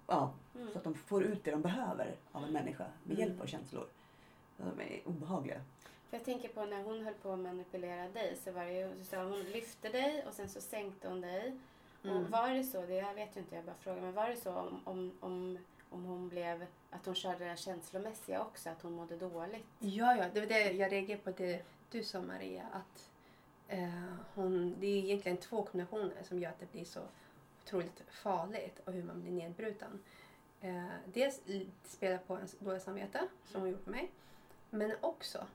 ja, 0.06 0.32
Mm. 0.56 0.72
så 0.72 0.78
att 0.78 0.84
de 0.84 0.94
får 0.94 1.22
ut 1.24 1.44
det 1.44 1.50
de 1.50 1.62
behöver 1.62 2.14
av 2.32 2.44
en 2.44 2.52
människa 2.52 2.84
med 3.02 3.18
hjälp 3.18 3.30
Mm. 3.32 3.42
av 3.42 3.46
känslor. 3.46 3.86
De 4.56 4.80
är 4.80 5.00
obehagliga. 5.08 5.60
För 6.10 6.16
jag 6.16 6.24
tänker 6.24 6.48
på 6.48 6.64
när 6.64 6.82
hon 6.82 7.04
höll 7.04 7.14
på 7.14 7.32
att 7.32 7.38
manipulera 7.38 8.08
dig 8.08 8.36
så 8.44 8.52
var 8.52 8.64
det 8.64 8.72
ju, 8.72 9.04
så 9.04 9.16
hon 9.16 9.42
lyfte 9.42 9.88
dig 9.88 10.24
och 10.26 10.32
sen 10.34 10.48
så 10.48 10.60
sänkte 10.60 11.08
hon 11.08 11.20
dig. 11.20 11.58
Mm. 12.04 12.16
Och 12.16 12.30
var 12.30 12.50
det 12.50 12.64
så, 12.64 12.80
det 12.80 12.94
jag 12.94 13.14
vet 13.14 13.36
ju 13.36 13.40
inte, 13.40 13.54
jag 13.54 13.64
bara 13.64 13.74
frågar, 13.74 14.02
men 14.02 14.12
var 14.12 14.28
det 14.28 14.36
så 14.36 14.52
om, 14.52 14.80
om, 14.84 15.12
om, 15.20 15.58
om 15.90 16.04
hon 16.04 16.28
blev, 16.28 16.66
att 16.90 17.06
hon 17.06 17.14
körde 17.14 17.44
det 17.44 17.56
känslomässiga 17.56 18.42
också, 18.42 18.70
att 18.70 18.82
hon 18.82 18.92
mådde 18.92 19.16
dåligt? 19.16 19.66
Ja, 19.78 20.16
ja, 20.16 20.24
det 20.34 20.40
var 20.40 20.46
det 20.46 20.72
jag 20.72 20.92
reagerade 20.92 21.22
på 21.22 21.30
det 21.30 21.62
du 21.90 22.04
sa 22.04 22.22
Maria. 22.22 22.62
Att 22.72 23.10
eh, 23.68 24.14
hon, 24.34 24.76
det 24.80 24.86
är 24.86 25.04
egentligen 25.04 25.38
två 25.38 25.62
kombinationer 25.62 26.22
som 26.22 26.38
gör 26.38 26.50
att 26.50 26.60
det 26.60 26.72
blir 26.72 26.84
så 26.84 27.00
otroligt 27.62 28.02
farligt 28.10 28.80
och 28.84 28.92
hur 28.92 29.02
man 29.02 29.22
blir 29.22 29.32
nedbruten. 29.32 30.02
Eh, 30.60 30.84
dels 31.12 31.40
spela 31.84 32.18
på 32.18 32.36
ens 32.36 32.58
dåliga 32.58 32.80
samvete, 32.80 33.28
som 33.44 33.60
hon 33.60 33.70
gjort 33.70 33.86
med 33.86 33.94
mig. 33.94 34.10
Men 34.70 34.96
också 35.00 35.46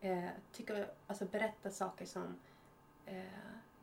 eh, 0.00 0.28
tycka, 0.52 0.86
alltså 1.06 1.24
berätta 1.24 1.70
saker 1.70 2.06
som, 2.06 2.36
eh, 3.06 3.22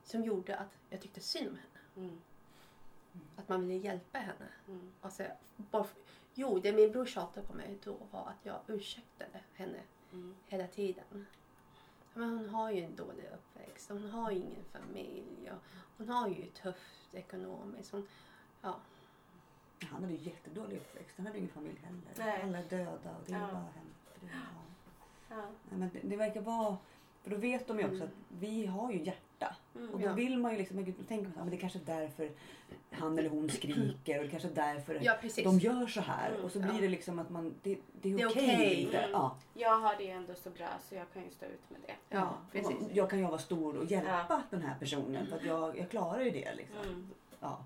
som 0.04 0.24
gjorde 0.24 0.56
att 0.58 0.78
jag 0.90 1.02
tyckte 1.02 1.22
synd 1.22 1.48
om 1.50 1.56
henne. 1.56 2.08
Mm. 2.08 2.22
Att 3.36 3.50
man 3.50 3.68
ville 3.68 3.84
hjälpa 3.84 4.18
henne. 4.20 4.48
Mm. 4.68 4.92
Alltså, 5.02 5.24
bara, 5.58 5.86
jo, 6.34 6.60
det 6.60 6.74
min 6.74 6.92
bror 6.92 7.06
tjatade 7.06 7.48
på 7.48 7.54
mig 7.54 7.78
då 7.84 7.98
var 8.12 8.22
att 8.30 8.46
jag 8.46 8.60
ursäktade 8.68 9.40
henne 9.54 9.80
Mm. 10.14 10.36
hela 10.48 10.68
tiden. 10.68 11.26
Men 12.14 12.30
hon 12.38 12.50
har 12.50 12.72
ju 12.72 12.84
en 12.84 12.96
dålig 12.96 13.24
uppväxt. 13.34 13.90
Hon 13.90 14.10
har 14.10 14.32
ju 14.32 14.38
ingen 14.38 14.64
familj. 14.72 15.52
Och 15.52 15.58
hon 15.98 16.10
har 16.10 16.28
ju 16.28 16.46
tufft 16.46 17.14
ekonomiskt. 17.14 17.92
Hon, 17.92 18.08
ja. 18.62 18.76
Han 19.82 20.02
hade 20.04 20.14
ju 20.14 20.20
jättedålig 20.30 20.78
uppväxt. 20.78 21.18
Han 21.18 21.26
hade 21.26 21.38
ingen 21.38 21.50
familj 21.52 21.80
heller. 21.84 22.02
Nej. 22.18 22.42
Alla 22.44 22.58
är 22.60 22.64
döda 22.70 22.92
och 23.18 23.24
det 23.26 23.34
är 23.34 23.40
Ja. 23.40 23.48
bara 23.48 23.58
är- 23.62 24.32
ja. 24.34 24.40
Ja. 25.30 25.36
Nej, 25.70 25.80
men 25.80 25.90
det, 25.94 26.00
det 26.04 26.18
verkar 26.18 26.42
vara... 26.42 26.78
För 27.24 27.30
då 27.30 27.38
vet 27.38 27.68
de 27.68 27.80
ju 27.80 27.86
också 27.86 27.96
Mm. 27.96 28.08
att 28.08 28.14
vi 28.40 28.66
har 28.66 28.92
ju 28.92 29.04
hjärta. 29.04 29.22
Mm. 29.76 29.90
Och 29.90 30.00
då 30.00 30.06
Ja. 30.06 30.14
vill 30.14 30.38
man 30.38 30.52
ju 30.52 30.58
liksom, 30.58 30.76
men 30.76 30.86
gud, 30.86 30.96
då 31.00 31.04
tänker 31.04 31.32
man 31.36 31.46
att 31.46 31.52
det 31.52 31.58
kanske 31.58 31.80
är 31.80 32.00
därför 32.00 32.32
han 32.92 33.20
eller 33.20 33.30
hon 33.30 33.50
skriker 33.50 34.18
och 34.18 34.24
det 34.26 34.30
kanske 34.32 34.50
är 34.50 34.54
därför 34.56 35.00
ja, 35.02 35.16
de 35.44 35.60
gör 35.60 35.88
så 35.88 36.02
här. 36.02 36.30
Mm, 36.30 36.42
Och 36.46 36.52
så 36.52 36.60
ja. 36.60 36.64
blir 36.68 36.82
det 36.82 36.88
liksom 36.88 37.20
att 37.20 37.30
man, 37.30 37.54
det, 37.64 37.78
det 38.02 38.10
är 38.10 38.20
är 38.20 38.28
okej. 38.28 38.56
okej. 38.56 38.76
lite. 38.76 38.98
Mm. 38.98 39.12
Ja. 39.12 39.36
Jag 39.54 39.80
har 39.80 39.96
det 39.98 40.10
ändå 40.10 40.34
så 40.36 40.50
bra 40.50 40.68
så 40.90 40.96
jag 40.96 41.06
kan 41.14 41.24
ju 41.24 41.32
stå 41.32 41.46
ut 41.46 41.70
med 41.70 41.80
det. 41.88 41.94
Ja, 42.16 42.38
precis. 42.52 42.78
Jag 42.94 43.10
kan 43.10 43.20
ju 43.20 43.26
vara 43.26 43.38
stor 43.38 43.78
och 43.78 43.86
hjälpa 43.86 44.44
den 44.50 44.62
här 44.62 44.76
personen 44.80 45.28
för 45.28 45.36
att 45.36 45.46
jag, 45.46 45.78
jag 45.78 45.90
klarar 45.90 46.22
ju 46.22 46.32
det. 46.32 46.54
Liksom. 46.56 46.80
Mm. 46.84 47.10
Ja. 47.40 47.64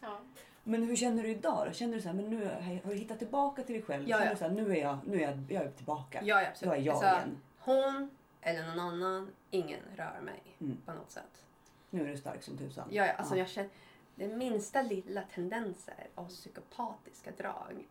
Ja. 0.00 0.18
Men 0.64 0.82
hur 0.82 0.96
känner 0.96 1.22
du 1.22 1.28
idag? 1.28 1.66
då? 1.66 1.72
Känner 1.72 1.94
du 1.94 2.00
så 2.00 2.08
här, 2.08 2.14
men 2.14 2.30
nu 2.30 2.44
har 2.84 2.90
du 2.90 2.96
hittat 2.96 3.18
tillbaka 3.18 3.62
till 3.62 3.74
dig 3.74 3.82
själv? 3.82 4.08
Ja, 4.08 4.16
Känner 4.16 4.26
ja. 4.26 4.32
du 4.32 4.38
så 4.38 4.44
här, 4.44 4.50
nu 4.52 4.76
är 4.76 4.80
jag, 4.82 4.98
nu 5.06 5.16
är 5.16 5.20
jag, 5.20 5.38
jag 5.48 5.62
är 5.64 5.70
tillbaka? 5.70 6.20
Ja, 6.24 6.42
ja, 6.42 6.48
absolut. 6.48 6.74
Då 6.74 6.80
är 6.80 6.82
jag 6.84 6.94
Alltså, 6.94 7.06
igen. 7.08 7.36
Hon 7.58 8.10
eller 8.40 8.66
någon 8.66 8.78
annan, 8.78 9.30
ingen 9.54 9.80
rör 9.96 10.20
mig 10.20 10.40
Mm. 10.60 10.76
på 10.86 10.92
något 10.92 11.10
sätt. 11.10 11.44
Nu 11.90 12.02
är 12.02 12.08
du 12.12 12.16
stark 12.16 12.42
som 12.42 12.58
tusan. 12.58 12.88
Ja, 12.90 13.06
ja, 13.06 13.12
alltså 13.12 13.36
Jag 13.36 13.48
känner, 13.48 13.70
det 14.14 14.28
minsta 14.28 14.82
lilla 14.82 15.22
tendenser 15.22 16.06
av 16.14 16.28
psykopatiska 16.28 17.30
drag, 17.30 17.88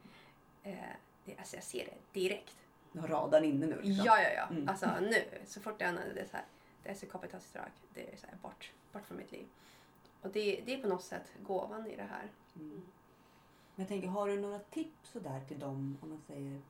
eh, 0.64 0.76
det, 1.26 1.38
alltså 1.38 1.56
jag 1.56 1.64
ser 1.64 1.86
det 1.86 2.20
direkt. 2.20 2.58
Du 2.92 3.00
har 3.00 3.08
radarn 3.08 3.44
inne 3.44 3.66
nu. 3.66 3.82
Liksom. 3.82 4.06
Ja, 4.06 4.22
ja, 4.22 4.30
ja. 4.30 4.48
Mm. 4.50 4.70
Alltså 4.70 4.90
nu, 5.02 5.24
så 5.46 5.62
fort 5.62 5.76
jag 5.82 5.88
använder 5.90 6.16
det 6.16 6.30
så 6.30 6.38
här, 6.38 6.46
det 6.84 6.90
är 6.90 6.94
psykopatiskt 6.94 7.54
drag, 7.54 7.70
det 7.94 8.14
är 8.14 8.18
så 8.18 8.28
här, 8.28 8.36
bort, 8.42 8.72
bort 8.92 9.06
från 9.06 9.18
mitt 9.18 9.32
liv. 9.32 9.46
Och 10.22 10.30
det, 10.30 10.62
det 10.66 10.74
är 10.74 10.82
på 10.82 10.88
något 10.88 11.04
sätt 11.04 11.32
gåvan 11.44 11.88
i 11.88 11.96
det 11.96 12.04
här. 12.10 12.32
Mm. 12.56 12.82
Men 13.76 13.84
jag 13.84 13.88
tänker, 13.88 14.08
har 14.08 14.28
du 14.28 14.40
några 14.40 14.60
tips 14.60 15.10
sådär 15.12 15.42
till 15.48 15.60
dem, 15.60 15.98
om 16.02 16.10
man 16.10 16.22
säger 16.28 16.62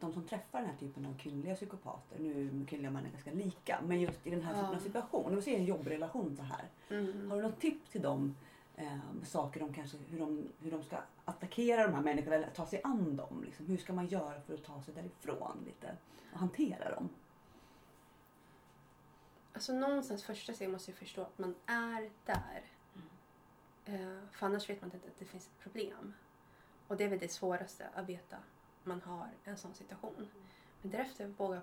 de 0.00 0.12
som 0.12 0.24
träffar 0.28 0.60
den 0.60 0.70
här 0.70 0.76
typen 0.76 1.06
av 1.06 1.18
kvinnliga 1.18 1.54
psykopater. 1.54 2.18
Nu 2.18 2.46
är 2.62 2.66
kvinnliga 2.66 2.90
män 2.90 3.06
ganska 3.12 3.32
lika, 3.32 3.80
men 3.86 4.00
just 4.00 4.26
i 4.26 4.30
den 4.30 4.42
här 4.42 4.54
Ja. 4.56 4.60
typen 4.62 4.76
av 4.76 4.80
situation. 4.80 5.26
Om 5.26 5.36
vi 5.36 5.42
ser 5.42 5.56
en 5.58 5.64
jobbrelation 5.64 6.36
så 6.36 6.42
här. 6.42 6.64
Mm. 6.90 7.30
Har 7.30 7.36
du 7.36 7.42
något 7.42 7.60
tips 7.60 7.90
till 7.90 8.02
dem? 8.02 8.36
Eh, 8.76 8.98
saker 9.24 9.60
de 9.60 9.74
kanske, 9.74 9.96
hur 10.08 10.18
de, 10.18 10.48
hur 10.60 10.70
de 10.70 10.82
ska 10.82 10.96
attackera 11.24 11.86
de 11.86 11.94
här 11.94 12.02
människorna 12.02 12.36
eller 12.36 12.50
ta 12.50 12.66
sig 12.66 12.80
an 12.84 13.16
dem. 13.16 13.42
Liksom. 13.46 13.66
Hur 13.66 13.76
ska 13.76 13.92
man 13.92 14.06
göra 14.06 14.40
för 14.40 14.54
att 14.54 14.64
ta 14.64 14.82
sig 14.82 14.94
därifrån 14.94 15.56
lite 15.66 15.96
och 16.32 16.38
hantera 16.38 16.94
dem? 16.94 17.08
Alltså 19.52 19.72
någonstans 19.72 20.24
första 20.24 20.52
steget 20.52 20.72
måste 20.72 20.90
jag 20.90 20.98
förstå 20.98 21.22
att 21.22 21.38
man 21.38 21.54
är 21.66 22.10
där. 22.26 22.62
Eh, 23.84 24.18
för 24.32 24.46
annars 24.46 24.70
vet 24.70 24.80
man 24.80 24.90
inte 24.94 25.08
att 25.08 25.18
det 25.18 25.24
finns 25.24 25.46
ett 25.46 25.58
problem. 25.62 26.14
Och 26.88 26.96
det 26.96 27.04
är 27.04 27.08
väl 27.08 27.18
det 27.18 27.32
svåraste 27.32 27.88
att 27.94 28.08
veta 28.08 28.36
man 28.84 29.00
har 29.00 29.28
en 29.44 29.56
sån 29.56 29.74
situation. 29.74 30.28
Men 30.82 30.90
därefter 30.90 31.26
våga, 31.26 31.62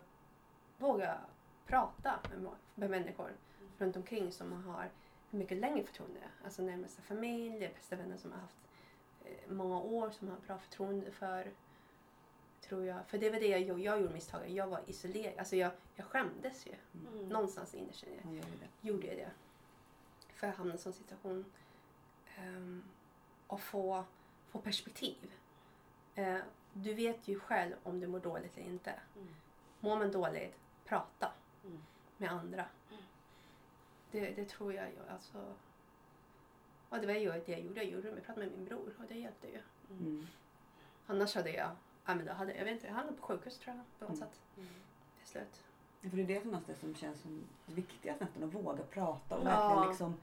våga 0.78 1.18
prata 1.66 2.20
med, 2.30 2.52
med 2.76 2.90
människor 2.90 3.32
runt 3.78 3.96
omkring 3.96 4.32
som 4.32 4.50
man 4.50 4.64
har 4.64 4.90
mycket 5.30 5.58
längre 5.58 5.84
förtroende. 5.84 6.20
Alltså 6.44 6.62
närmaste 6.62 7.02
familj, 7.02 7.60
bästa 7.76 7.96
vänner 7.96 8.18
som 8.18 8.32
har 8.32 8.40
haft 8.40 8.60
eh, 9.26 9.52
många 9.52 9.80
år 9.80 10.10
som 10.10 10.28
man 10.28 10.36
har 10.36 10.48
bra 10.48 10.58
förtroende 10.58 11.12
för. 11.12 11.52
Tror 12.62 12.86
jag. 12.86 13.08
För 13.08 13.18
det 13.18 13.30
var 13.30 13.40
det 13.40 13.48
jag 13.48 13.62
gjorde. 13.62 13.82
Jag 13.82 14.02
gjorde 14.02 14.14
misstaget. 14.14 14.52
Jag 14.52 14.68
var 14.68 14.82
isolerad. 14.88 15.34
Alltså 15.38 15.56
jag, 15.56 15.72
jag 15.96 16.06
skämdes 16.06 16.68
ju. 16.68 16.74
Mm. 17.08 17.30
Någonstans 17.30 17.76
innerst 17.76 18.04
inne 18.04 18.44
gjorde 18.82 19.08
jag 19.08 19.18
det. 19.18 19.32
För 20.34 20.48
jag 20.48 20.54
hamnade 20.54 20.76
i 20.76 20.78
en 20.78 20.84
sån 20.84 20.94
situation. 20.94 21.46
Ehm, 22.36 22.84
och 23.48 23.62
få, 23.62 24.04
få 24.50 24.60
perspektiv. 24.60 25.34
Eh, 26.16 26.38
du 26.84 26.94
vet 26.94 27.28
ju 27.28 27.40
själv 27.40 27.76
om 27.84 28.00
du 28.00 28.08
mår 28.08 28.20
dåligt 28.20 28.58
eller 28.58 28.68
inte. 28.68 28.94
Mm. 29.16 29.28
Mår 29.80 29.96
man 29.96 30.12
dåligt, 30.12 30.56
prata 30.86 31.32
Mm. 31.66 31.78
med 32.18 32.32
andra. 32.32 32.66
Mm. 32.92 33.04
Det, 34.12 34.30
det 34.36 34.46
tror 34.50 34.74
jag 34.74 34.90
ju. 34.90 34.98
Alltså, 35.10 35.54
och 36.90 37.00
det 37.00 37.08
var 37.08 37.14
ju 37.14 37.32
det 37.46 37.52
jag 37.52 37.60
gjorde. 37.62 37.84
Jag 37.84 37.92
gjorde 37.92 38.10
det. 38.10 38.16
Jag 38.16 38.26
pratade 38.26 38.46
med 38.48 38.58
min 38.58 38.66
bror 38.66 38.94
och 39.00 39.04
det 39.08 39.16
hjälpte 39.20 39.48
ju. 39.48 39.62
Mm. 39.90 40.28
Annars 41.08 41.36
hade 41.36 41.52
jag, 41.52 41.70
ja, 42.06 42.16
men 42.16 42.26
då 42.26 42.34
hade, 42.34 42.54
jag 42.56 42.64
vet 42.66 42.74
inte, 42.74 42.88
jag 42.88 42.94
hamnade 42.94 43.18
på 43.18 43.24
sjukhus 43.28 43.58
tror 43.60 43.76
jag 43.76 43.86
på 44.00 44.06
något 44.14 44.18
Mm. 44.22 44.30
sätt 44.30 44.42
Mm. 44.58 44.70
till 45.20 45.28
slut. 45.28 45.64
För 46.02 46.18
det 46.18 46.22
är 46.24 46.28
det 46.28 46.42
som 46.42 46.52
någonstans 46.52 46.80
som 46.80 46.96
känns 46.96 47.22
som 47.22 47.42
viktigast 47.66 48.20
nästan, 48.22 48.44
att 48.44 48.54
våga 48.54 48.84
prata 48.84 49.36
och 49.38 49.48
Ja. 49.48 49.50
verkligen 49.70 49.90
liksom 49.90 50.16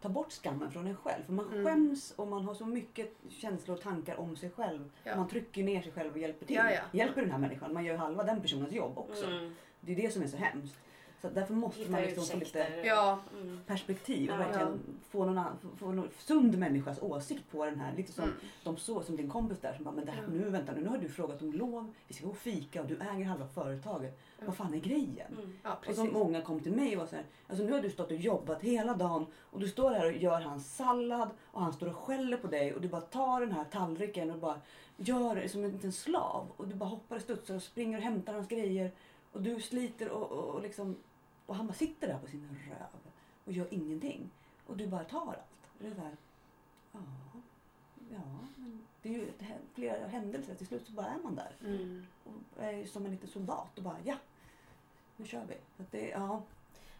ta 0.00 0.08
bort 0.08 0.32
skammen 0.32 0.70
från 0.70 0.86
en 0.86 0.96
själv. 0.96 1.24
För 1.24 1.32
man 1.32 1.46
Mm. 1.52 1.64
skäms 1.64 2.10
och 2.16 2.28
man 2.28 2.44
har 2.44 2.54
så 2.54 2.66
mycket 2.66 3.12
känslor 3.28 3.76
och 3.76 3.82
tankar 3.82 4.16
om 4.20 4.36
sig 4.36 4.50
själv. 4.50 4.90
Ja. 5.04 5.16
Man 5.16 5.28
trycker 5.28 5.64
ner 5.64 5.82
sig 5.82 5.92
själv 5.92 6.12
och 6.12 6.18
hjälper 6.18 6.46
till. 6.46 6.56
Ja. 6.56 6.70
Hjälper 6.92 7.20
den 7.22 7.30
här 7.30 7.38
människan, 7.38 7.72
man 7.74 7.84
gör 7.84 7.96
halva 7.96 8.24
den 8.24 8.40
personens 8.42 8.72
jobb 8.72 8.98
också. 8.98 9.26
Mm. 9.26 9.54
Det 9.80 9.92
är 9.92 9.96
det 9.96 10.10
som 10.10 10.22
är 10.22 10.26
så 10.26 10.36
hemskt. 10.36 10.76
Så 11.22 11.28
därför 11.28 11.54
måste 11.54 11.78
Hitta 11.80 11.92
man 11.92 12.02
liksom 12.02 12.24
få 12.26 12.38
lite. 12.38 12.66
Ja. 12.84 13.18
Mm. 13.40 13.60
perspektiv 13.66 14.30
och 14.30 14.34
Ja. 14.34 14.38
verkligen 14.38 14.78
få 15.10 15.24
någon, 15.24 15.38
annan, 15.38 15.58
få- 15.62 15.76
få 15.76 15.92
någon 15.92 16.08
sund 16.18 16.58
människas 16.58 17.02
åsikt 17.02 17.50
på 17.50 17.64
den 17.64 17.80
här. 17.80 17.96
Lite 17.96 18.12
som 18.12 18.24
Mm. 18.24 18.36
de 18.64 18.76
så 18.76 19.02
som 19.02 19.16
din 19.16 19.28
kompis 19.30 19.58
där 19.60 19.74
som 19.74 19.84
bara, 19.84 19.94
men 19.94 20.04
det 20.04 20.10
här, 20.12 20.22
Mm. 20.24 20.38
nu 20.38 20.48
vänta 20.50 20.72
nu, 20.72 20.80
nu 20.80 20.88
har 20.88 20.98
du 20.98 21.08
frågat 21.08 21.42
om 21.42 21.52
lov, 21.52 21.92
vi 22.08 22.14
ska 22.14 22.24
gå 22.24 22.30
och 22.30 22.36
fika 22.36 22.80
och 22.82 22.86
du 22.88 22.94
äger 23.14 23.24
halva 23.24 23.46
företaget. 23.48 24.18
Mm. 24.38 24.46
Vad 24.46 24.56
fan 24.56 24.74
är 24.74 24.78
grejen? 24.78 25.32
Mm. 25.38 25.58
Ja, 25.62 25.78
Och 25.88 25.94
så 25.94 26.04
många 26.04 26.42
kom 26.42 26.60
till 26.60 26.72
mig 26.72 26.92
och 26.96 27.00
var 27.00 27.06
så 27.06 27.16
här, 27.16 27.24
alltså 27.48 27.64
nu 27.64 27.72
har 27.72 27.80
du 27.80 27.90
stått 27.90 28.10
och 28.10 28.16
jobbat 28.16 28.62
hela 28.62 28.94
dagen 28.94 29.26
och 29.36 29.60
du 29.60 29.68
står 29.68 29.90
här 29.90 30.06
och 30.06 30.12
gör 30.16 30.40
hans 30.40 30.76
sallad 30.76 31.28
och 31.44 31.62
han 31.62 31.72
står 31.72 31.86
och 31.86 31.96
skäller 31.96 32.36
på 32.36 32.46
dig 32.46 32.74
och 32.74 32.80
du 32.80 32.88
bara 32.88 33.00
tar 33.00 33.40
den 33.40 33.52
här 33.52 33.64
tallriken 33.64 34.30
och 34.30 34.38
bara 34.38 34.60
gör 34.96 35.34
det 35.36 35.48
som 35.48 35.64
en 35.64 35.70
liten 35.70 35.92
slav 35.92 36.46
och 36.56 36.68
du 36.68 36.74
bara 36.74 36.88
hoppar 36.88 37.16
och 37.16 37.22
studsar 37.22 37.54
och 37.56 37.62
springer 37.62 37.98
och 37.98 38.04
hämtar 38.04 38.32
hans 38.32 38.48
grejer 38.48 38.92
och 39.32 39.42
du 39.42 39.60
sliter 39.60 40.08
och, 40.08 40.32
och, 40.32 40.54
och 40.54 40.62
liksom 40.62 40.96
och 41.50 41.56
han 41.56 41.66
bara 41.66 41.74
sitter 41.74 42.06
där 42.08 42.18
på 42.18 42.26
sin 42.26 42.58
röv 42.68 43.00
och 43.44 43.52
gör 43.52 43.74
ingenting 43.74 44.30
och 44.66 44.76
du 44.76 44.86
bara 44.86 45.04
tar 45.04 45.20
allt. 45.26 45.70
Och 45.78 45.78
det 45.84 45.86
är 45.86 45.94
så 45.94 46.00
här, 46.00 46.16
ja, 46.92 47.00
ja, 48.10 48.20
men 48.56 48.86
det 49.02 49.08
är 49.08 49.12
ju 49.12 49.28
ett, 49.28 49.42
flera 49.74 50.06
händelser. 50.06 50.54
Till 50.54 50.66
slut 50.66 50.86
så 50.86 50.92
bara 50.92 51.06
är 51.06 51.18
man 51.18 51.34
där 51.34 51.52
Mm. 51.60 52.06
och 52.24 52.62
är 52.64 52.86
som 52.86 53.04
en 53.06 53.10
liten 53.12 53.28
soldat 53.28 53.78
och 53.78 53.84
bara 53.84 53.96
ja, 54.04 54.16
nu 55.16 55.26
kör 55.26 55.44
vi. 55.44 55.54
Så 55.76 55.82
det, 55.90 56.08
ja, 56.08 56.42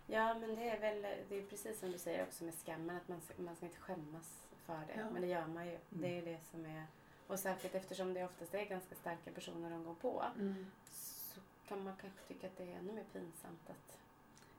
Ja, 0.06 0.34
men 0.34 0.54
det 0.54 0.68
är 0.68 0.80
väl 0.80 1.02
det 1.28 1.38
är 1.38 1.46
precis 1.46 1.80
som 1.80 1.92
du 1.92 1.98
säger 1.98 2.22
också 2.22 2.44
med 2.44 2.54
skammen 2.54 2.96
att 2.96 3.08
man, 3.08 3.20
man 3.36 3.56
ska 3.56 3.66
inte 3.66 3.78
skämmas 3.78 4.46
för 4.66 4.78
det. 4.86 4.94
Ja. 5.00 5.10
Men 5.12 5.22
det 5.22 5.28
gör 5.28 5.46
man 5.46 5.66
ju. 5.66 5.78
Det 5.88 6.18
är 6.18 6.22
det 6.24 6.38
som 6.50 6.66
är... 6.66 6.84
Och 7.26 7.38
särskilt 7.38 7.74
eftersom 7.74 8.14
det 8.14 8.24
oftast 8.24 8.54
är 8.54 8.64
ganska 8.64 8.94
starka 8.94 9.30
personer 9.30 9.70
de 9.70 9.84
går 9.84 9.94
på 9.94 10.24
Mm. 10.38 10.66
så 10.90 11.40
kan 11.68 11.84
man 11.84 11.94
kanske 12.00 12.18
tycka 12.28 12.46
att 12.46 12.56
det 12.56 12.72
är 12.72 12.76
ännu 12.78 12.92
mer 12.92 13.04
pinsamt 13.12 13.70
att... 13.70 13.99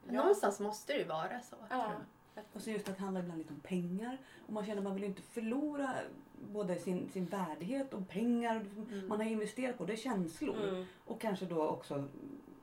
Men 0.06 0.14
Någonstans 0.14 0.60
måste 0.60 0.92
det 0.92 0.98
ju 0.98 1.04
vara 1.04 1.40
så. 1.40 1.56
Ja. 1.70 1.92
Och 2.52 2.60
så 2.60 2.70
just 2.70 2.88
att 2.88 2.96
det 2.96 3.02
handlar 3.02 3.20
ibland 3.22 3.38
lite 3.38 3.52
om 3.54 3.60
pengar. 3.60 4.18
Och 4.46 4.52
man 4.52 4.64
känner 4.66 4.78
att 4.78 4.84
man 4.84 4.94
vill 4.94 5.02
ju 5.02 5.08
inte 5.08 5.22
förlora 5.22 5.94
både 6.52 6.76
sin, 6.78 7.08
sin 7.12 7.26
värdighet 7.26 7.94
och 7.94 8.08
pengar. 8.08 8.56
Mm. 8.90 9.08
Man 9.08 9.20
har 9.20 9.26
investerat 9.26 9.78
på 9.78 9.84
det 9.84 9.92
är 9.92 9.96
känslor. 9.96 10.68
Mm. 10.68 10.84
Och 11.06 11.20
kanske 11.20 11.46
då 11.46 11.68
också 11.68 12.08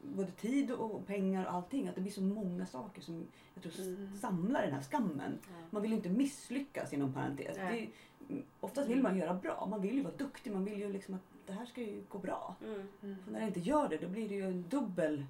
både 0.02 0.32
tid 0.32 0.72
och 0.72 1.08
pengar 1.08 1.46
och 1.46 1.54
allting. 1.54 1.88
Att 1.88 1.96
det 1.96 2.02
blir 2.02 2.12
så 2.12 2.22
många 2.22 2.66
saker 2.66 3.02
som 3.02 3.28
jag 3.54 3.64
tror 3.64 3.86
Mm. 3.88 4.18
samlar 4.18 4.62
den 4.62 4.74
här 4.74 4.82
skammen. 4.82 5.38
Ja. 5.42 5.66
Man 5.70 5.82
vill 5.82 5.92
ju 5.92 5.98
inte 5.98 6.10
misslyckas 6.10 6.94
inom 6.94 7.14
parentes. 7.14 7.56
Det 7.58 7.64
Nej. 7.64 7.92
är, 8.30 8.42
oftast 8.60 8.90
vill 8.90 9.02
man 9.02 9.18
göra 9.18 9.34
bra. 9.34 9.68
Man 9.70 9.82
vill 9.82 9.96
ju 9.96 10.02
vara 10.04 10.16
duktig. 10.18 10.52
Man 10.54 10.66
vill 10.66 10.80
ju 10.80 10.94
liksom 10.94 11.14
att 11.14 11.22
det 11.46 11.54
här 11.54 11.66
ska 11.66 11.82
ju 11.82 12.04
gå 12.10 12.18
bra. 12.18 12.56
Mm. 12.66 12.88
Mm. 13.04 13.18
Och 13.26 13.32
när 13.32 13.40
det 13.40 13.48
inte 13.48 13.60
gör 13.60 13.90
det 13.90 13.98
då 13.98 14.08
blir 14.08 14.30
det 14.30 14.36
ju 14.36 14.46
en 14.46 14.66
dubbel 14.70 15.26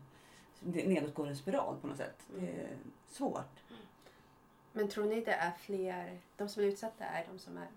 nedåtgående 0.60 1.36
spiral 1.36 1.78
på 1.82 1.88
något 1.88 1.98
sätt. 1.98 2.26
Det 2.36 2.48
är 2.62 2.78
svårt. 3.08 3.60
Men 4.72 4.90
tror 4.90 5.06
ni 5.06 5.22
det 5.22 5.34
är 5.34 5.52
fler, 5.52 6.20
de 6.38 6.50
som 6.50 6.64
är 6.64 6.68
utsatta 6.68 7.04
är 7.04 7.28
de 7.32 7.40
som 7.40 7.58
är 7.58 7.68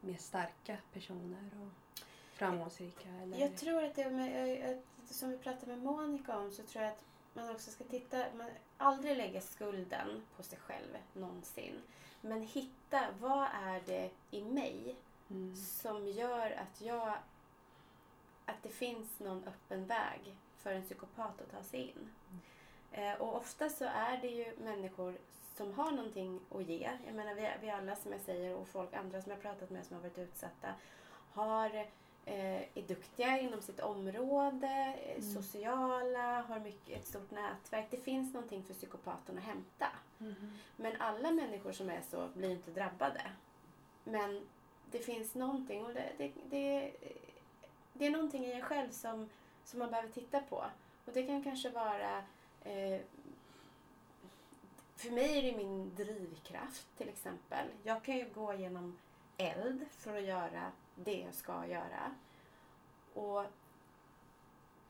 mer 0.00 0.16
starka 0.16 0.76
personer 0.92 1.50
och 1.60 2.00
framgångsrika? 2.32 3.08
Eller? 3.08 3.38
Jag 3.38 3.56
tror 3.56 3.84
att 3.84 3.94
det 3.94 4.02
är 4.02 4.10
med, 4.10 4.82
som 5.10 5.30
vi 5.30 5.38
pratade 5.38 5.66
med 5.66 5.78
Monica 5.78 6.38
om 6.38 6.52
så 6.52 6.62
tror 6.62 6.84
jag 6.84 6.92
att 6.92 7.02
man 7.34 7.50
också 7.50 7.70
ska 7.70 7.84
titta, 7.84 8.24
man 8.36 8.50
aldrig 8.76 9.16
lägga 9.16 9.40
skulden 9.40 10.22
på 10.36 10.42
sig 10.42 10.58
själv 10.58 10.96
någonsin. 11.12 11.80
Men 12.20 12.42
hitta, 12.42 13.06
vad 13.20 13.48
är 13.52 13.82
det 13.86 14.10
i 14.30 14.42
mig 14.42 14.96
Mm. 15.30 15.56
som 15.56 16.08
gör 16.08 16.50
att 16.50 16.80
jag 16.80 17.18
att 18.44 18.62
det 18.62 18.68
finns 18.68 19.20
någon 19.20 19.44
öppen 19.44 19.86
väg 19.86 20.36
för 20.58 20.72
en 20.72 20.82
psykopat 20.82 21.40
att 21.40 21.50
ta 21.50 21.62
sig 21.62 21.80
in. 21.80 22.10
Eh, 22.92 23.14
och 23.14 23.36
ofta 23.36 23.68
så 23.68 23.84
är 23.84 24.18
det 24.22 24.28
ju 24.28 24.56
människor 24.64 25.14
som 25.56 25.74
har 25.74 25.90
någonting 25.90 26.40
att 26.54 26.62
ge. 26.62 26.90
Jag 27.06 27.14
menar 27.14 27.34
vi, 27.34 27.50
vi 27.60 27.70
alla 27.70 27.96
som 27.96 28.12
jag 28.12 28.20
säger 28.20 28.54
och 28.54 28.68
folk 28.68 28.94
andra 28.94 29.22
som 29.22 29.32
jag 29.32 29.42
pratat 29.42 29.70
med 29.70 29.86
som 29.86 29.96
har 29.96 30.02
varit 30.02 30.18
utsatta 30.18 30.68
har, 31.36 31.74
eh, 32.24 32.60
är 32.74 32.88
duktiga 32.88 33.38
inom 33.38 33.62
sitt 33.62 33.80
område, 33.80 34.96
eh, 35.06 35.22
sociala, 35.22 36.40
har 36.42 36.60
mycket, 36.60 36.98
ett 36.98 37.06
stort 37.06 37.30
nätverk. 37.30 37.86
Det 37.90 37.96
finns 37.96 38.34
någonting 38.34 38.64
för 38.64 38.74
psykopaten 38.74 39.38
att 39.38 39.44
hämta. 39.44 39.86
Mm. 40.20 40.34
Men 40.76 40.96
alla 40.98 41.30
människor 41.30 41.72
som 41.72 41.90
är 41.90 42.00
så 42.10 42.28
blir 42.34 42.50
inte 42.50 42.70
drabbade. 42.70 43.22
Men 44.04 44.46
det 44.90 44.98
finns 44.98 45.34
någonting 45.34 45.84
och 45.84 45.94
det, 45.94 46.12
det, 46.18 46.32
det, 46.50 46.92
det 47.92 48.06
är 48.06 48.10
någonting 48.10 48.44
i 48.44 48.52
en 48.52 48.62
själv 48.62 48.90
som, 48.90 49.28
som 49.66 49.78
man 49.78 49.90
behöver 49.90 50.08
titta 50.08 50.40
på. 50.40 50.64
Och 51.04 51.12
det 51.12 51.22
kan 51.22 51.42
kanske 51.42 51.70
vara 51.70 52.18
eh, 52.64 53.00
för 54.96 55.10
mig 55.10 55.38
är 55.38 55.42
det 55.42 55.56
min 55.56 55.94
drivkraft 55.94 56.96
till 56.96 57.08
exempel. 57.08 57.68
Jag 57.82 58.04
kan 58.04 58.16
ju 58.16 58.28
gå 58.34 58.54
genom 58.54 58.98
eld 59.36 59.84
för 59.90 60.16
att 60.16 60.24
göra 60.24 60.72
det 60.94 61.20
jag 61.20 61.34
ska 61.34 61.66
göra. 61.66 62.14
Och 63.14 63.44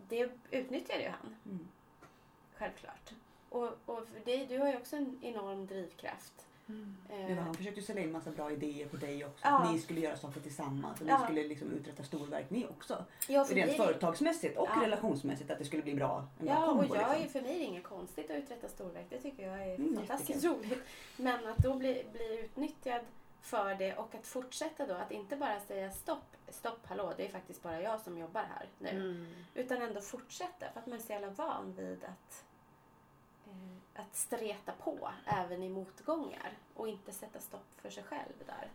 det 0.09 0.31
utnyttjade 0.51 1.03
ju 1.03 1.09
han. 1.09 1.37
Mm. 1.45 1.69
Självklart. 2.55 3.13
Och, 3.49 3.79
och 3.87 4.09
för 4.09 4.21
dig, 4.25 4.47
du 4.47 4.59
har 4.59 4.69
ju 4.69 4.77
också 4.77 4.97
en 4.97 5.19
enorm 5.23 5.67
drivkraft. 5.67 6.47
Mm. 6.69 6.97
Det 7.29 7.35
han 7.35 7.55
försökte 7.55 7.83
sälja 7.83 8.03
in 8.03 8.13
massa 8.13 8.31
bra 8.31 8.51
idéer 8.53 8.87
på 8.89 8.97
dig 8.97 9.25
också. 9.25 9.41
Ja. 9.47 9.59
Att 9.63 9.73
ni 9.73 9.79
skulle 9.79 10.01
göra 10.01 10.17
saker 10.17 10.41
tillsammans 10.41 11.01
och 11.01 11.07
Ja. 11.07 11.19
ni 11.19 11.25
skulle 11.25 11.49
liksom 11.49 11.71
uträtta 11.73 12.03
storverk 12.05 12.51
ni 12.51 12.67
också. 12.67 13.05
ja, 13.29 13.45
för 13.45 13.55
Rent 13.55 13.69
mig- 13.69 13.77
företagsmässigt 13.77 14.59
och 14.59 14.69
Ja. 14.77 14.83
relationsmässigt 14.83 15.51
att 15.51 15.59
det 15.59 15.65
skulle 15.65 15.83
bli 15.83 15.95
bra. 15.95 16.27
En 16.39 16.47
bra 16.47 16.55
Ja, 16.55 16.71
och 16.71 16.79
kombo, 16.79 16.95
jag 16.97 17.15
är, 17.17 17.21
liksom. 17.21 17.33
för 17.33 17.49
mig 17.49 17.55
är 17.57 17.59
det 17.59 17.65
inget 17.65 17.85
konstigt 17.85 18.31
att 18.31 18.37
uträtta 18.37 18.69
storverk. 18.69 19.07
Det 19.11 19.19
tycker 19.21 19.49
jag 19.49 19.63
är 19.63 19.75
Mm, 19.75 19.97
fantastiskt 19.97 20.45
roligt. 20.45 20.83
Men 21.17 21.47
att 21.47 21.59
då 21.59 21.75
bli, 21.75 22.05
bli 22.13 22.41
utnyttjad 22.45 23.01
för 23.41 23.75
det 23.75 23.95
och 23.97 24.15
att 24.15 24.27
fortsätta 24.27 24.87
då. 24.87 24.95
Att 24.95 25.11
inte 25.13 25.37
bara 25.37 25.61
säga 25.61 25.91
stopp, 25.91 26.37
stopp, 26.49 26.87
hallå, 26.87 27.13
det 27.17 27.25
är 27.27 27.29
faktiskt 27.31 27.63
bara 27.63 27.83
jag 27.83 28.01
som 28.01 28.19
jobbar 28.19 28.43
här 28.43 28.67
nu. 28.79 28.89
Mm. 28.91 29.27
Utan 29.55 29.83
ändå 29.83 30.01
fortsätta 30.01 30.67
för 30.73 30.81
att 30.81 30.87
man 30.87 30.99
är 30.99 31.03
så 31.03 31.13
jävla 31.13 31.31
van 31.31 31.75
vid 31.77 32.05
att, 32.05 32.45
eh, 33.47 33.53
att 33.97 34.17
streta 34.17 34.73
på 34.73 35.11
även 35.27 35.63
i 35.63 35.69
motgångar 35.69 36.53
och 36.75 36.89
inte 36.89 37.13
sätta 37.13 37.41
stopp 37.41 37.81
för 37.81 37.91
sig 37.91 38.05
själv 38.05 38.33
där. 38.47 38.71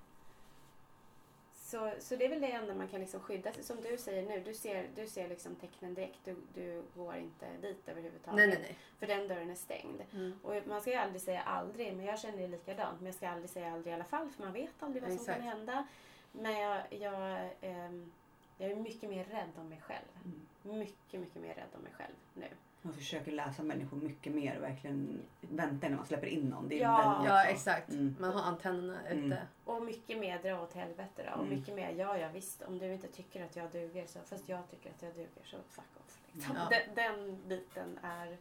Så, 1.72 1.94
så 2.00 2.16
det 2.16 2.26
är 2.26 2.30
väl 2.30 2.42
det 2.42 2.52
enda 2.52 2.74
man 2.76 2.88
kan 2.88 3.00
liksom 3.00 3.20
skydda 3.20 3.54
sig. 3.54 3.64
Som 3.64 3.82
du 3.82 3.98
säger 3.98 4.24
nu, 4.24 4.40
du 4.40 4.54
ser, 4.54 4.90
du 4.96 5.08
ser 5.08 5.28
liksom 5.28 5.56
tecknen 5.56 5.94
direkt. 5.94 6.20
Du, 6.24 6.36
du 6.54 6.84
går 6.96 7.16
inte 7.16 7.46
dit 7.62 7.90
överhuvudtaget. 7.90 8.38
Nej, 8.38 8.48
nej, 8.48 8.60
nej. 8.62 8.78
För 9.00 9.08
den 9.08 9.28
dörren 9.28 9.50
är 9.50 9.56
stängd. 9.56 10.02
Mm. 10.14 10.40
Och 10.44 10.68
man 10.68 10.82
ska 10.82 10.90
ju 10.90 10.96
aldrig 10.96 11.22
säga 11.22 11.42
aldrig, 11.42 11.96
men 11.96 12.06
jag 12.06 12.20
känner 12.20 12.38
det 12.38 12.48
likadant. 12.48 13.00
Men 13.00 13.06
jag 13.06 13.16
ska 13.16 13.30
aldrig 13.30 13.50
säga 13.50 13.74
aldrig 13.74 13.92
i 13.92 13.96
alla 13.96 14.04
fall, 14.04 14.30
för 14.30 14.44
man 14.44 14.54
vet 14.54 14.84
aldrig 14.84 15.04
vad 15.04 15.12
som 15.12 15.20
Exakt. 15.20 15.38
kan 15.38 15.48
hända. 15.48 15.88
Men 16.32 16.60
jag, 16.60 16.82
jag, 16.90 17.50
ehm, 17.62 18.12
jag 18.58 18.72
är 18.72 18.76
mycket 18.76 19.10
mer 19.10 19.24
rädd 19.24 19.52
om 19.56 19.70
mig 19.70 19.82
själv. 19.82 20.08
Mm. 20.26 20.80
Mycket, 20.80 21.20
mycket 21.20 21.42
mer 21.42 21.54
rädd 21.54 21.70
om 21.76 21.82
mig 21.82 21.94
själv 21.98 22.16
nu. 22.34 22.48
Man 22.82 22.94
försöker 22.94 23.32
läsa 23.32 23.64
människor 23.64 23.98
mycket 23.98 24.34
mer 24.34 24.58
och 24.58 24.64
verkligen 24.64 25.22
vänta 25.42 25.88
innan 25.88 25.98
man 25.98 26.06
släpper 26.08 26.28
in 26.28 26.50
någon. 26.50 26.68
Det 26.70 26.76
är 26.76 26.82
Ja. 26.82 26.98
väldigt 27.14 27.32
Ja, 27.32 27.44
så. 27.44 27.50
exakt. 27.50 27.90
Mm. 27.90 28.16
Man 28.20 28.32
har 28.34 28.42
antennerna 28.42 29.08
ute. 29.10 29.18
Mm. 29.26 29.38
Och 29.66 29.84
mycket 29.84 30.20
mer 30.20 30.40
dra 30.44 30.62
åt 30.64 30.74
helvete 30.74 31.24
då. 31.28 31.32
Och 31.40 31.46
Mm. 31.46 31.60
mycket 31.60 31.76
mer, 31.76 31.90
ja 31.92 32.18
ja 32.18 32.30
visst, 32.34 32.62
om 32.62 32.78
du 32.80 32.94
inte 32.94 33.08
tycker 33.08 33.46
att 33.46 33.56
jag 33.56 33.72
duger 33.72 34.08
så, 34.08 34.20
fast 34.26 34.50
jag 34.50 34.70
tycker 34.72 34.90
att 34.90 35.02
jag 35.02 35.14
duger 35.14 35.30
så 35.44 35.58
fuck 35.70 35.86
off. 36.06 36.20
Liksom. 36.32 36.56
Ja. 36.56 36.68
Den, 36.70 36.96
den 36.96 37.38
biten 37.48 38.00
är, 38.04 38.38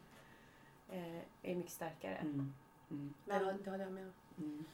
eh, 0.90 1.18
är 1.42 1.54
mycket 1.54 1.72
starkare. 1.72 2.14
Mm. 2.16 2.54
Mm. 2.90 3.14
Men, 3.24 3.44
Men, 3.44 3.62
det 3.64 3.70
håller 3.70 3.84
jag 3.84 3.92
med 3.92 4.04
om. 4.04 4.12
Mm. 4.38 4.64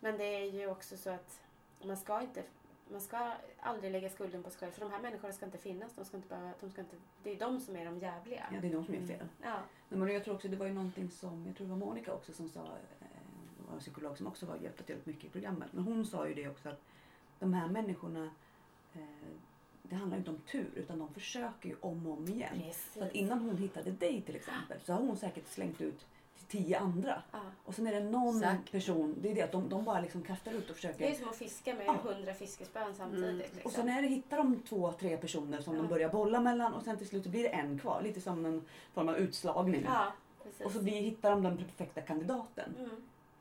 men 0.00 0.18
det 0.18 0.24
är 0.24 0.44
ju 0.52 0.66
också 0.70 0.96
så 0.96 1.10
att 1.10 1.40
man 1.84 1.96
ska 1.96 2.20
inte 2.22 2.42
man 2.92 3.00
ska 3.00 3.32
aldrig 3.60 3.92
lägga 3.92 4.08
skulden 4.08 4.42
på 4.42 4.50
sig 4.50 4.60
själv. 4.60 4.72
För 4.72 4.80
de 4.80 4.90
här 4.90 5.00
människorna 5.02 5.32
ska 5.32 5.46
inte 5.46 5.58
finnas. 5.58 5.94
De 5.94 6.04
ska 6.04 6.16
inte 6.16 6.28
behöva, 6.28 6.52
de 6.60 6.70
ska 6.70 6.80
inte, 6.80 6.96
det 7.22 7.32
är 7.32 7.38
de 7.38 7.60
som 7.60 7.76
är 7.76 7.84
de 7.84 7.98
jävliga. 7.98 8.46
Ja, 8.52 8.60
det 8.60 8.68
är 8.68 8.72
de 8.72 8.84
som 8.84 8.94
gör 8.94 9.06
fel. 9.06 9.26
Ja. 9.42 9.58
Men 9.88 10.08
jag 10.08 10.24
tror 10.24 10.34
också 10.34 10.48
det 10.48 10.56
var 10.56 10.66
ju 10.66 10.72
någonting 10.72 11.10
som, 11.10 11.46
jag 11.46 11.56
tror 11.56 11.66
det 11.66 11.70
var 11.70 11.78
Monica 11.78 12.14
också 12.14 12.32
som 12.32 12.48
sa, 12.48 12.60
eh, 12.60 13.06
var 13.68 13.74
en 13.74 13.80
psykolog 13.80 14.18
som 14.18 14.26
också 14.26 14.46
var 14.46 14.56
hjälpte 14.56 14.82
till 14.82 14.96
mycket 15.04 15.24
i 15.24 15.28
programmet. 15.28 15.72
Men 15.72 15.84
hon 15.84 16.06
sa 16.06 16.28
ju 16.28 16.34
det 16.34 16.48
också 16.48 16.68
att 16.68 16.82
de 17.38 17.54
här 17.54 17.68
människorna, 17.68 18.30
eh, 18.94 19.00
det 19.82 19.94
handlar 19.94 20.18
inte 20.18 20.30
om 20.30 20.38
tur 20.38 20.70
utan 20.74 20.98
de 20.98 21.14
försöker 21.14 21.68
ju 21.68 21.76
om 21.80 22.06
och 22.06 22.18
om 22.18 22.28
igen. 22.28 22.58
Precis. 22.58 22.92
Så 22.92 23.04
att 23.04 23.12
innan 23.12 23.38
hon 23.38 23.56
hittade 23.56 23.90
dig 23.90 24.22
till 24.22 24.36
exempel 24.36 24.80
så 24.80 24.92
har 24.92 25.00
hon 25.00 25.16
säkert 25.16 25.46
slängt 25.46 25.80
ut 25.80 26.06
tio 26.52 26.78
andra. 26.78 27.22
Ja. 27.32 27.38
Och 27.64 27.74
sen 27.74 27.86
är 27.86 27.92
det 27.92 28.00
någon 28.10 28.36
Exakt. 28.36 28.72
person, 28.72 29.14
det 29.20 29.30
är 29.30 29.34
det 29.34 29.42
att 29.42 29.52
de, 29.52 29.68
de 29.68 29.84
bara 29.84 30.00
liksom 30.00 30.22
kastar 30.22 30.52
ut 30.52 30.70
och 30.70 30.76
försöker 30.76 30.98
Det 30.98 31.10
är 31.10 31.14
som 31.14 31.28
att 31.28 31.36
fiska 31.36 31.74
med 31.74 31.86
hundra 31.86 32.34
fiskespön 32.34 32.94
samtidigt. 32.94 33.24
Mm. 33.28 33.38
Liksom. 33.38 33.60
Och 33.64 33.72
sen 33.72 33.88
är 33.88 34.02
det, 34.02 34.08
hittar 34.08 34.36
de 34.36 34.62
två, 34.62 34.92
tre 34.92 35.16
personer 35.16 35.60
som 35.60 35.76
de 35.76 35.86
börjar 35.88 36.08
bolla 36.08 36.40
mellan 36.40 36.74
och 36.74 36.82
sen 36.82 36.96
till 36.98 37.08
slut 37.08 37.24
så 37.24 37.30
blir 37.30 37.42
det 37.42 37.48
en 37.48 37.78
kvar. 37.78 38.02
Lite 38.02 38.20
som 38.20 38.44
en 38.46 38.64
form 38.94 39.08
av 39.08 39.16
utslagning. 39.16 39.86
Precis. 40.42 40.66
Och 40.66 40.72
så 40.72 40.82
blir, 40.82 41.00
hittar 41.00 41.30
de 41.30 41.42
den 41.42 41.56
perfekta 41.56 42.00
kandidaten. 42.00 42.74
mm. 42.78 42.90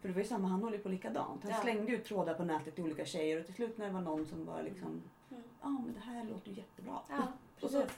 För 0.01 0.07
det 0.07 0.13
var 0.13 0.21
ju 0.21 0.27
samma, 0.27 0.47
han 0.47 0.63
håller 0.63 0.77
ju 0.77 0.83
på 0.83 0.89
likadant. 0.89 1.43
Han 1.43 1.51
Ja. 1.51 1.61
slängde 1.61 1.91
ut 1.91 2.05
trådar 2.05 2.33
på 2.33 2.43
nätet 2.43 2.75
till 2.75 2.83
olika 2.83 3.05
tjejer 3.05 3.39
och 3.39 3.45
till 3.45 3.55
slut 3.55 3.77
när 3.77 3.85
det 3.87 3.93
var 3.93 4.01
någon 4.01 4.25
som 4.25 4.45
bara 4.45 4.61
liksom, 4.61 5.01
Mm. 5.31 5.43
ja 5.61 5.69
men 5.69 5.93
det 5.93 5.99
här 5.99 6.23
låter 6.23 6.49
ju 6.49 6.55
jättebra. 6.57 6.99
Ja, 7.09 7.15
Och 7.61 7.69
så, 7.69 7.81
precis. 7.81 7.97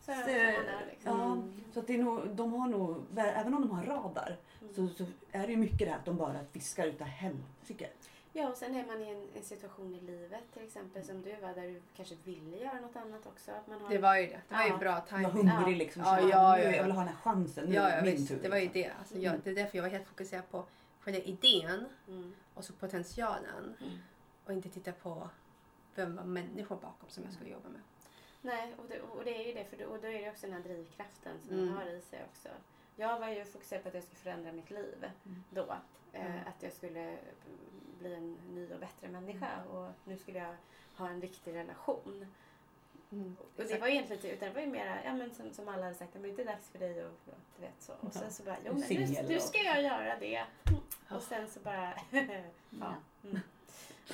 Så 0.00 0.12
är 0.12 0.14
så- 0.22 0.26
det 0.26 0.54
som 0.54 0.64
man 0.64 0.82
är 0.82 0.86
liksom. 0.90 1.18
ja, 1.20 1.24
Mm. 1.32 1.63
Så 1.74 1.80
att 1.80 1.86
det 1.86 1.94
är 1.94 1.98
nog, 2.02 2.28
de 2.28 2.52
har 2.52 2.68
nog, 2.68 3.04
även 3.16 3.54
om 3.54 3.60
de 3.60 3.70
har 3.70 3.84
radar 3.84 4.36
Mm. 4.62 4.74
så, 4.74 4.88
så 5.04 5.10
är 5.32 5.46
det 5.46 5.52
ju 5.52 5.56
mycket 5.56 5.78
det 5.78 5.86
här 5.90 5.98
att 5.98 6.04
de 6.04 6.16
bara 6.16 6.44
fiskar 6.52 6.86
utav 6.86 7.06
helsike. 7.06 7.88
Ja, 8.32 8.48
och 8.48 8.56
sen 8.56 8.74
är 8.74 8.86
man 8.86 9.02
i 9.02 9.10
en, 9.10 9.28
en 9.36 9.42
situation 9.44 9.94
i 9.94 10.00
livet 10.00 10.42
till 10.52 10.64
exempel 10.64 11.04
som 11.04 11.22
du 11.22 11.36
var 11.36 11.54
där 11.54 11.62
du 11.62 11.82
kanske 11.96 12.14
ville 12.24 12.56
göra 12.56 12.80
något 12.80 12.96
annat 12.96 13.26
också. 13.26 13.50
Att 13.50 13.66
man 13.66 13.80
har 13.80 13.88
Det 13.90 13.98
var 13.98 14.16
ju 14.16 14.26
det. 14.26 14.40
Det 14.48 14.54
var 14.54 14.62
ju 14.64 14.68
Ja. 14.70 14.76
bra 14.76 15.04
Jag 15.10 15.18
var 15.22 15.30
hungrig 15.30 15.76
liksom. 15.76 16.02
Ja, 16.02 16.20
ja, 16.20 16.28
ja, 16.28 16.58
ja. 16.58 16.70
Jag 16.70 16.82
vill 16.82 16.92
ha 16.92 17.00
den 17.00 17.08
här 17.08 17.16
chansen. 17.16 17.64
Nu 17.68 17.74
Ja, 17.74 17.90
ja 17.90 17.96
det 17.96 18.02
min 18.02 18.10
visst. 18.16 18.28
tur. 18.28 18.38
Det 18.42 18.48
var 18.48 18.56
ju 18.56 18.62
liksom. 18.62 18.82
det. 18.82 18.90
Alltså, 18.98 19.18
jag, 19.18 19.34
det 19.44 19.50
är 19.50 19.54
därför 19.54 19.78
jag 19.78 19.82
var 19.82 19.90
helt 19.90 20.06
fokuserad 20.06 20.50
på 20.50 20.64
själva 21.00 21.20
idén 21.20 21.84
Mm. 22.08 22.32
och 22.54 22.64
så 22.64 22.72
potentialen. 22.72 23.76
Mm. 23.80 23.98
Och 24.44 24.52
inte 24.52 24.68
titta 24.68 24.92
på 24.92 25.28
vem 25.94 26.16
var 26.16 26.24
människor 26.24 26.76
bakom 26.76 27.08
som 27.08 27.24
jag 27.24 27.32
skulle 27.32 27.50
jobba 27.50 27.68
med. 27.68 27.80
Nej, 28.44 28.74
och 28.78 28.84
det, 28.88 29.00
och 29.00 29.24
det 29.24 29.36
är 29.42 29.46
ju 29.48 29.54
det. 29.54 29.64
För 29.64 29.86
och 29.86 29.98
då 30.02 30.08
är 30.08 30.22
det 30.22 30.30
också 30.30 30.46
den 30.46 30.52
här 30.56 30.62
drivkraften 30.62 31.40
som 31.40 31.52
Mm. 31.54 31.66
man 31.66 31.76
har 31.76 31.86
i 31.90 32.00
sig 32.00 32.24
också. 32.32 32.48
Jag 32.96 33.20
var 33.20 33.28
ju 33.28 33.44
fokuserad 33.44 33.82
på 33.82 33.88
att 33.88 33.94
jag 33.94 34.02
skulle 34.02 34.18
förändra 34.18 34.52
mitt 34.52 34.70
liv 34.70 35.04
Mm. 35.26 35.44
då. 35.50 35.76
Eh, 36.12 36.26
Mm. 36.26 36.38
Att 36.46 36.62
jag 36.62 36.72
skulle 36.72 37.16
bli 37.98 38.14
en 38.14 38.32
ny 38.54 38.72
och 38.72 38.80
bättre 38.80 39.08
människa. 39.08 39.62
Och 39.64 39.90
nu 40.04 40.16
skulle 40.18 40.38
jag 40.38 40.56
ha 40.96 41.08
en 41.08 41.20
riktig 41.20 41.54
relation. 41.54 42.26
Mm. 43.12 43.36
Och 43.56 43.64
det 43.64 43.78
var 43.78 43.86
egentligen 43.88 44.18
inte, 44.24 44.30
utan 44.36 44.48
det 44.48 44.54
var 44.54 44.60
ju 44.60 44.66
mera, 44.66 45.04
ja 45.04 45.12
men 45.14 45.34
som, 45.34 45.50
som 45.52 45.68
alla 45.68 45.82
hade 45.82 45.94
sagt, 45.94 46.14
men 46.14 46.36
det 46.36 46.42
är 46.42 46.46
dags 46.46 46.68
för 46.70 46.78
dig 46.78 47.04
och 47.06 47.12
du 47.56 47.62
vet 47.62 47.82
så. 47.82 47.92
Och 48.00 48.12
sen 48.12 48.30
så 48.32 48.42
bara, 48.42 48.56
jo 48.64 48.72
En 48.72 48.78
men 48.78 48.88
nu, 49.12 49.22
nu 49.28 49.40
ska 49.40 49.58
jag 49.62 49.82
göra 49.82 50.18
det. 50.18 50.44
Och 51.10 51.22
sen 51.22 51.48
så 51.48 51.60
bara, 51.60 51.94
ja. 52.80 52.94
Mm. 53.24 53.40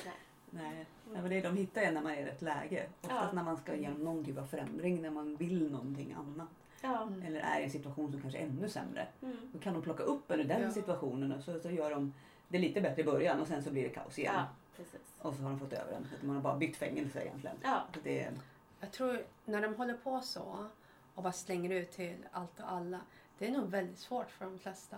Nej, 0.05 0.13
Nej, 0.51 0.85
men 1.13 1.29
det 1.29 1.37
är, 1.37 1.43
de 1.43 1.57
hittar 1.57 1.81
en 1.81 1.93
när 1.93 2.01
man 2.01 2.11
är 2.11 2.17
i 2.21 2.25
rätt 2.25 2.41
läge. 2.41 2.85
Oftast 3.01 3.21
Ja. 3.23 3.31
när 3.33 3.43
man 3.43 3.57
ska 3.57 3.73
igenom 3.73 4.03
någon 4.03 4.25
typ 4.25 4.37
av 4.37 4.45
förändring, 4.45 5.01
när 5.01 5.09
man 5.09 5.35
vill 5.35 5.71
någonting 5.71 6.13
annat. 6.13 6.47
Ja. 6.81 7.01
Mm. 7.03 7.21
Eller 7.23 7.39
är 7.39 7.59
i 7.59 7.63
en 7.63 7.71
situation 7.71 8.11
som 8.11 8.21
kanske 8.21 8.39
är 8.39 8.43
ännu 8.45 8.69
sämre. 8.69 9.07
Mm. 9.21 9.37
Då 9.53 9.59
kan 9.59 9.73
de 9.73 9.81
plocka 9.81 10.03
upp 10.03 10.31
en 10.31 10.39
ur 10.39 10.43
den 10.43 10.61
Ja. 10.61 10.71
situationen 10.71 11.31
och 11.31 11.43
så, 11.43 11.59
så 11.59 11.69
gör 11.71 11.91
de 11.91 12.13
det 12.47 12.57
lite 12.59 12.81
bättre 12.81 13.01
i 13.01 13.05
början 13.05 13.39
och 13.41 13.47
sen 13.47 13.63
så 13.63 13.71
blir 13.71 13.83
det 13.83 13.89
kaos 13.89 14.19
igen. 14.19 14.33
ja, 14.35 14.47
precis. 14.77 15.01
Och 15.21 15.33
så 15.35 15.41
har 15.41 15.49
de 15.49 15.59
fått 15.59 15.73
över 15.73 15.91
den. 15.91 16.05
Så 16.09 16.15
att 16.15 16.23
Man 16.23 16.35
har 16.35 16.43
bara 16.43 16.57
bytt 16.57 16.77
fängelse 16.77 17.21
egentligen. 17.21 17.55
Ja. 17.63 17.83
Så 17.93 17.99
det 18.03 18.23
är, 18.23 18.31
Jag 18.79 18.91
tror 18.91 19.23
när 19.45 19.61
de 19.61 19.75
håller 19.75 19.93
på 19.93 20.19
så 20.21 20.67
och 21.15 21.23
bara 21.23 21.33
slänger 21.33 21.69
ut 21.69 21.91
till 21.91 22.15
allt 22.31 22.59
och 22.59 22.71
alla. 22.71 22.99
Det 23.37 23.47
är 23.47 23.51
nog 23.51 23.69
väldigt 23.69 23.99
svårt 23.99 24.31
för 24.31 24.45
de 24.45 24.59
flesta 24.59 24.97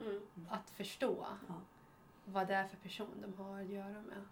Mm. 0.00 0.20
att 0.48 0.70
förstå 0.70 1.26
Ja. 1.48 1.54
vad 2.24 2.46
det 2.48 2.54
är 2.54 2.68
för 2.68 2.76
person 2.76 3.08
de 3.26 3.42
har 3.42 3.60
att 3.60 3.66
göra 3.68 3.88
med. 3.88 4.22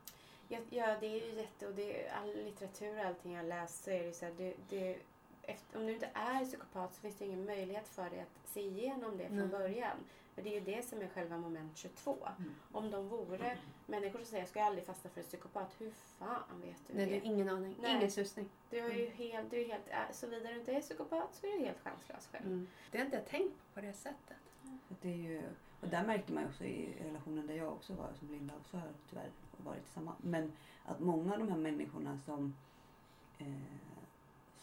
Ja, 0.52 0.58
ja, 0.70 0.96
det 1.00 1.06
är 1.06 1.26
ju 1.26 1.34
jätte... 1.34 1.66
Och 1.66 1.74
det 1.74 2.06
är, 2.06 2.12
all 2.12 2.44
litteratur 2.44 2.98
och 2.98 3.04
allting 3.04 3.32
jag 3.32 3.46
läst 3.46 3.84
så 3.84 3.90
är 3.90 3.98
det 3.98 4.06
ju 4.06 4.12
så 4.12 4.24
här, 4.24 4.32
det, 4.36 4.54
det, 4.68 4.98
efter, 5.42 5.78
om 5.78 5.86
du 5.86 5.92
inte 5.92 6.10
är 6.14 6.44
psykopat 6.44 6.94
så 6.94 7.00
finns 7.00 7.16
det 7.16 7.24
ingen 7.24 7.44
möjlighet 7.44 7.88
för 7.88 8.10
dig 8.10 8.20
att 8.20 8.48
se 8.48 8.60
igenom 8.60 9.18
det 9.18 9.28
från 9.28 9.38
Nej. 9.38 9.48
början. 9.48 9.96
För 10.34 10.42
det 10.42 10.50
är 10.50 10.54
ju 10.54 10.74
det 10.76 10.82
som 10.82 11.00
är 11.00 11.08
själva 11.08 11.36
moment 11.36 11.76
22. 11.76 12.28
Mm. 12.38 12.54
Om 12.72 12.90
de 12.90 13.08
vore 13.08 13.58
människor 13.86 14.18
som 14.18 14.26
säger 14.26 14.42
jag 14.42 14.48
ska 14.48 14.62
aldrig 14.62 14.86
fasta 14.86 15.08
för 15.08 15.20
en 15.20 15.26
psykopat. 15.26 15.74
Hur 15.78 15.90
fan 15.90 16.60
vet 16.60 16.86
du 16.86 16.94
Nej, 16.94 17.06
du 17.06 17.12
det? 17.12 17.18
har 17.18 17.26
ingen 17.26 17.48
aning. 17.48 17.76
Nej. 17.80 17.96
Ingen 17.96 18.10
susning. 18.10 18.48
Du 18.70 18.78
är 18.78 18.94
ju 18.94 19.10
helt, 19.10 19.50
du 19.50 19.60
är 19.60 19.68
helt, 19.68 20.16
såvida 20.16 20.48
du 20.48 20.58
inte 20.58 20.72
är 20.72 20.80
psykopat 20.80 21.34
så 21.34 21.46
är 21.46 21.58
du 21.58 21.64
helt 21.64 21.80
chanslös 21.80 22.28
själv. 22.32 22.46
Mm. 22.46 22.68
Det 22.90 22.98
har 22.98 23.04
inte 23.04 23.16
jag 23.16 23.26
tänkt 23.26 23.54
på 23.58 23.80
på 23.80 23.86
det 23.86 23.92
sättet. 23.92 24.36
Det 24.88 25.08
är 25.08 25.16
ju, 25.16 25.42
och 25.80 25.88
där 25.88 26.06
märkte 26.06 26.32
man 26.32 26.42
ju 26.42 26.48
också 26.48 26.64
i 26.64 26.94
relationen 27.04 27.46
där 27.46 27.54
jag 27.54 27.72
också 27.72 27.92
var, 27.92 28.08
som 28.18 28.30
Linda 28.30 28.54
också 28.60 28.76
har 28.76 28.88
tyvärr 29.10 29.30
varit 29.64 29.88
samma. 29.94 30.12
Men 30.22 30.52
att 30.84 31.00
många 31.00 31.32
av 31.32 31.38
de 31.38 31.48
här 31.48 31.58
människorna 31.58 32.18
som, 32.18 32.54
eh, 33.38 33.46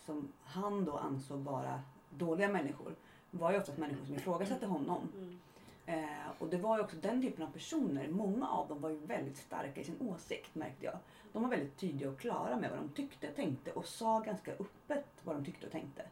som 0.06 0.28
han 0.44 0.86
då 0.86 0.98
ansåg 0.98 1.40
vara 1.40 1.82
dåliga 2.10 2.50
människor 2.50 2.96
var 3.32 3.52
ju 3.52 3.58
oftast 3.58 3.78
människor 3.78 4.06
som 4.06 4.16
ifrågasatte 4.16 4.66
honom. 4.66 5.10
Mm. 5.16 5.38
Eh, 5.86 6.32
och 6.40 6.48
det 6.48 6.58
var 6.58 6.78
ju 6.78 6.84
också 6.84 6.96
den 6.96 7.22
typen 7.22 7.46
av 7.46 7.52
personer. 7.52 8.08
Många 8.08 8.50
av 8.50 8.68
dem 8.68 8.82
var 8.82 8.90
ju 8.90 8.98
väldigt 8.98 9.38
starka 9.38 9.82
i 9.82 9.84
sin 9.84 10.02
åsikt 10.02 10.56
märkte 10.56 10.86
jag. 10.86 10.98
De 11.34 11.42
var 11.44 11.50
väldigt 11.50 11.78
tydliga 11.78 12.10
och 12.10 12.20
klara 12.20 12.60
med 12.60 12.70
vad 12.70 12.80
de 12.80 12.90
tyckte 12.90 13.30
och 13.30 13.36
tänkte 13.36 13.72
och 13.72 13.86
sa 13.86 14.20
ganska 14.20 14.52
öppet 14.52 15.06
vad 15.24 15.36
de 15.36 15.46
tyckte 15.46 15.66
och 15.66 15.72
tänkte. 15.72 16.04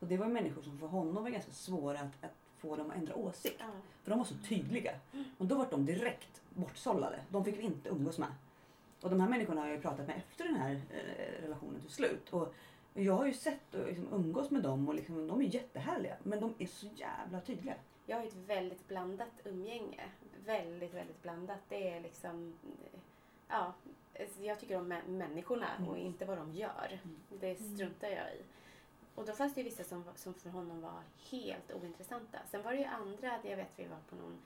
Och 0.00 0.06
det 0.06 0.16
var 0.16 0.26
ju 0.26 0.32
människor 0.32 0.62
som 0.62 0.78
för 0.78 0.86
honom 0.86 1.22
var 1.22 1.30
ganska 1.30 1.52
svåra 1.52 1.98
att, 2.00 2.24
att 2.24 2.36
få 2.60 2.76
dem 2.76 2.90
att 2.90 2.96
ändra 2.96 3.14
åsikt. 3.16 3.56
Ja. 3.58 3.66
För 4.02 4.10
de 4.10 4.18
var 4.18 4.26
så 4.26 4.34
tydliga. 4.48 4.92
Och 5.38 5.46
då 5.46 5.54
var 5.54 5.66
de 5.70 5.86
direkt 5.86 6.42
bortsållade. 6.50 7.20
De 7.28 7.44
fick 7.44 7.58
vi 7.58 7.62
inte 7.62 7.88
umgås 7.88 8.18
med. 8.18 8.28
Och 9.02 9.10
de 9.10 9.20
här 9.20 9.28
människorna 9.28 9.60
har 9.60 9.68
jag 9.68 9.76
ju 9.76 9.82
pratat 9.82 10.06
med 10.06 10.16
efter 10.16 10.44
den 10.44 10.54
här 10.56 10.70
eh, 10.90 11.42
relationen 11.42 11.80
tog 11.80 11.90
slut. 11.90 12.28
Och 12.32 12.54
jag 12.94 13.12
har 13.16 13.26
ju 13.26 13.32
sett 13.32 13.74
och 13.74 13.86
liksom 13.86 14.08
umgås 14.12 14.50
med 14.50 14.62
dem 14.62 14.88
och 14.88 14.94
liksom, 14.94 15.26
de 15.26 15.40
är 15.40 15.44
jättehärliga. 15.54 16.16
Men 16.22 16.40
de 16.40 16.54
är 16.58 16.66
så 16.66 16.86
jävla 16.96 17.40
tydliga. 17.40 17.74
Jag 18.06 18.16
har 18.16 18.22
ju 18.22 18.28
ett 18.28 18.34
väldigt 18.46 18.88
blandat 18.88 19.28
umgänge. 19.44 20.00
Väldigt, 20.46 20.94
väldigt 20.94 21.22
blandat. 21.22 21.58
Det 21.68 21.88
är 21.90 22.00
liksom... 22.00 22.54
Ja, 23.48 23.72
alltså 24.20 24.42
jag 24.42 24.60
tycker 24.60 24.76
om 24.78 24.92
mä- 24.92 25.08
människorna 25.08 25.66
och 25.78 25.94
Mm. 25.94 26.06
inte 26.06 26.24
vad 26.24 26.38
de 26.38 26.52
gör. 26.54 27.00
Mm. 27.04 27.16
Det 27.40 27.56
struntar 27.56 28.08
jag 28.08 28.34
i. 28.34 28.42
Och 29.20 29.26
då 29.26 29.32
fanns 29.32 29.54
det 29.54 29.62
vissa 29.62 29.84
som, 29.84 30.04
som 30.16 30.34
för 30.34 30.50
honom 30.50 30.80
var 30.80 31.02
helt 31.30 31.72
ointressanta. 31.72 32.38
Sen 32.50 32.62
var 32.62 32.72
det 32.72 32.78
ju 32.78 32.84
andra, 32.84 33.38
jag 33.42 33.56
vet 33.56 33.70
vi 33.76 33.84
var 33.84 33.98
på 34.10 34.16
någon 34.16 34.38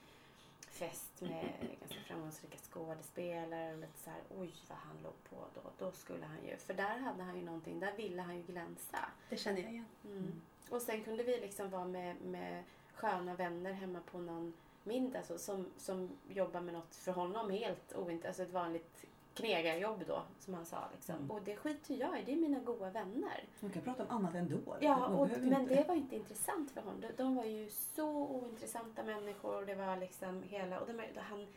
fest 0.67 1.21
med 1.21 1.53
ganska 1.79 1.99
framgångsrika 2.07 2.57
skådespelare 2.57 3.73
och 3.73 3.79
lite 3.79 3.99
så 4.03 4.09
här, 4.09 4.19
oj 4.37 4.53
vad 4.69 4.77
han 4.77 4.97
låg 5.03 5.13
på 5.29 5.35
då. 5.53 5.85
Då 5.85 5.91
skulle 5.91 6.25
han 6.25 6.45
ju, 6.45 6.57
för 6.57 6.73
där 6.73 6.97
hade 6.97 7.23
han 7.23 7.35
ju 7.35 7.45
någonting, 7.45 7.79
där 7.79 7.93
ville 7.97 8.21
han 8.21 8.37
ju 8.37 8.43
glänsa. 8.43 8.99
Det 9.29 9.37
känner 9.37 9.61
jag 9.61 9.71
igen. 9.71 9.85
Mm. 10.05 10.41
Och 10.69 10.81
sen 10.81 11.03
kunde 11.03 11.23
vi 11.23 11.39
liksom 11.39 11.69
vara 11.69 11.85
med, 11.85 12.21
med 12.21 12.63
sköna 12.93 13.35
vänner 13.35 13.73
hemma 13.73 13.99
på 14.11 14.19
någon 14.19 14.53
middag 14.83 15.23
så, 15.23 15.37
som, 15.37 15.65
som 15.77 16.17
jobbar 16.29 16.61
med 16.61 16.73
något 16.73 16.95
för 16.95 17.11
honom 17.11 17.49
helt 17.49 17.95
ointressant, 17.95 18.25
alltså 18.25 18.43
ett 18.43 18.51
vanligt 18.51 19.05
knegarjobb 19.35 20.03
då 20.07 20.21
som 20.39 20.53
han 20.53 20.65
sa. 20.65 20.77
Liksom. 20.95 21.15
Mm. 21.15 21.31
Och 21.31 21.41
det 21.41 21.55
skiter 21.55 21.95
jag 21.95 22.19
i, 22.19 22.23
det 22.25 22.31
är 22.31 22.35
mina 22.35 22.59
goda 22.59 22.89
vänner. 22.89 23.43
De 23.59 23.69
kan 23.69 23.81
prata 23.81 24.03
om 24.03 24.09
annat 24.09 24.35
ändå. 24.35 24.77
Ja, 24.79 25.05
och, 25.07 25.27
men 25.27 25.61
inte- 25.61 25.75
det 25.75 25.87
var 25.87 25.95
inte 25.95 26.15
intressant 26.15 26.71
för 26.71 26.81
honom. 26.81 27.01
De, 27.01 27.07
de 27.23 27.35
var 27.35 27.43
ju 27.45 27.69
så 27.69 28.27
ointressanta 28.27 29.03
människor 29.03 29.55
och 29.55 29.65
det 29.65 29.75
var 29.75 29.97
liksom 29.97 30.43
hela... 30.43 30.79
Och 30.79 30.87
de, 30.87 31.01
han, 31.17 31.47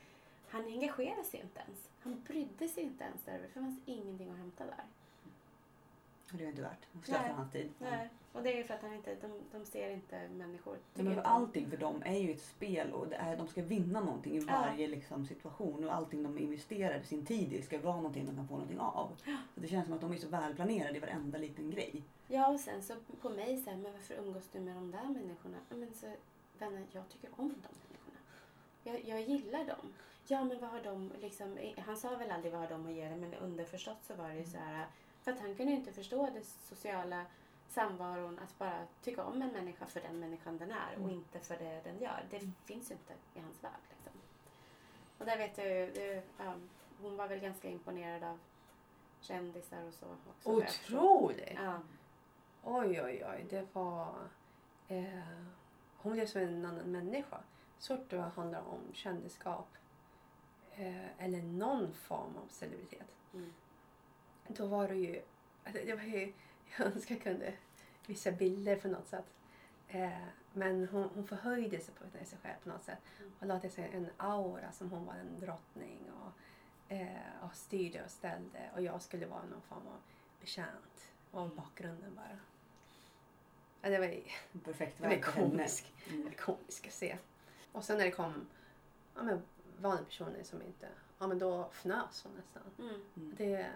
han 0.48 0.64
engagerade 0.64 1.24
sig 1.24 1.40
inte 1.40 1.60
ens. 1.60 1.88
Han 2.00 2.22
brydde 2.26 2.68
sig 2.68 2.82
inte 2.82 3.04
ens 3.04 3.22
där, 3.22 3.38
för 3.38 3.42
det 3.42 3.48
fanns 3.48 3.80
ingenting 3.86 4.30
att 4.30 4.38
hämta 4.38 4.64
där. 4.64 4.84
Det 6.32 6.44
är 6.44 6.48
inte 6.48 6.62
värt. 6.62 6.86
Slösar 7.04 7.22
Nej. 7.22 7.32
hans 7.32 7.52
tid. 7.52 7.70
Nej. 7.78 8.08
Och 8.32 8.42
det 8.42 8.52
är 8.52 8.56
ju 8.56 8.64
för 8.64 8.74
att 8.74 8.82
han 8.82 8.94
inte, 8.94 9.14
de, 9.14 9.30
de 9.52 9.64
ser 9.64 9.90
inte 9.90 10.28
människor. 10.28 10.78
Ja, 10.94 11.02
men 11.02 11.18
allting 11.18 11.70
för 11.70 11.76
dem 11.76 12.02
är 12.04 12.18
ju 12.18 12.30
ett 12.32 12.42
spel 12.42 12.92
och 12.92 13.12
är, 13.12 13.36
de 13.36 13.48
ska 13.48 13.62
vinna 13.62 14.00
någonting 14.00 14.36
i 14.36 14.44
Ja. 14.48 14.64
varje 14.68 14.86
liksom, 14.88 15.26
situation 15.26 15.84
och 15.84 15.94
allting 15.94 16.22
de 16.22 16.38
investerar 16.38 17.02
sin 17.02 17.26
tid 17.26 17.52
i 17.52 17.62
ska 17.62 17.78
vara 17.78 17.96
någonting 17.96 18.26
de 18.26 18.36
kan 18.36 18.48
få 18.48 18.54
någonting 18.54 18.78
av. 18.80 19.10
Så 19.54 19.60
det 19.60 19.68
känns 19.68 19.84
som 19.84 19.94
att 19.94 20.00
de 20.00 20.12
är 20.12 20.16
så 20.16 20.28
välplanerade 20.28 20.96
i 20.96 21.00
varenda 21.00 21.38
liten 21.38 21.70
grej. 21.70 22.02
Ja, 22.28 22.48
och 22.48 22.60
sen 22.60 22.82
så 22.82 22.94
på 23.20 23.30
mig 23.30 23.56
så 23.56 23.70
här, 23.70 23.76
men 23.76 23.92
varför 23.92 24.14
umgås 24.14 24.48
du 24.52 24.60
med 24.60 24.74
de 24.74 24.90
där 24.90 25.04
människorna? 25.04 25.56
Ja, 25.68 25.76
Men 25.76 25.94
så, 25.94 26.06
vänner, 26.58 26.86
jag 26.92 27.08
tycker 27.08 27.30
om 27.36 27.48
de 27.48 27.68
människorna. 27.88 28.18
Jag, 28.84 29.04
jag 29.04 29.20
gillar 29.28 29.64
dem. 29.64 29.92
Ja, 30.26 30.44
men 30.44 30.60
vad 30.60 30.70
har 30.70 30.80
de 30.82 31.12
liksom, 31.20 31.58
han 31.78 31.96
sa 31.96 32.16
väl 32.16 32.30
aldrig 32.30 32.52
vad 32.52 32.60
har 32.60 32.68
de 32.68 32.86
att 32.86 32.92
ge 32.92 33.08
dig, 33.08 33.16
men 33.16 33.34
underförstått 33.34 34.04
så 34.06 34.14
var 34.14 34.28
det 34.28 34.36
ju 34.38 34.44
så 34.44 34.58
här, 34.58 34.86
för 35.28 35.34
att 35.34 35.40
han 35.40 35.54
kunde 35.54 35.72
inte 35.72 35.92
förstå 35.92 36.28
det 36.34 36.44
sociala 36.44 37.26
samvaron 37.68 38.38
att 38.38 38.58
bara 38.58 38.86
tycka 39.02 39.24
om 39.24 39.42
en 39.42 39.52
människa 39.52 39.86
för 39.86 40.00
den 40.00 40.20
människan 40.20 40.58
den 40.58 40.70
är 40.70 40.92
och 40.94 40.98
Mm. 41.04 41.10
inte 41.10 41.40
för 41.40 41.56
det 41.58 41.80
den 41.84 41.98
gör. 41.98 42.24
Det 42.30 42.40
finns 42.64 42.90
ju 42.90 42.94
inte 42.94 43.14
i 43.34 43.40
hans 43.40 43.64
värld. 43.64 43.80
Liksom. 43.90 44.12
Och 45.18 45.26
där 45.26 45.38
vet 45.38 45.58
jag 45.58 45.66
ju, 45.66 45.92
det, 45.92 46.22
ja, 46.38 46.54
hon 47.02 47.16
var 47.16 47.28
väl 47.28 47.38
ganska 47.40 47.68
imponerad 47.68 48.24
av 48.24 48.38
kändisar 49.20 49.84
och 49.84 49.94
så 49.94 50.06
också. 50.06 50.52
vad. 50.52 50.56
Otroligt! 50.56 51.52
Ja. 51.54 51.80
Oj, 52.64 53.02
oj, 53.02 53.24
oj. 53.30 53.46
Det 53.50 53.66
var... 53.74 54.14
Eh, 54.88 55.04
hon 55.96 56.12
blev 56.12 56.26
som 56.26 56.40
en 56.40 56.64
annan 56.64 56.92
människa. 56.92 57.40
Så 57.78 57.96
fort 57.96 58.10
det 58.10 58.20
handlar 58.20 58.60
om 58.60 58.80
kändisskap 58.92 59.68
eh, 60.72 61.24
eller 61.24 61.42
någon 61.42 61.94
form 61.94 62.36
av 62.36 62.48
celebritet. 62.48 63.08
Mm. 63.34 63.52
Då 64.48 64.66
var 64.66 64.88
det 64.88 64.94
ju... 64.94 65.22
Alltså, 65.64 65.82
det 65.86 65.94
var 65.94 66.02
ju 66.02 66.32
jag 66.78 66.86
önskar 66.86 67.14
jag 67.14 67.22
kunde 67.22 67.52
visa 68.06 68.32
bilder 68.32 68.76
på 68.76 68.88
något 68.88 69.08
sätt. 69.08 69.24
Eh, 69.88 70.10
men 70.52 70.88
hon, 70.88 71.10
hon 71.14 71.26
förhöjde 71.26 71.80
sig 71.80 71.94
på 71.94 72.24
sig 72.24 72.38
själv 72.42 72.54
på 72.62 72.68
något 72.68 72.84
sätt. 72.84 72.98
Mm. 73.20 73.32
Och 73.40 73.46
la 73.46 73.60
till 73.60 73.70
sig 73.70 73.90
en 73.94 74.08
aura 74.16 74.72
som 74.72 74.90
hon 74.90 75.06
var 75.06 75.14
en 75.14 75.40
drottning 75.40 76.10
och, 76.12 76.32
eh, 76.92 77.44
och 77.44 77.54
styrde 77.54 78.04
och 78.04 78.10
ställde. 78.10 78.70
Och 78.74 78.82
jag 78.82 79.02
skulle 79.02 79.26
vara 79.26 79.42
någon 79.42 79.62
form 79.62 79.86
av 79.86 80.00
betjänt. 80.40 81.12
Och 81.30 81.50
bakgrunden 81.50 82.14
bara. 82.14 82.38
Ja, 83.82 83.90
det 83.90 83.98
var 83.98 84.22
Perfekt 84.64 85.02
det 85.02 85.08
var 85.08 85.22
komisk, 85.22 85.92
Mm. 86.10 86.32
komisk 86.38 86.86
att 86.86 86.92
se. 86.92 87.18
Och 87.72 87.84
sen 87.84 87.98
när 87.98 88.04
det 88.04 88.10
kom 88.10 88.48
ja, 89.14 89.22
men, 89.22 89.42
vanliga 89.80 90.04
personer 90.04 90.42
som 90.42 90.62
inte... 90.62 90.88
Ja, 91.18 91.26
men 91.26 91.38
då 91.38 91.68
fnös 91.72 92.24
hon 92.24 92.32
nästan. 92.36 92.62
Mm. 92.78 93.00
Mm. 93.16 93.34
Det, 93.36 93.66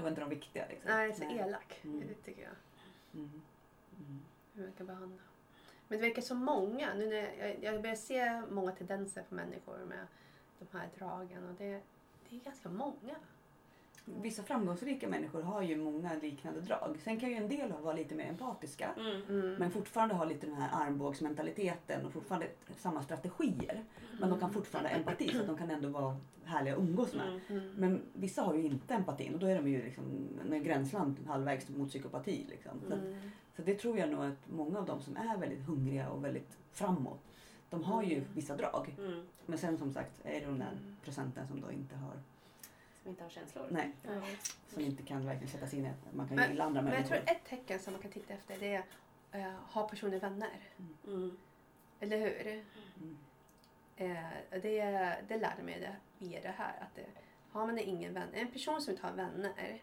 Det 0.00 0.02
var 0.02 0.10
inte 0.10 0.20
de 0.20 0.30
viktiga 0.30 0.66
liksom. 0.68 0.90
nej, 0.90 1.14
så 1.14 1.24
elak. 1.24 1.80
Mm. 1.84 2.08
Det 2.08 2.14
tycker 2.14 2.42
jag. 2.42 2.54
Mm. 3.14 3.42
Mm. 3.98 4.20
Hur 4.54 4.62
man 4.62 4.72
kan 4.72 4.86
behandla. 4.86 5.22
Men 5.88 5.98
det 5.98 6.08
verkar 6.08 6.22
så 6.22 6.34
många. 6.34 6.94
Nu 6.94 7.06
när 7.06 7.16
jag, 7.16 7.64
jag 7.64 7.82
börjar 7.82 7.96
se 7.96 8.42
många 8.50 8.72
tendenser 8.72 9.22
på 9.28 9.34
människor 9.34 9.78
med 9.78 10.06
de 10.58 10.78
här 10.78 10.88
dragen. 10.98 11.48
Och 11.48 11.54
det, 11.54 11.80
det 12.28 12.36
är 12.36 12.40
ganska 12.40 12.68
många. 12.68 13.16
Vissa 14.22 14.42
framgångsrika 14.42 15.08
människor 15.08 15.42
har 15.42 15.62
ju 15.62 15.76
många 15.76 16.10
liknande 16.22 16.60
drag. 16.60 16.96
Sen 17.04 17.20
kan 17.20 17.28
ju 17.30 17.34
en 17.36 17.48
del 17.48 17.72
vara 17.82 17.94
lite 17.94 18.14
mer 18.14 18.24
empatiska. 18.28 18.90
Mm. 18.98 19.22
Mm. 19.28 19.54
Men 19.54 19.70
fortfarande 19.70 20.14
ha 20.14 20.24
lite 20.24 20.46
den 20.46 20.54
här 20.56 20.86
armbågsmentaliteten 20.86 22.06
och 22.06 22.12
fortfarande 22.12 22.46
samma 22.76 23.02
strategier. 23.02 23.84
Men 24.20 24.30
de 24.30 24.40
kan 24.40 24.52
fortfarande 24.52 24.90
ha 24.90 24.96
empati 24.96 25.28
så 25.28 25.40
att 25.40 25.46
de 25.46 25.56
kan 25.56 25.70
ändå 25.70 25.88
vara 25.88 26.16
härliga 26.44 26.74
att 26.74 26.80
umgås 26.80 27.14
med. 27.14 27.28
Mm. 27.28 27.40
Mm. 27.62 27.74
Men 27.74 28.02
vissa 28.12 28.42
har 28.42 28.54
ju 28.54 28.62
inte 28.64 28.94
empatin 28.94 29.34
och 29.34 29.40
då 29.40 29.46
är 29.46 29.56
de 29.56 29.68
ju 29.68 29.82
liksom 29.84 30.04
en 30.52 30.62
gränsland 30.62 31.16
halvvägs 31.26 31.68
mot 31.68 31.88
psykopati. 31.88 32.46
Liksom. 32.50 32.80
Så, 32.88 32.94
att- 32.94 33.00
Mm. 33.00 33.30
så 33.56 33.62
det 33.62 33.74
tror 33.74 33.98
jag 33.98 34.08
nog 34.10 34.24
att 34.24 34.50
många 34.50 34.78
av 34.78 34.86
dem 34.86 35.00
som 35.00 35.16
är 35.16 35.36
väldigt 35.38 35.66
hungriga 35.66 36.10
och 36.10 36.24
väldigt 36.24 36.58
framåt, 36.72 37.20
de 37.70 37.84
har 37.84 38.02
ju 38.02 38.14
Mm. 38.16 38.28
vissa 38.34 38.56
drag. 38.56 38.94
Mm. 38.98 39.22
Men 39.46 39.58
sen 39.58 39.78
som 39.78 39.92
sagt 39.92 40.12
är 40.24 40.40
det 40.40 40.46
de 40.46 40.58
där 40.58 40.72
Mm. 40.72 40.96
procenten 41.04 41.48
som 41.48 41.60
då 41.60 41.70
inte 41.72 41.96
har, 41.96 42.12
Som 43.02 43.10
inte 43.10 43.22
har 43.22 43.30
känslor. 43.30 43.66
nej, 43.70 43.90
Ja. 44.02 44.10
som 44.68 44.82
inte 44.82 45.02
kan 45.02 45.26
verkligen 45.26 45.48
sätta 45.52 45.66
sig 45.66 45.78
in 45.78 45.86
i 45.86 45.88
att 45.88 46.14
man 46.14 46.28
kan 46.28 46.36
Men- 46.36 46.50
gilla 46.50 46.64
andra 46.64 46.82
Men 46.82 46.92
jag 46.92 47.00
människor. 47.00 47.16
tror 47.26 47.36
ett 47.36 47.44
tecken 47.44 47.80
som 47.80 47.92
man 47.92 48.02
kan 48.02 48.10
titta 48.10 48.34
efter 48.34 48.58
det 48.60 48.74
är 49.34 49.46
uh, 49.48 49.54
har 49.66 49.88
personer 49.88 50.20
vänner? 50.20 50.60
Mm. 51.06 51.36
Eller 52.00 52.18
hur? 52.18 52.64
Mm. 53.00 53.16
Eh, 53.96 54.60
det, 54.62 54.84
det 55.28 55.36
lärde 55.38 55.62
mig 55.62 55.80
det 55.80 55.96
via 56.26 56.40
det 56.40 56.54
här. 56.58 56.74
Att 56.80 56.94
det, 56.94 57.06
har 57.52 57.66
man 57.66 57.78
ingen 57.78 58.14
vän, 58.14 58.28
en 58.34 58.50
person 58.50 58.82
som 58.82 58.90
inte 58.94 59.06
har 59.06 59.12
vänner, 59.12 59.82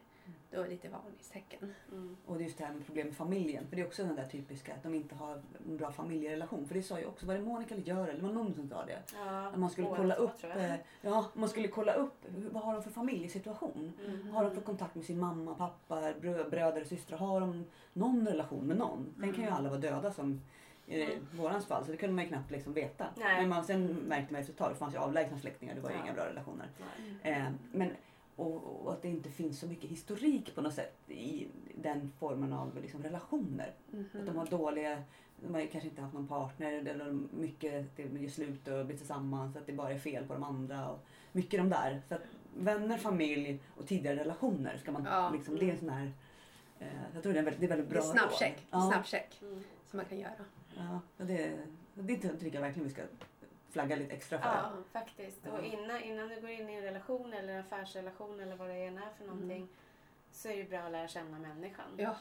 då 0.57 0.63
är 0.63 0.65
det 0.65 0.71
lite 0.71 0.89
varningstecken. 0.89 1.73
Mm. 1.91 2.17
Och 2.25 2.37
det 2.37 2.41
är 2.43 2.45
just 2.45 2.57
det 2.57 2.65
här 2.65 2.73
med 2.73 2.85
problem 2.85 3.07
med 3.07 3.15
familjen. 3.15 3.67
För 3.67 3.75
det 3.75 3.81
är 3.81 3.85
också 3.85 4.03
den 4.03 4.15
där 4.15 4.25
typiska 4.25 4.73
att 4.73 4.83
de 4.83 4.93
inte 4.93 5.15
har 5.15 5.41
en 5.67 5.77
bra 5.77 5.91
familjerelation. 5.91 6.67
För 6.67 6.75
det 6.75 6.83
sa 6.83 6.99
ju 6.99 7.05
också, 7.05 7.25
var 7.25 7.33
det 7.33 7.41
Monica 7.41 7.75
eller 7.75 7.83
Görel? 7.85 8.15
Det 8.15 8.23
var 8.23 8.33
någon 8.33 8.53
som 8.53 8.67
sa 8.69 8.85
det. 8.85 8.99
Ja, 9.15 9.47
Att 9.47 9.57
man 9.59 9.69
skulle 9.69 9.87
kolla 9.95 10.15
upp, 10.15 10.43
eh, 10.43 10.75
ja, 11.01 11.25
man 11.33 11.49
skulle 11.49 11.67
kolla 11.67 11.93
upp 11.93 12.25
vad 12.51 12.63
har 12.63 12.73
de 12.73 12.83
för 12.83 12.91
familjesituation. 12.91 13.93
Mm. 14.05 14.31
Har 14.31 14.43
de 14.43 14.51
för 14.55 14.61
kontakt 14.61 14.95
med 14.95 15.05
sin 15.05 15.19
mamma, 15.19 15.55
pappa, 15.55 16.13
brö, 16.21 16.49
bröder 16.49 16.81
och 16.81 16.87
systrar? 16.87 17.17
Har 17.17 17.39
de 17.39 17.65
någon 17.93 18.27
relation 18.27 18.67
med 18.67 18.77
någon? 18.77 19.13
Sen 19.19 19.33
kan 19.33 19.43
ju 19.43 19.49
alla 19.49 19.69
vara 19.69 19.79
döda 19.79 20.11
som 20.11 20.41
i 20.89 21.03
Mm. 21.03 21.27
vårans 21.35 21.65
fall 21.65 21.85
så 21.85 21.91
det 21.91 21.97
kunde 21.97 22.15
man 22.15 22.23
ju 22.23 22.29
knappt 22.29 22.51
liksom 22.51 22.73
veta. 22.73 23.05
Nej. 23.17 23.39
Men 23.41 23.49
man, 23.49 23.63
sen 23.65 23.85
märkte 23.87 24.33
man 24.33 24.41
efter 24.41 24.53
ett 24.53 24.59
tag, 24.59 24.71
det 24.71 24.75
fanns 24.75 24.93
ju 24.93 24.97
avlägsna 24.97 25.37
släktingar, 25.39 25.75
det 25.75 25.81
var 25.81 25.89
ju 25.89 25.95
Ja. 25.95 26.03
inga 26.03 26.13
bra 26.13 26.25
relationer. 26.25 26.67
Eh, 27.23 27.43
men 27.71 27.91
Och, 28.37 28.85
och 28.85 28.93
att 28.93 29.01
det 29.01 29.07
inte 29.09 29.29
finns 29.29 29.59
så 29.59 29.67
mycket 29.67 29.89
historik 29.89 30.55
på 30.55 30.61
något 30.61 30.73
sätt 30.73 30.95
i 31.09 31.47
den 31.75 32.11
formen 32.19 32.53
av 32.53 32.81
liksom, 32.81 33.03
relationer. 33.03 33.73
Att 34.13 34.25
de 34.25 34.35
har 34.37 34.45
dåliga, 34.45 35.03
de 35.41 35.53
har 35.53 35.65
kanske 35.65 35.89
inte 35.89 36.01
haft 36.01 36.13
någon 36.13 36.27
partner 36.27 36.71
eller 36.73 37.11
mycket 37.31 37.95
det 37.95 38.03
gör 38.03 38.29
slut 38.29 38.67
och 38.67 38.85
blir 38.85 38.97
tillsammans. 38.97 39.55
Att 39.55 39.65
det 39.65 39.73
bara 39.73 39.91
är 39.91 39.99
fel 39.99 40.27
på 40.27 40.33
de 40.33 40.43
andra. 40.43 40.89
Och 40.89 40.99
mycket 41.31 41.59
de 41.59 41.69
där. 41.69 42.01
Så 42.07 42.15
att 42.15 42.21
vänner, 42.57 42.97
familj 42.97 43.59
och 43.77 43.87
tidigare 43.87 44.19
relationer 44.19 44.77
ska 44.77 44.91
man 44.91 45.03
Ja. 45.05 45.29
liksom, 45.33 45.55
det 45.55 45.65
är 45.65 45.71
en 45.71 45.79
sån 45.79 45.89
här 45.89 46.11
eh, 46.79 46.87
jag 47.13 47.23
tror 47.23 47.33
det 47.33 47.39
är 47.39 47.43
väldigt, 47.43 47.59
det 47.59 47.65
är 47.65 47.69
väldigt 47.69 47.89
Det 47.89 47.93
bra 47.93 48.03
är 48.03 48.07
snabbcheck. 48.07 48.67
Ja, 48.71 48.89
Snabbcheck 48.91 49.41
Mm. 49.41 49.63
som 49.89 49.97
man 49.97 50.05
kan 50.05 50.19
göra. 50.19 50.45
ja, 50.77 50.99
det, 51.25 51.51
det 51.93 52.15
tycker 52.17 52.53
jag 52.57 52.61
verkligen 52.61 52.87
vi 52.87 52.93
ska 52.93 53.01
flagga 53.69 53.95
lite 53.95 54.13
extra 54.15 54.39
för. 54.39 54.47
Ja, 54.47 54.71
faktiskt. 54.91 55.39
Ja. 55.43 55.51
Och 55.51 55.63
innan, 55.65 56.01
innan 56.01 56.27
du 56.29 56.41
går 56.41 56.49
in 56.49 56.69
i 56.69 56.73
en 56.73 56.81
relation 56.83 57.33
eller 57.33 57.53
en 57.53 57.59
affärsrelation 57.59 58.39
eller 58.39 58.55
vad 58.55 58.67
det 58.69 58.73
än 58.85 58.97
är 58.97 59.09
för 59.17 59.25
någonting 59.25 59.67
så 60.31 60.47
är 60.49 60.57
det 60.57 60.63
bra 60.69 60.79
att 60.79 60.91
lära 60.91 61.07
känna 61.07 61.39
människan. 61.39 61.85
Ja. 61.97 62.15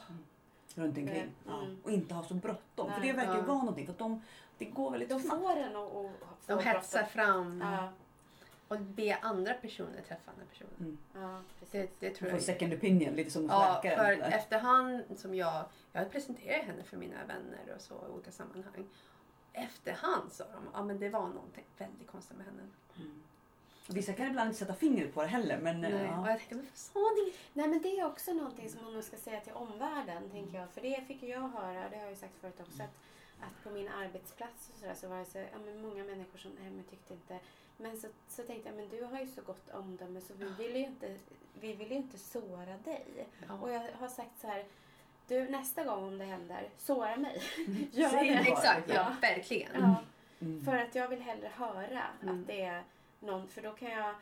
runt 0.75 0.97
omkring. 0.97 1.09
Mm. 1.21 1.29
Ja. 1.47 1.65
Och 1.83 1.91
inte 1.91 2.13
ha 2.13 2.23
så 2.23 2.33
bråttom. 2.33 2.91
För 2.93 3.01
det 3.01 3.13
verkar 3.13 3.33
ju 3.33 3.39
Ja. 3.39 3.45
vara 3.45 3.57
någonting. 3.57 3.85
För 3.85 3.93
att 3.93 3.99
de, 3.99 4.21
det 4.57 4.65
går 4.65 4.91
väldigt 4.91 5.09
De 5.09 5.19
snabbt. 5.19 5.41
får 5.41 5.57
en 5.57 5.75
att, 5.75 5.91
få 5.91 6.11
De 6.47 6.59
hetsar 6.59 6.99
bråttom. 6.99 7.11
fram 7.23 7.61
Ja, 7.61 7.89
och 8.67 8.79
be 8.79 9.17
andra 9.21 9.53
personer 9.53 10.01
träffa 10.07 10.31
andra 10.31 10.45
personer. 10.45 10.71
Mm. 10.79 10.97
ja. 11.13 11.41
Det, 11.71 11.89
det 11.99 12.09
De 12.09 12.15
tror 12.15 12.31
jag. 12.31 12.41
second 12.41 12.73
opinion, 12.73 13.15
lite 13.15 13.31
som 13.31 13.41
hos 13.43 13.51
Ja, 13.51 13.81
läkaren. 13.83 14.19
för 14.21 14.27
efterhand 14.27 15.03
som 15.19 15.35
jag, 15.35 15.65
jag 15.93 16.11
presenterade 16.11 16.63
henne 16.63 16.83
för 16.83 16.97
mina 16.97 17.25
vänner 17.27 17.75
och 17.75 17.81
så 17.81 17.93
i 17.93 18.11
olika 18.11 18.31
sammanhang. 18.31 18.85
Efterhand 19.57 20.31
sa 20.31 20.43
de, 20.43 20.69
ja 20.73 20.83
men 20.83 20.99
det 20.99 21.09
var 21.09 21.27
någonting 21.27 21.65
väldigt 21.77 22.07
konstigt 22.07 22.37
med 22.37 22.45
henne. 22.45 22.61
Mm. 22.95 23.23
Vissa 23.87 24.13
kan 24.13 24.27
ibland 24.27 24.47
inte 24.47 24.59
sätta 24.59 24.73
fingret 24.73 25.13
på 25.13 25.21
det 25.21 25.27
heller. 25.27 25.57
Men, 25.57 25.81
Nej. 25.81 25.91
ja. 25.91 26.21
Och 26.21 26.29
jag 26.29 26.37
tänkte, 26.37 26.55
varför 26.55 26.77
sa 26.77 26.99
ni? 26.99 27.33
Nej 27.53 27.67
men 27.67 27.81
det 27.81 27.99
är 27.99 28.05
också 28.05 28.33
någonting 28.33 28.69
som 28.69 28.83
man 28.83 28.93
nog 28.93 29.03
ska 29.03 29.17
säga 29.17 29.39
till 29.39 29.53
omvärlden 29.53 30.29
tänker 30.29 30.59
jag. 30.59 30.69
För 30.69 30.81
det 30.81 31.03
fick 31.07 31.23
jag 31.23 31.49
höra, 31.49 31.89
det 31.89 31.95
har 31.95 32.03
jag 32.03 32.09
ju 32.09 32.15
sagt 32.15 32.33
förut 32.41 32.59
också, 32.59 32.83
att, 32.83 32.95
att 33.41 33.63
på 33.63 33.69
min 33.69 33.87
arbetsplats 33.87 34.69
och 34.73 34.79
sådär 34.79 34.95
så 34.95 35.07
var 35.07 35.19
det 35.19 35.25
så, 35.25 35.37
ja, 35.37 35.59
men 35.65 35.81
många 35.81 36.03
människor 36.03 36.37
som 36.37 36.51
nej, 36.61 36.71
men 36.71 36.83
tyckte 36.83 37.13
inte 37.13 37.39
men 37.77 37.97
så, 37.97 38.07
så 38.27 38.43
tänkte 38.43 38.69
jag, 38.69 38.75
men 38.75 38.89
du 38.89 39.03
har 39.03 39.19
ju 39.19 39.27
så 39.27 39.41
gott 39.41 39.69
omdöme 39.69 40.21
så 40.21 40.33
vi 40.33 40.49
vill 40.57 40.75
ju 40.75 40.85
inte, 40.85 41.15
vi 41.53 41.73
vill 41.73 41.91
ju 41.91 41.97
inte 41.97 42.17
såra 42.17 42.77
dig. 42.85 43.27
Och 43.61 43.71
jag 43.71 43.91
har 43.99 44.07
sagt 44.07 44.41
så 44.41 44.47
här, 44.47 44.65
du 45.27 45.49
nästa 45.49 45.83
gång 45.83 46.03
om 46.03 46.17
det 46.17 46.25
händer, 46.25 46.69
såra 46.77 47.15
mig. 47.17 47.41
Gör 47.91 48.11
det. 48.11 48.29
Exakt, 48.51 48.89
ja, 48.89 48.93
Ja. 48.95 49.15
verkligen. 49.21 49.71
Ja, 49.81 49.95
Mm. 50.41 50.65
för 50.65 50.75
att 50.77 50.95
jag 50.95 51.07
vill 51.07 51.21
hellre 51.21 51.47
höra 51.55 52.01
Mm. 52.23 52.41
att 52.41 52.47
det 52.47 52.61
är 52.61 52.83
någon, 53.19 53.47
för 53.47 53.61
då 53.61 53.71
kan 53.71 53.91
jag 53.91 54.15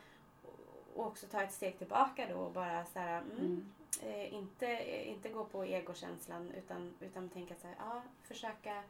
också 0.94 1.26
ta 1.26 1.42
ett 1.42 1.52
steg 1.52 1.78
tillbaka 1.78 2.26
då 2.30 2.34
och 2.38 2.52
bara 2.52 2.84
så 2.84 2.98
här, 2.98 3.18
mm, 3.20 3.36
Mm. 3.38 3.66
eh, 4.02 4.34
inte, 4.34 4.66
eh, 4.66 5.08
inte 5.10 5.28
gå 5.28 5.44
på 5.44 5.64
egokänslan 5.64 6.50
utan, 6.50 6.94
utan 7.00 7.28
tänka 7.28 7.54
så 7.54 7.66
här, 7.66 7.76
ja, 7.78 8.02
försöka 8.22 8.82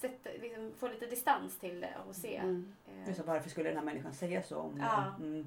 sätta, 0.00 0.30
liksom, 0.42 0.72
få 0.78 0.88
lite 0.88 1.06
distans 1.06 1.58
till 1.58 1.80
det 1.80 1.94
och 2.08 2.16
se. 2.16 2.36
Mm. 2.36 2.74
Eh, 3.06 3.14
så, 3.14 3.22
varför 3.22 3.50
skulle 3.50 3.68
den 3.68 3.78
här 3.78 3.84
människan 3.84 4.14
säga 4.14 4.42
så? 4.42 4.56
Om 4.58 4.78
Ja. 4.80 5.04
Mm. 5.20 5.46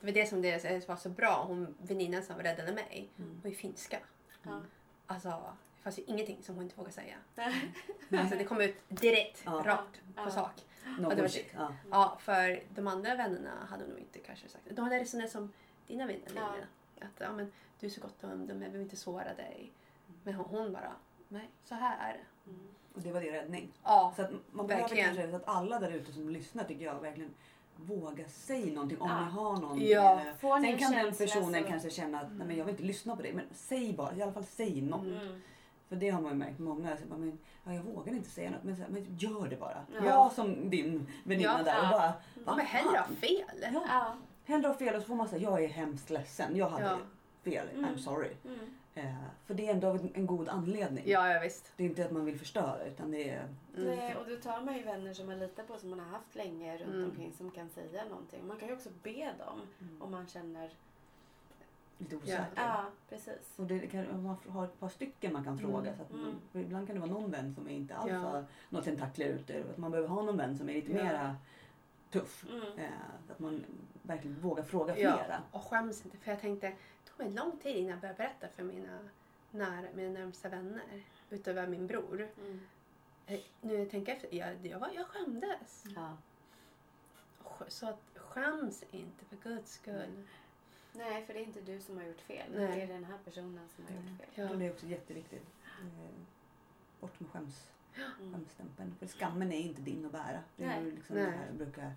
Det 0.00 0.06
var 0.06 0.12
det 0.12 0.26
som 0.26 0.42
det 0.42 0.88
var 0.88 0.96
så 0.96 1.08
bra. 1.08 1.44
Hon, 1.48 1.74
väninnan 1.82 2.22
som 2.22 2.36
räddade 2.38 2.72
mig, 2.72 3.08
Mm. 3.18 3.40
var 3.42 3.50
ju 3.50 3.56
finska. 3.56 3.98
ja. 4.42 4.60
Alltså, 5.14 5.28
det 5.76 5.82
fanns 5.82 5.98
ju 5.98 6.02
ingenting 6.02 6.42
som 6.42 6.54
hon 6.54 6.64
inte 6.64 6.76
vågade 6.76 6.94
säga. 6.94 7.16
Alltså 8.18 8.36
det 8.38 8.44
kom 8.44 8.60
ut 8.60 8.76
direkt, 8.88 9.42
Ja. 9.44 9.62
rakt 9.64 10.00
på 10.14 10.22
Ja. 10.22 10.30
sak. 10.30 10.52
No 10.98 11.02
det 11.02 11.02
var 11.08 11.16
bullshit. 11.16 11.46
Ja. 11.56 11.74
Ja, 11.90 12.18
för 12.20 12.62
de 12.74 12.86
andra 12.86 13.14
vännerna 13.14 13.66
hade 13.70 13.86
nog 13.86 13.98
inte 13.98 14.18
kanske 14.18 14.48
sagt 14.48 14.64
De 14.70 14.82
hade 14.82 15.00
resonerat 15.00 15.30
som 15.30 15.52
dina 15.86 16.06
vänner 16.06 16.22
Ja. 16.34 16.54
Att 17.00 17.20
ja, 17.20 17.32
men, 17.32 17.52
du 17.80 17.86
är 17.86 17.90
så 17.90 18.00
gott 18.00 18.24
omdöme, 18.24 18.64
jag 18.64 18.72
vill 18.72 18.80
inte 18.80 18.96
såra 18.96 19.34
dig. 19.34 19.72
Men 20.24 20.34
hon, 20.34 20.72
bara, 20.72 20.92
nej, 21.28 21.50
så 21.64 21.74
här 21.74 22.10
är 22.10 22.12
det. 22.12 22.50
Mm. 22.50 22.68
Och 22.94 23.00
det 23.00 23.12
var 23.12 23.20
din 23.20 23.32
räddning. 23.32 23.72
Ja, 23.82 24.12
Så 24.16 24.22
att 24.22 24.30
man 24.52 24.66
behöver 24.66 24.88
Verkligen. 24.88 25.16
kanske 25.16 25.36
att 25.36 25.48
alla 25.48 25.78
där 25.78 25.90
ute 25.90 26.12
som 26.12 26.28
lyssnar 26.28 26.64
tycker 26.64 26.84
jag 26.84 27.00
verkligen 27.00 27.34
våga 27.86 28.28
säga 28.28 28.72
någonting 28.74 29.00
om 29.00 29.08
Ja. 29.10 29.24
ni 29.24 29.30
har 29.30 29.56
någon. 29.56 29.80
Ja. 29.86 30.20
ni 30.24 30.24
Sen 30.40 30.64
en 30.64 30.78
kan 30.78 30.92
den 30.92 31.14
personen 31.14 31.62
så- 31.62 31.68
kanske 31.68 31.90
känna 31.90 32.20
att 32.20 32.32
nej, 32.32 32.46
men 32.46 32.56
jag 32.56 32.64
vill 32.64 32.72
inte 32.74 32.84
lyssna 32.84 33.16
på 33.16 33.22
dig. 33.22 33.32
Men 33.32 33.44
säg 33.54 33.92
bara, 33.92 34.14
i 34.16 34.22
alla 34.22 34.32
fall 34.32 34.44
säg 34.44 34.80
något. 34.82 35.04
Mm. 35.06 35.40
För 35.88 35.96
det 35.96 36.10
har 36.10 36.20
man 36.20 36.32
ju 36.32 36.38
märkt 36.38 36.58
många. 36.58 36.96
Så 36.96 37.06
bara, 37.06 37.18
men, 37.18 37.38
ja, 37.64 37.74
jag 37.74 37.82
vågar 37.82 38.12
inte 38.12 38.30
säga 38.30 38.50
något. 38.50 38.62
Men, 38.64 38.76
så, 38.76 38.82
här, 38.82 38.88
men 38.90 39.16
gör 39.18 39.48
det 39.48 39.56
bara. 39.56 39.86
Ja. 39.94 40.00
Var 40.18 40.30
som 40.30 40.70
din 40.70 41.06
väninna 41.24 41.54
Ja. 41.58 41.62
där 41.64 41.82
och 41.82 41.88
bara. 41.90 42.12
ja 42.46 42.56
men 42.56 42.66
hellre 42.66 42.98
ha 42.98 43.06
fel. 43.06 43.64
Ja. 43.72 43.82
Ja. 43.88 44.16
Hellre 44.44 44.68
ha 44.68 44.74
fel 44.74 44.94
och 44.94 45.02
så 45.02 45.08
får 45.08 45.14
man 45.14 45.28
säga 45.28 45.42
jag 45.42 45.64
är 45.64 45.68
hemskt 45.68 46.10
ledsen. 46.10 46.56
Jag 46.56 46.68
hade 46.68 46.98
fel. 47.44 47.68
Mm. 47.74 47.84
I'm 47.90 47.98
sorry. 47.98 48.28
Eh, 48.94 49.14
för 49.46 49.54
det 49.54 49.66
är 49.68 49.72
ändå 49.74 49.88
en, 49.88 50.10
en 50.14 50.26
god 50.26 50.48
anledning. 50.48 51.04
Ja, 51.06 51.32
ja 51.32 51.40
visst. 51.40 51.72
Det 51.76 51.82
är 51.84 51.88
inte 51.88 52.04
att 52.04 52.10
man 52.12 52.24
vill 52.24 52.38
förstöra 52.38 52.84
utan 52.84 53.10
det 53.10 53.30
är... 53.30 53.42
Mm. 53.76 53.96
Nej, 53.96 54.16
och 54.16 54.28
då 54.28 54.36
tar 54.36 54.60
man 54.60 54.76
ju 54.76 54.82
vänner 54.82 55.14
som 55.14 55.26
man 55.26 55.38
litar 55.38 55.62
på, 55.62 55.78
som 55.78 55.90
man 55.90 56.00
har 56.00 56.06
haft 56.06 56.34
länge 56.34 56.78
runt 56.78 56.94
Mm. 56.94 57.04
omkring 57.04 57.32
som 57.32 57.50
kan 57.50 57.68
säga 57.70 58.04
någonting. 58.04 58.46
Man 58.46 58.56
kan 58.56 58.68
ju 58.68 58.74
också 58.74 58.88
be 59.02 59.32
dem 59.38 59.60
Mm. 59.80 60.02
om 60.02 60.10
man 60.10 60.26
känner... 60.26 60.70
lite 61.98 62.16
osäker. 62.16 62.46
Ja, 62.56 62.84
precis. 63.08 63.52
Och 63.56 63.64
det 63.66 63.78
kan, 63.78 64.22
man 64.22 64.36
har 64.48 64.64
ett 64.64 64.80
par 64.80 64.88
stycken 64.88 65.32
man 65.32 65.44
kan 65.44 65.58
fråga. 65.58 65.78
Mm. 65.92 65.96
Så 65.96 66.02
att 66.02 66.12
man, 66.12 66.20
Mm. 66.54 66.66
ibland 66.66 66.86
kan 66.86 66.94
det 66.96 67.00
vara 67.00 67.10
någon 67.12 67.30
vän 67.30 67.54
som 67.54 67.68
är 67.68 67.72
inte 67.72 67.94
alls 67.94 68.10
Ja. 68.12 68.18
har 68.18 68.44
några 68.68 68.84
tentakler 68.84 69.26
ute. 69.26 69.64
Att 69.70 69.76
man 69.78 69.90
behöver 69.90 70.08
ha 70.08 70.22
någon 70.22 70.36
vän 70.36 70.58
som 70.58 70.68
är 70.68 70.72
lite 70.74 70.92
Ja. 70.92 71.04
mera 71.04 71.36
tuff. 72.10 72.44
Mm. 72.50 72.62
Eh, 72.78 72.90
att 73.30 73.38
man 73.38 73.64
verkligen 74.02 74.40
vågar 74.40 74.62
fråga 74.62 74.98
Ja, 74.98 75.16
flera. 75.16 75.42
och 75.50 75.62
skäms 75.64 76.04
inte. 76.04 76.16
För 76.16 76.30
jag 76.30 76.40
tänkte, 76.40 76.72
tog 77.04 77.18
mig 77.26 77.30
lång 77.34 77.58
tid 77.58 77.76
innan 77.76 77.90
jag 77.90 78.00
började 78.00 78.16
berätta 78.18 78.48
för 78.48 78.62
mina, 78.62 78.98
nära, 79.50 79.86
mina 79.94 80.10
närmsta 80.20 80.48
vänner. 80.48 81.02
Utöver 81.30 81.66
min 81.66 81.86
bror. 81.86 82.28
Mm. 82.40 82.60
Eh, 83.26 83.40
Nu 83.60 83.74
jag 83.78 83.90
tänker 83.90 84.12
efter, 84.12 84.34
jag, 84.34 84.66
jag, 84.66 84.78
var, 84.78 84.90
jag 84.94 85.06
skämdes. 85.06 85.84
Ja. 85.96 86.16
Sk- 87.44 87.68
Så 87.68 87.88
att 87.88 88.00
skäms 88.14 88.84
inte 88.90 89.24
för 89.24 89.36
guds 89.36 89.72
skull. 89.72 90.28
Nej, 90.92 91.26
för 91.26 91.34
det 91.34 91.40
är 91.40 91.44
inte 91.44 91.60
du 91.60 91.80
som 91.80 91.96
har 91.96 92.04
gjort 92.04 92.20
fel. 92.20 92.46
Nej. 92.54 92.76
Det 92.76 92.82
är 92.82 92.86
den 92.86 93.04
här 93.04 93.18
personen 93.24 93.68
som 93.76 93.84
har 93.84 93.92
gjort 93.92 94.18
fel. 94.34 94.48
Ja. 94.50 94.56
det 94.56 94.64
är 94.66 94.72
också 94.72 94.86
jätteviktigt. 94.86 95.46
Eh, 95.80 96.10
bort 97.00 97.20
med 97.20 97.30
skäms, 97.30 97.68
Mm. 97.96 98.32
skämsstämpeln. 98.34 98.94
För 98.98 99.06
skammen 99.06 99.52
är 99.52 99.58
inte 99.60 99.80
din 99.82 100.06
att 100.06 100.12
bära. 100.12 100.40
Det 100.56 100.64
är 100.64 100.80
Nej. 100.80 100.90
liksom 100.90 101.16
Nej. 101.16 101.24
det 101.24 101.30
här 101.30 101.46
jag 101.46 101.54
brukar... 101.54 101.92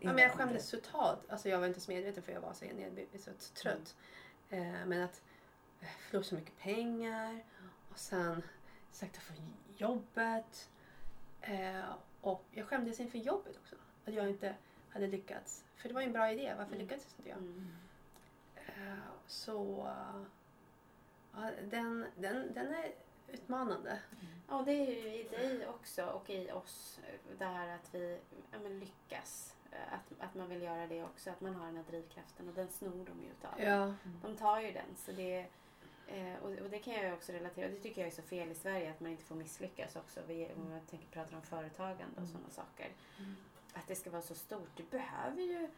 Ja, 0.00 0.12
men 0.12 0.18
jag 0.18 0.32
skämdes 0.32 0.70
totalt. 0.70 1.30
Alltså 1.30 1.48
jag 1.48 1.58
var 1.60 1.66
inte 1.66 1.80
så 1.80 1.90
medveten 1.90 2.22
för 2.22 2.32
jag 2.32 2.40
var 2.40 2.52
så, 2.52 2.64
så 3.38 3.54
trött. 3.54 3.96
Eh, 4.50 4.86
men 4.86 5.02
att 5.02 5.22
jag 5.80 5.90
förlorade 5.90 6.28
så 6.28 6.34
mycket 6.34 6.58
pengar 6.58 7.44
och 7.92 7.98
sen 7.98 8.42
upp 8.90 9.20
från 9.22 9.36
jobbet. 9.76 10.68
Eh, 11.40 11.84
och 12.20 12.44
jag 12.50 12.66
skämdes 12.66 13.00
inför 13.00 13.18
jobbet 13.18 13.56
också. 13.62 13.76
Att 14.04 14.14
jag 14.14 14.28
inte 14.28 14.54
hade 14.90 15.06
lyckats. 15.06 15.64
För 15.76 15.88
det 15.88 15.94
var 15.94 16.00
ju 16.00 16.06
en 16.06 16.12
bra 16.12 16.32
idé. 16.32 16.54
Varför 16.58 16.72
Mm. 16.74 16.78
lyckades 16.78 17.14
inte 17.18 17.28
jag? 17.28 17.38
Mm. 17.38 17.76
Eh, 18.56 18.98
så 19.26 19.86
eh, 19.86 20.22
ja, 21.32 21.50
den, 21.70 22.06
den, 22.16 22.54
den 22.54 22.74
är 22.74 22.92
utmanande. 23.28 23.98
Ja, 24.48 24.62
det 24.66 24.72
är 24.72 24.86
ju 24.86 25.14
i 25.14 25.28
dig 25.28 25.66
också 25.66 26.06
och 26.06 26.30
i 26.30 26.50
oss 26.50 27.00
eh, 27.08 27.36
det 27.38 27.44
här 27.44 27.68
att 27.74 27.94
vi 27.94 28.18
ja, 28.52 28.58
lyckas. 28.68 29.56
Att, 29.72 30.24
att 30.28 30.34
man 30.34 30.48
vill 30.48 30.62
göra 30.62 30.86
det 30.86 31.04
också, 31.04 31.30
att 31.30 31.40
man 31.40 31.54
har 31.54 31.66
den 31.66 31.76
här 31.76 31.84
drivkraften 31.84 32.48
och 32.48 32.54
den 32.54 32.68
snor 32.68 33.06
de 33.06 33.22
ju 33.22 33.30
utav. 33.30 33.60
Ja. 33.60 33.94
De 34.22 34.36
tar 34.36 34.60
ju 34.60 34.72
den. 34.72 34.96
Så 34.96 35.12
det, 35.12 35.46
eh, 36.06 36.34
och, 36.42 36.50
det 36.70 36.78
kan 36.78 36.94
jag 36.94 37.14
också 37.14 37.32
relatera 37.32 37.68
Det 37.68 37.76
tycker 37.80 38.00
jag 38.00 38.08
är 38.08 38.14
så 38.14 38.22
fel 38.22 38.50
i 38.50 38.54
Sverige 38.54 38.90
att 38.90 39.00
man 39.00 39.10
inte 39.10 39.24
får 39.24 39.34
misslyckas 39.34 39.96
också. 39.96 40.20
Vi, 40.28 40.48
om 40.56 40.72
jag 40.72 40.86
tänker, 40.86 41.06
pratar 41.08 41.36
om 41.36 41.42
företagande 41.42 42.12
och 42.12 42.18
Mm. 42.18 42.32
sådana 42.32 42.50
saker. 42.50 42.88
Mm. 43.18 43.36
Att 43.72 43.86
det 43.88 43.94
ska 43.94 44.10
vara 44.10 44.22
så 44.22 44.34
stort. 44.34 44.68
Du 44.76 44.82
behöver 44.82 45.42
ju 45.42 45.68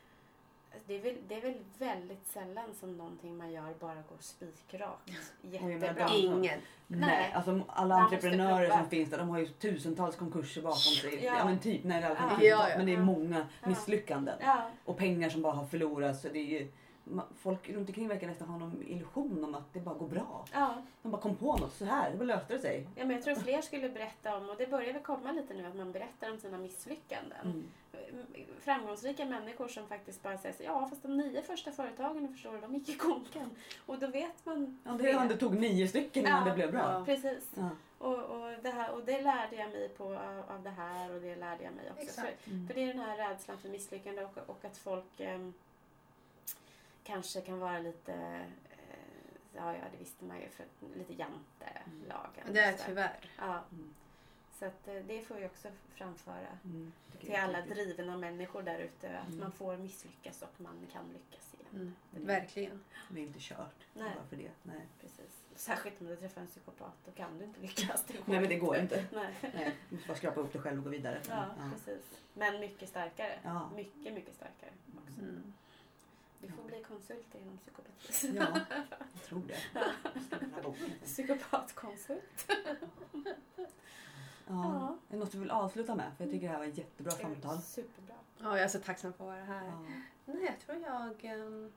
det 0.87 0.95
är, 0.99 1.03
väl, 1.03 1.14
det 1.29 1.35
är 1.35 1.41
väl 1.41 1.55
väldigt 1.79 2.27
sällan 2.27 2.64
som 2.81 2.97
någonting 2.97 3.37
man 3.37 3.53
gör 3.53 3.75
bara 3.81 3.95
går 3.95 4.16
spikrakt 4.20 5.11
menar 5.43 5.70
jättebra. 5.70 6.09
Ingen. 6.16 6.61
Nej, 6.87 7.01
Nej. 7.01 7.33
alltså 7.35 7.61
alla 7.68 7.95
Man 7.95 8.05
entreprenörer 8.05 8.70
som 8.70 8.89
finns 8.89 9.11
där, 9.11 9.18
de 9.18 9.29
har 9.29 9.39
ju 9.39 9.47
tusentals 9.47 10.16
konkurser 10.16 10.62
bakom 10.62 10.77
sig. 10.79 11.25
Ja, 11.25 11.35
Ja. 11.39 11.45
men 11.45 11.59
typ, 11.59 11.85
nej, 11.85 12.01
det 12.01 12.07
är 12.07 12.16
Ja. 12.41 12.68
Ja, 12.68 12.77
men 12.77 12.87
det 12.87 12.93
är 12.93 12.97
Ja. 12.97 13.03
många 13.05 13.47
misslyckanden. 13.66 14.39
Ja, 14.41 14.70
Och 14.85 14.97
pengar 14.97 15.29
som 15.31 15.43
bara 15.43 15.53
har 15.53 15.66
förlorats. 15.66 16.20
Så 16.23 16.29
det 16.29 16.39
är 16.39 16.61
ju, 16.61 16.68
folk 17.39 17.68
runt 17.70 17.89
omkring 17.89 18.09
verkar 18.09 18.27
nästan 18.27 18.49
ha 18.49 18.59
någon 18.59 18.83
illusion 18.87 19.45
om 19.45 19.55
att 19.55 19.73
det 19.73 19.81
bara 19.81 19.95
går 19.95 20.09
bra. 20.09 20.45
ja. 20.53 20.83
De 21.03 21.12
bara 21.12 21.23
kom 21.23 21.37
på 21.37 21.57
något 21.57 21.73
så 21.75 21.85
här, 21.85 22.14
bara 22.16 22.25
löste 22.25 22.53
det 22.55 22.61
sig. 22.61 22.89
ja, 22.97 23.05
men 23.05 23.16
jag 23.16 23.25
tror 23.25 23.35
fler 23.35 23.61
skulle 23.62 23.89
berätta 23.89 24.37
om, 24.37 24.49
och 24.51 24.57
det 24.59 24.66
börjar 24.66 24.93
väl 24.93 25.03
komma 25.03 25.33
lite 25.33 25.55
nu, 25.55 25.66
att 25.66 25.77
man 25.77 25.93
berättar 25.93 26.31
om 26.33 26.39
sina 26.39 26.59
misslyckanden. 26.59 27.39
Mm. 27.45 27.64
Framgångsrika 28.65 29.25
människor 29.25 29.69
som 29.69 29.89
faktiskt 29.89 30.23
bara 30.23 30.39
säger 30.39 30.55
så, 30.55 30.63
ja 30.63 30.89
fast 30.89 31.03
de 31.03 31.17
nio 31.17 31.43
första 31.43 31.73
företagen, 31.73 32.33
förstår 32.33 32.53
du, 32.53 32.61
de 32.61 32.75
gick 32.75 32.89
i 32.89 32.95
konken. 32.95 33.51
Och 33.87 33.99
då 33.99 34.07
vet 34.07 34.47
man 34.47 34.79
Ja, 34.85 34.91
det, 34.93 35.29
det 35.29 35.37
tog 35.37 35.55
nio 35.61 35.89
stycken 35.89 36.27
innan 36.27 36.39
Ja. 36.43 36.49
det 36.51 36.55
blev 36.55 36.71
bra. 36.73 36.81
Ja. 36.93 37.05
Precis. 37.05 37.51
Ja. 37.57 37.69
Och, 37.99 38.19
och, 38.19 38.53
det 38.63 38.71
här, 38.71 38.91
och 38.91 39.05
det 39.05 39.21
lärde 39.23 39.57
jag 39.57 39.71
mig 39.71 39.89
på 39.89 40.05
av, 40.49 40.61
det 40.63 40.71
här 40.71 41.15
och 41.15 41.21
det 41.21 41.37
lärde 41.37 41.65
jag 41.65 41.73
mig 41.75 41.91
också. 41.91 42.03
Exakt. 42.03 42.43
För, 42.43 42.51
Mm. 42.51 42.67
för 42.67 42.75
det 42.75 42.81
är 42.83 42.87
den 42.87 42.99
här 43.01 43.17
rädslan 43.17 43.59
för 43.59 43.69
misslyckande 43.69 44.25
och, 44.25 44.39
och 44.47 44.65
att 44.65 44.79
folk... 44.79 45.21
ehm, 45.21 45.55
kanske 47.05 47.41
kan 47.41 47.59
vara 47.59 47.79
lite, 47.79 48.13
eh, 48.13 48.47
ja, 49.55 49.73
ja 49.75 49.85
det 49.93 49.99
visste 49.99 50.25
man 50.25 50.37
ju, 50.41 50.49
för 50.49 50.65
lite 50.99 51.13
jantelagen. 51.13 52.47
Det 52.53 52.61
är 52.61 52.73
tyvärr. 52.87 53.17
Ja, 53.39 53.59
Mm. 53.73 53.95
Så 54.63 54.67
att 54.67 54.89
eh, 54.89 54.95
det 54.95 55.23
får 55.23 55.35
vi 55.35 55.47
också 55.47 55.69
framföra 55.95 56.59
Mm. 56.65 56.93
Till 57.21 57.35
alla 57.35 57.61
drivna 57.61 58.17
människor 58.17 58.63
där 58.63 58.79
ute. 58.79 59.19
Att 59.19 59.27
Mm. 59.29 59.41
man 59.41 59.53
får 59.53 59.77
misslyckas 59.77 60.43
och 60.43 60.61
man 60.61 60.87
kan 60.93 61.13
lyckas 61.13 61.55
igen. 61.55 61.95
Mm. 62.13 62.27
Verkligen. 62.27 62.85
Det 63.09 63.21
är 63.21 63.25
inte 63.25 63.39
kört. 63.41 63.87
Nej. 63.95 64.13
Bara 64.17 64.25
för 64.25 64.37
det. 64.37 64.51
Nej. 64.63 64.87
Precis. 65.01 65.45
Särskilt 65.55 66.01
om 66.01 66.07
du 66.07 66.17
träffar 66.17 66.41
en 66.41 66.47
psykopat, 66.47 66.93
då 67.05 67.11
kan 67.13 67.39
du 67.39 67.45
inte 67.45 67.61
lyckas. 67.61 68.05
Det 68.05 68.15
Nej 68.25 68.41
men 68.41 68.49
det 68.49 68.57
går 68.57 68.77
inte. 68.77 69.05
Nej. 69.13 69.35
Nej, 69.55 69.77
du 69.89 69.95
måste 69.97 70.09
bara 70.09 70.17
skrapa 70.19 70.41
upp 70.41 70.53
det 70.53 70.59
själv 70.59 70.79
och 70.79 70.85
gå 70.85 70.91
vidare. 70.91 71.21
Ja, 71.29 71.47
precis. 71.73 72.05
Men 72.35 72.61
mycket 72.61 72.89
starkare. 72.89 73.39
Ja. 73.45 73.71
Mycket, 73.77 74.15
mycket 74.15 74.35
starkare. 74.35 74.71
Också. 75.07 75.21
Mm. 75.21 75.53
Vi 76.41 76.49
får 76.49 76.63
bli 76.63 76.83
konsulter 76.83 77.39
inom 77.39 77.59
psykopati. 77.59 78.33
Ja, 78.37 78.61
jag 79.15 79.23
tror 79.23 79.43
det. 79.49 79.59
Jag 79.75 80.63
ska 84.43 84.53
den 84.53 84.62
här 84.62 84.70
boken. 84.80 84.88
Psykopatkonsult. 84.88 84.99
Ja. 85.09 85.09
Jag 85.09 85.18
måste 85.18 85.38
väl 85.38 85.51
avsluta 85.51 85.95
med, 85.95 86.12
för 86.16 86.24
jag 86.24 86.30
tycker 86.32 86.47
det 86.47 86.53
här 86.53 86.59
var 86.59 86.66
ett 86.66 86.78
jättebra 86.78 87.11
samtal. 87.12 87.59
Superbra. 87.62 88.14
Ja, 88.38 88.49
jag 88.57 88.61
är 88.64 88.68
så 88.68 88.78
tacksam 88.78 89.12
för 89.12 89.24
att 89.24 89.30
vara 89.30 89.45
här. 89.45 89.66
Ja. 89.66 89.78
Nej, 90.24 90.45
jag 90.45 90.61
tror 90.61 90.78
jag... 91.22 91.38
Um, 91.40 91.72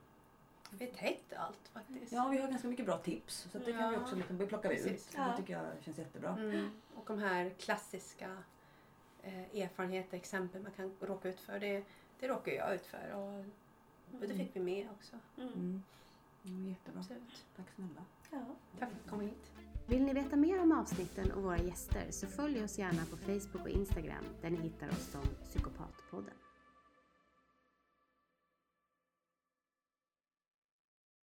vi 0.69 0.87
täckte 0.87 1.39
allt 1.39 1.67
faktiskt. 1.73 2.11
Ja, 2.11 2.27
vi 2.27 2.37
har 2.37 2.47
ganska 2.47 2.67
mycket 2.67 2.85
bra 2.85 2.97
tips. 2.97 3.47
Så 3.51 3.57
att 3.57 3.65
det 3.65 3.71
kan 3.73 3.89
vi 3.89 3.95
Ja. 3.95 4.01
också 4.01 4.15
liksom, 4.15 4.37
plocka 4.47 4.71
ut. 4.71 4.83
Precis. 4.83 5.07
Det 5.07 5.17
Ja. 5.17 5.37
tycker 5.37 5.53
jag 5.53 5.65
känns 5.83 5.97
jättebra. 5.97 6.29
Mm. 6.29 6.69
Och 6.95 7.03
de 7.07 7.19
här 7.19 7.49
klassiska 7.49 8.37
eh, 9.23 9.61
erfarenheter, 9.61 10.17
exempel 10.17 10.61
man 10.61 10.71
kan 10.71 10.91
råka 10.99 11.29
ut 11.29 11.39
för. 11.39 11.59
Det, 11.59 11.83
det 12.19 12.27
råkar 12.27 12.51
jag 12.51 12.75
ut 12.75 12.85
för. 12.85 13.11
Och, 13.13 13.39
och 14.21 14.27
det 14.27 14.33
fick 14.33 14.55
vi 14.55 14.59
med 14.59 14.87
också. 14.99 15.15
Mm. 15.37 15.53
Mm. 15.53 15.83
Mm, 16.45 16.69
jättebra. 16.69 16.99
Absolut. 16.99 17.45
Tack 17.55 17.65
snälla. 17.75 18.05
Ja. 18.31 18.55
Tack 18.79 18.89
för 18.89 18.97
att 18.97 19.03
du 19.03 19.09
kom 19.09 19.21
hit. 19.21 19.51
Vill 19.87 20.03
ni 20.03 20.13
veta 20.13 20.35
mer 20.35 20.61
om 20.61 20.71
avsnitten 20.71 21.31
och 21.31 21.43
våra 21.43 21.57
gäster 21.57 22.05
så 22.09 22.27
följ 22.27 22.63
oss 22.63 22.79
gärna 22.79 23.05
på 23.11 23.17
Facebook 23.17 23.65
och 23.65 23.69
Instagram 23.69 24.23
där 24.41 24.49
ni 24.49 24.57
hittar 24.57 24.89
oss 24.89 25.11
som 25.11 25.21
Psykopatpodden. 25.49 26.44